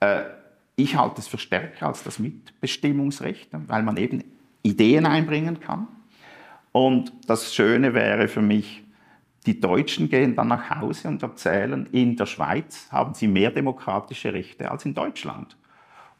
Äh, 0.00 0.22
ich 0.76 0.96
halte 0.96 1.20
es 1.20 1.28
für 1.28 1.38
stärker 1.38 1.86
als 1.86 2.02
das 2.02 2.18
Mitbestimmungsrecht, 2.18 3.48
weil 3.52 3.82
man 3.82 3.96
eben 3.96 4.24
Ideen 4.62 5.06
einbringen 5.06 5.60
kann. 5.60 5.86
Und 6.72 7.12
das 7.26 7.54
Schöne 7.54 7.94
wäre 7.94 8.26
für 8.26 8.42
mich, 8.42 8.82
die 9.46 9.60
Deutschen 9.60 10.08
gehen 10.08 10.34
dann 10.34 10.48
nach 10.48 10.70
Hause 10.70 11.08
und 11.08 11.22
erzählen, 11.22 11.86
in 11.92 12.16
der 12.16 12.26
Schweiz 12.26 12.88
haben 12.90 13.14
sie 13.14 13.28
mehr 13.28 13.50
demokratische 13.50 14.32
Rechte 14.32 14.70
als 14.70 14.84
in 14.84 14.94
Deutschland. 14.94 15.56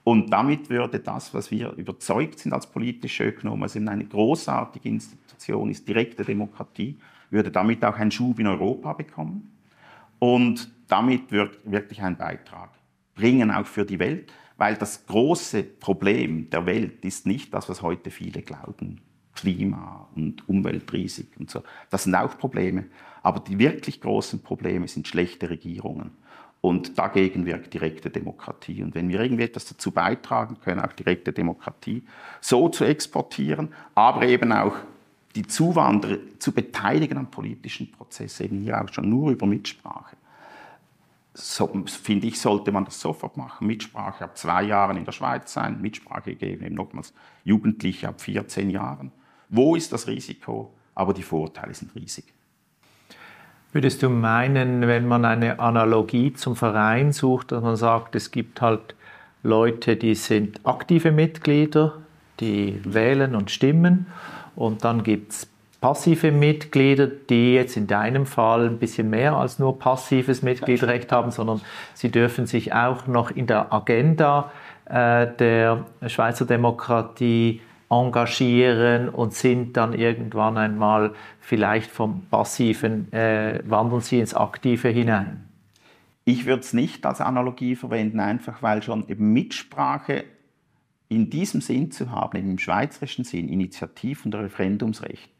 Und 0.05 0.30
damit 0.30 0.68
würde 0.68 1.00
das, 1.00 1.32
was 1.32 1.50
wir 1.50 1.72
überzeugt 1.72 2.38
sind 2.38 2.52
als 2.52 2.66
politische 2.66 3.24
Ökonomen, 3.24 3.62
also 3.62 3.78
eine 3.78 4.05
großartige 4.05 4.88
Institution 4.90 5.70
ist, 5.70 5.88
direkte 5.88 6.24
Demokratie, 6.24 6.98
würde 7.30 7.50
damit 7.50 7.82
auch 7.84 7.96
einen 7.96 8.11
Schub 8.11 8.38
in 8.38 8.46
Europa 8.46 8.92
bekommen. 8.92 9.50
Und 10.18 10.70
damit 10.88 11.32
wird 11.32 11.59
wirklich 11.64 12.02
ein 12.02 12.16
Beitrag 12.16 12.70
bringen, 13.14 13.50
auch 13.50 13.66
für 13.66 13.86
die 13.86 13.98
Welt, 13.98 14.30
weil 14.59 14.76
das 14.76 15.07
große 15.07 15.62
Problem 15.62 16.50
der 16.50 16.66
Welt 16.66 17.05
ist 17.05 17.26
nicht 17.26 17.52
das, 17.55 17.68
was 17.68 17.82
heute 17.82 18.11
viele 18.11 18.42
glauben. 18.42 19.00
Klima 19.34 20.09
und 20.14 20.48
Umweltrisiken 20.48 21.42
und 21.42 21.50
so. 21.50 21.62
Das 21.90 22.05
sind 22.05 22.14
auch 22.14 22.38
Probleme. 22.38 22.84
Aber 23.22 23.40
die 23.40 23.59
wirklich 23.59 24.00
großen 24.00 24.42
Probleme 24.42 24.86
sind 24.86 25.09
schlechte 25.09 25.50
Regierungen. 25.50 26.12
Und 26.64 26.96
dagegen 26.96 27.44
wirkt 27.44 27.74
direkte 27.74 28.08
Demokratie. 28.08 28.82
Und 28.82 28.94
wenn 28.94 29.10
wir 29.10 29.20
irgendwie 29.20 29.42
etwas 29.42 29.66
dazu 29.66 29.90
beitragen 29.90 30.56
können, 30.64 30.80
auch 30.80 30.94
direkte 30.94 31.30
Demokratie 31.30 32.02
so 32.40 32.70
zu 32.70 32.84
exportieren, 32.84 33.68
aber 33.94 34.22
eben 34.22 34.50
auch 34.50 34.74
die 35.34 35.46
Zuwanderer 35.46 36.16
zu 36.38 36.52
beteiligen 36.52 37.18
am 37.18 37.30
politischen 37.30 37.92
Prozess, 37.92 38.40
eben 38.40 38.62
hier 38.62 38.82
auch 38.82 38.90
schon 38.90 39.10
nur 39.10 39.30
über 39.32 39.44
Mitsprache. 39.44 40.16
So, 41.34 41.84
finde 41.84 42.28
ich, 42.28 42.40
sollte 42.40 42.72
man 42.72 42.86
das 42.86 42.98
sofort 42.98 43.36
machen. 43.36 43.66
Mitsprache 43.66 44.24
ab 44.24 44.38
zwei 44.38 44.62
Jahren 44.62 44.96
in 44.96 45.04
der 45.04 45.12
Schweiz 45.12 45.52
sein, 45.52 45.82
Mitsprache 45.82 46.34
geben 46.34 46.64
eben 46.64 46.74
nochmals 46.76 47.12
Jugendliche 47.44 48.08
ab 48.08 48.22
14 48.22 48.70
Jahren. 48.70 49.12
Wo 49.50 49.76
ist 49.76 49.92
das 49.92 50.06
Risiko? 50.06 50.72
Aber 50.94 51.12
die 51.12 51.24
Vorteile 51.24 51.74
sind 51.74 51.94
riesig. 51.94 52.34
Würdest 53.74 54.04
du 54.04 54.08
meinen, 54.08 54.86
wenn 54.86 55.08
man 55.08 55.24
eine 55.24 55.58
Analogie 55.58 56.32
zum 56.32 56.54
Verein 56.54 57.10
sucht, 57.10 57.50
dass 57.50 57.60
man 57.60 57.74
sagt, 57.74 58.14
es 58.14 58.30
gibt 58.30 58.60
halt 58.60 58.94
Leute, 59.42 59.96
die 59.96 60.14
sind 60.14 60.60
aktive 60.62 61.10
Mitglieder, 61.10 61.94
die 62.38 62.80
wählen 62.84 63.34
und 63.34 63.50
stimmen 63.50 64.06
und 64.54 64.84
dann 64.84 65.02
gibt 65.02 65.32
es 65.32 65.48
passive 65.80 66.30
Mitglieder, 66.30 67.08
die 67.08 67.54
jetzt 67.54 67.76
in 67.76 67.88
deinem 67.88 68.26
Fall 68.26 68.68
ein 68.68 68.78
bisschen 68.78 69.10
mehr 69.10 69.34
als 69.34 69.58
nur 69.58 69.76
passives 69.76 70.42
Mitgliedrecht 70.42 71.10
haben, 71.10 71.32
sondern 71.32 71.60
sie 71.94 72.12
dürfen 72.12 72.46
sich 72.46 72.72
auch 72.72 73.08
noch 73.08 73.32
in 73.32 73.48
der 73.48 73.72
Agenda 73.72 74.52
äh, 74.84 75.26
der 75.26 75.84
Schweizer 76.06 76.46
Demokratie 76.46 77.60
engagieren 78.03 79.09
und 79.09 79.34
sind 79.34 79.76
dann 79.76 79.92
irgendwann 79.92 80.57
einmal 80.59 81.14
vielleicht 81.40 81.90
vom 81.90 82.26
Passiven, 82.30 83.12
äh, 83.12 83.61
wandern 83.64 84.01
sie 84.01 84.20
ins 84.20 84.34
Aktive 84.34 84.88
hinein? 84.88 85.49
Ich 86.24 86.47
würde 86.47 86.61
es 86.61 86.72
nicht 86.72 87.05
als 87.05 87.20
Analogie 87.20 87.76
verwenden, 87.76 88.20
einfach 88.20 88.62
weil 88.62 88.82
schon 88.82 89.07
eben 89.09 89.32
Mitsprache 89.32 90.24
in 91.09 91.30
diesem 91.30 91.61
Sinn 91.61 91.90
zu 91.90 92.11
haben, 92.11 92.38
im 92.38 92.59
schweizerischen 92.59 93.24
Sinn, 93.24 93.49
Initiativ- 93.49 94.24
und 94.24 94.34
Referendumsrecht, 94.34 95.30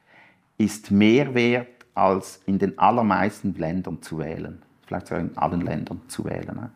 ist 0.59 0.91
mehr 0.91 1.35
wert, 1.35 1.69
als 1.95 2.43
in 2.47 2.59
den 2.59 2.79
allermeisten 2.79 3.55
Ländern 3.55 4.03
zu 4.03 4.19
wählen. 4.19 4.63
Vielleicht 4.87 5.07
sogar 5.07 5.23
in 5.23 5.37
allen 5.37 5.61
Ländern 5.63 6.03
zu 6.09 6.25
wählen. 6.25 6.71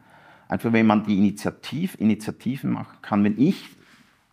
Einfach 0.49 0.73
wenn 0.73 0.87
man 0.87 1.05
die 1.05 1.19
Initiativ, 1.19 1.97
Initiativen 2.01 2.71
machen 2.71 2.97
kann, 3.03 3.23
wenn 3.25 3.39
ich 3.39 3.69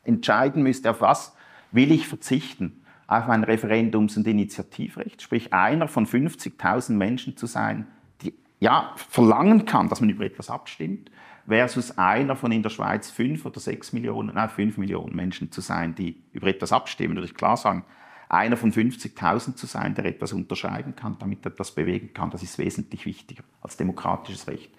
entscheiden 0.03 0.63
müsste, 0.63 0.91
auf 0.91 1.01
was 1.01 1.34
will 1.75 1.91
ich 1.91 2.07
verzichten, 2.07 2.81
auf 3.07 3.29
ein 3.29 3.43
Referendums- 3.43 4.17
und 4.17 4.25
Initiativrecht, 4.25 5.21
sprich 5.21 5.53
einer 5.53 5.87
von 5.87 6.07
50.000 6.07 6.93
Menschen 6.93 7.37
zu 7.37 7.45
sein, 7.45 7.87
die 8.21 8.33
ja 8.59 8.93
verlangen 8.95 9.65
kann, 9.65 9.89
dass 9.89 10.01
man 10.01 10.09
über 10.09 10.25
etwas 10.25 10.49
abstimmt, 10.49 11.11
versus 11.47 11.97
einer 11.97 12.35
von 12.35 12.51
in 12.51 12.63
der 12.63 12.71
Schweiz 12.71 13.11
fünf 13.11 13.45
oder 13.45 13.59
sechs 13.59 13.93
Millionen, 13.93 14.33
nein, 14.33 14.49
fünf 14.49 14.77
Millionen 14.77 15.15
Menschen 15.15 15.51
zu 15.51 15.61
sein, 15.61 15.93
die 15.93 16.23
über 16.33 16.47
etwas 16.47 16.73
abstimmen. 16.73 17.15
Würde 17.15 17.27
ich 17.27 17.35
klar 17.35 17.57
sagen, 17.57 17.85
einer 18.27 18.57
von 18.57 18.71
50.000 18.71 19.55
zu 19.55 19.67
sein, 19.67 19.93
der 19.93 20.05
etwas 20.05 20.33
unterscheiden 20.33 20.95
kann, 20.95 21.17
damit 21.19 21.45
etwas 21.45 21.71
bewegen 21.71 22.13
kann, 22.13 22.31
das 22.31 22.41
ist 22.41 22.57
wesentlich 22.57 23.05
wichtiger 23.05 23.43
als 23.61 23.77
demokratisches 23.77 24.47
Recht. 24.47 24.71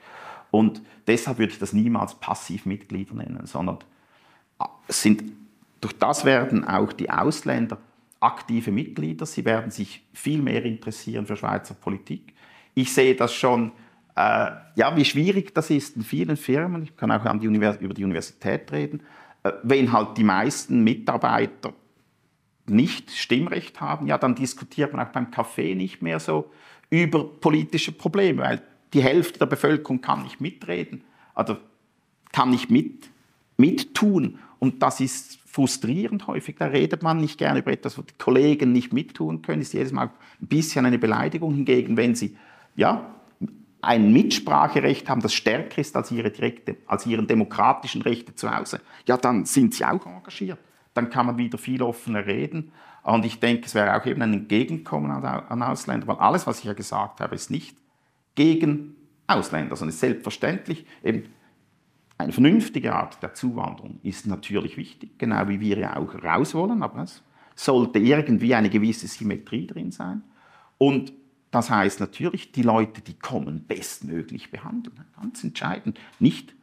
Und 0.51 0.83
deshalb 1.07 1.39
würde 1.39 1.53
ich 1.53 1.59
das 1.61 1.73
niemals 1.73 2.17
Passivmitglieder 2.17 3.15
nennen, 3.15 3.47
sondern 3.47 3.79
sind, 4.89 5.23
durch 5.87 5.99
das 6.01 6.25
werden 6.25 6.65
auch 6.65 6.93
die 6.93 7.11
Ausländer 7.11 7.79
aktive 8.19 8.73
Mitglieder. 8.73 9.25
Sie 9.25 9.45
werden 9.45 9.71
sich 9.71 10.05
viel 10.13 10.43
mehr 10.43 10.65
interessieren 10.65 11.27
für 11.27 11.37
Schweizer 11.37 11.75
Politik. 11.75 12.35
Ich 12.75 12.93
sehe 12.93 13.15
das 13.15 13.33
schon, 13.33 13.71
äh, 14.17 14.51
ja, 14.75 14.97
wie 14.97 15.05
schwierig 15.05 15.55
das 15.55 15.71
ist 15.71 15.95
in 15.95 16.03
vielen 16.03 16.37
Firmen. 16.37 16.83
Ich 16.83 16.97
kann 16.97 17.13
auch 17.13 17.39
die 17.39 17.47
über 17.47 17.95
die 17.95 18.05
Universität 18.05 18.73
reden. 18.73 19.01
Äh, 19.45 19.53
wenn 19.63 19.93
halt 19.93 20.19
die 20.19 20.25
meisten 20.25 20.83
Mitarbeiter 20.83 21.73
nicht 22.67 23.13
Stimmrecht 23.13 23.81
haben, 23.81 24.09
ja, 24.09 24.19
dann 24.19 24.35
diskutiert 24.35 24.93
man 24.93 25.07
auch 25.07 25.13
beim 25.13 25.31
Kaffee 25.31 25.77
nicht 25.77 26.03
mehr 26.03 26.19
so 26.19 26.51
über 26.91 27.23
politische 27.29 27.93
Probleme, 27.93 28.43
weil 28.43 28.63
die 28.93 29.05
Hälfte 29.05 29.39
der 29.39 29.47
Bevölkerung 29.47 30.01
kann 30.01 30.25
nicht 30.25 30.41
mitreden, 30.41 31.05
also 31.33 31.59
kann 32.33 32.51
nicht 32.51 32.73
mit, 32.73 33.09
mittun. 33.57 34.41
Und 34.67 34.83
das 34.83 34.99
ist 34.99 35.39
frustrierend 35.47 36.27
häufig. 36.27 36.57
Da 36.59 36.67
redet 36.67 37.05
man 37.05 37.19
nicht 37.19 37.39
gerne 37.39 37.61
über 37.61 37.73
etwas, 37.73 37.97
wo 37.97 38.03
die 38.03 38.15
Kollegen 38.19 38.73
nicht 38.73 38.93
mittun 38.93 39.43
können. 39.43 39.63
Ist 39.63 39.75
jedes 39.75 39.93
Mal 39.93 40.11
ein 40.41 40.47
bisschen 40.49 40.85
eine 40.85 40.99
Beleidigung. 40.99 41.55
Hingegen, 41.55 41.97
wenn 41.97 42.17
sie 42.17 42.37
ja, 42.75 43.15
ein 43.81 44.13
Mitspracherecht 44.13 45.09
haben, 45.09 45.21
das 45.21 45.35
stärker 45.35 45.81
ist 45.81 45.95
als 45.95 46.11
ihre, 46.11 46.33
direkte, 46.33 46.79
als 46.87 47.07
ihre 47.07 47.23
demokratischen 47.23 48.03
Rechte 48.03 48.35
zu 48.35 48.55
Hause, 48.55 48.81
ja, 49.07 49.17
dann 49.17 49.45
sind 49.45 49.75
sie 49.75 49.85
auch 49.85 50.05
engagiert. 50.05 50.59
Dann 50.95 51.11
kann 51.11 51.27
man 51.27 51.39
wieder 51.39 51.59
viel 51.59 51.81
offener 51.81 52.27
reden. 52.27 52.73
Und 53.05 53.25
ich 53.25 53.39
denke, 53.39 53.67
es 53.67 53.75
wäre 53.77 53.95
auch 53.97 54.05
eben 54.05 54.21
ein 54.23 54.33
Entgegenkommen 54.33 55.13
an 55.13 55.63
Ausländer, 55.63 56.09
weil 56.09 56.17
alles, 56.17 56.49
was 56.49 56.59
ich 56.59 56.65
ja 56.65 56.73
gesagt 56.73 57.21
habe, 57.21 57.37
ist 57.37 57.53
nicht 57.53 57.77
gegen 58.35 58.97
Ausländer, 59.29 59.77
sondern 59.77 59.95
ist 59.95 60.01
selbstverständlich 60.01 60.85
eben 61.05 61.29
eine 62.19 62.33
vernünftige 62.33 62.95
Art 62.95 63.23
der 63.23 63.35
Zuwanderung 63.35 64.01
ist 64.03 64.27
natürlich 64.27 64.77
wichtig, 64.77 65.19
genau 65.19 65.49
wie 65.49 65.61
wir 65.61 65.79
ja 65.79 65.97
auch 65.97 66.15
raus 66.23 66.55
wollen, 66.55 66.83
aber 66.83 67.03
es 67.03 67.23
sollte 67.55 67.99
irgendwie 67.99 68.55
eine 68.55 68.71
gewisse 68.71 69.07
Symmetrie 69.07 69.67
drin 69.67 69.93
sein. 69.93 70.23
Und 70.79 71.13
das 71.51 71.71
heißt 71.71 72.01
natürlich, 72.01 72.53
die 72.53 72.63
Leute, 72.63 73.01
die 73.01 73.15
kommen, 73.15 73.65
bestmöglich 73.67 74.51
behandeln. 74.51 74.97
Ganz 75.21 75.43
entscheidend. 75.45 75.99
Nicht 76.19 76.55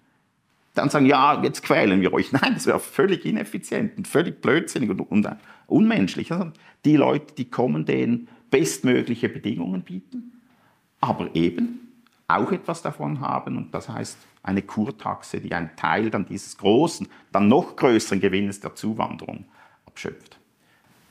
dann 0.73 0.89
sagen, 0.89 1.05
ja, 1.05 1.41
jetzt 1.43 1.61
quälen 1.63 2.01
wir 2.01 2.13
euch. 2.13 2.31
Nein, 2.31 2.55
das 2.55 2.65
wäre 2.65 2.79
völlig 2.79 3.25
ineffizient 3.25 3.97
und 3.97 4.07
völlig 4.07 4.41
blödsinnig 4.41 4.89
und, 4.89 5.01
und 5.01 5.27
unmenschlich. 5.67 6.31
Also 6.31 6.51
die 6.85 6.95
Leute, 6.95 7.35
die 7.35 7.45
kommen, 7.45 7.85
denen 7.85 8.27
bestmögliche 8.49 9.29
Bedingungen 9.29 9.81
bieten, 9.81 10.41
aber 10.99 11.35
eben 11.35 11.91
auch 12.27 12.51
etwas 12.51 12.81
davon 12.81 13.19
haben. 13.19 13.57
Und 13.57 13.73
das 13.73 13.89
heißt 13.89 14.17
eine 14.43 14.61
Kurtaxe, 14.61 15.39
die 15.39 15.53
einen 15.53 15.75
Teil 15.75 16.09
dann 16.09 16.25
dieses 16.25 16.57
großen, 16.57 17.07
dann 17.31 17.47
noch 17.47 17.75
größeren 17.75 18.19
Gewinnes 18.19 18.59
der 18.59 18.75
Zuwanderung 18.75 19.45
abschöpft. 19.85 20.37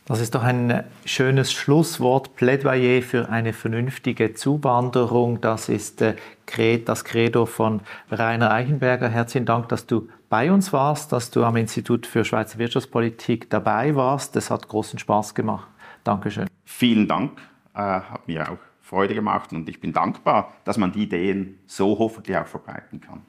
Das 0.05 0.21
ist 0.21 0.35
doch 0.35 0.43
ein 0.43 0.83
schönes 1.05 1.53
Schlusswort, 1.53 2.35
Plädoyer 2.35 3.03
für 3.03 3.29
eine 3.29 3.53
vernünftige 3.53 4.35
Zuwanderung. 4.35 5.41
Das 5.41 5.69
ist 5.69 6.03
äh, 6.03 6.17
das 6.85 7.05
Credo 7.05 7.47
von 7.47 7.81
Rainer 8.11 8.51
Eichenberger. 8.51 9.09
Herzlichen 9.09 9.47
Dank, 9.47 9.69
dass 9.69 9.87
du 9.87 10.09
bei 10.29 10.51
uns 10.51 10.73
warst, 10.73 11.13
dass 11.13 11.31
du 11.31 11.45
am 11.45 11.57
Institut 11.57 12.07
für 12.07 12.25
Schweizer 12.25 12.59
Wirtschaftspolitik 12.59 13.49
dabei 13.49 13.95
warst. 13.95 14.35
Das 14.35 14.51
hat 14.51 14.67
großen 14.69 14.99
Spaß 14.99 15.35
gemacht. 15.37 15.69
Dankeschön. 16.03 16.49
Vielen 16.65 17.07
Dank, 17.07 17.39
äh, 17.75 17.79
hat 17.79 18.27
mir 18.27 18.51
auch 18.51 18.72
Freude 18.93 19.15
gemacht 19.15 19.55
und 19.55 19.67
ich 19.71 19.81
bin 19.81 19.95
dankbar, 19.95 20.53
dass 20.65 20.77
man 20.77 20.93
die 20.93 21.05
Ideen 21.05 21.59
so 21.65 21.99
hoffentlich 21.99 22.37
auch 22.37 22.47
verbreiten 22.47 23.01
kann. 23.01 23.23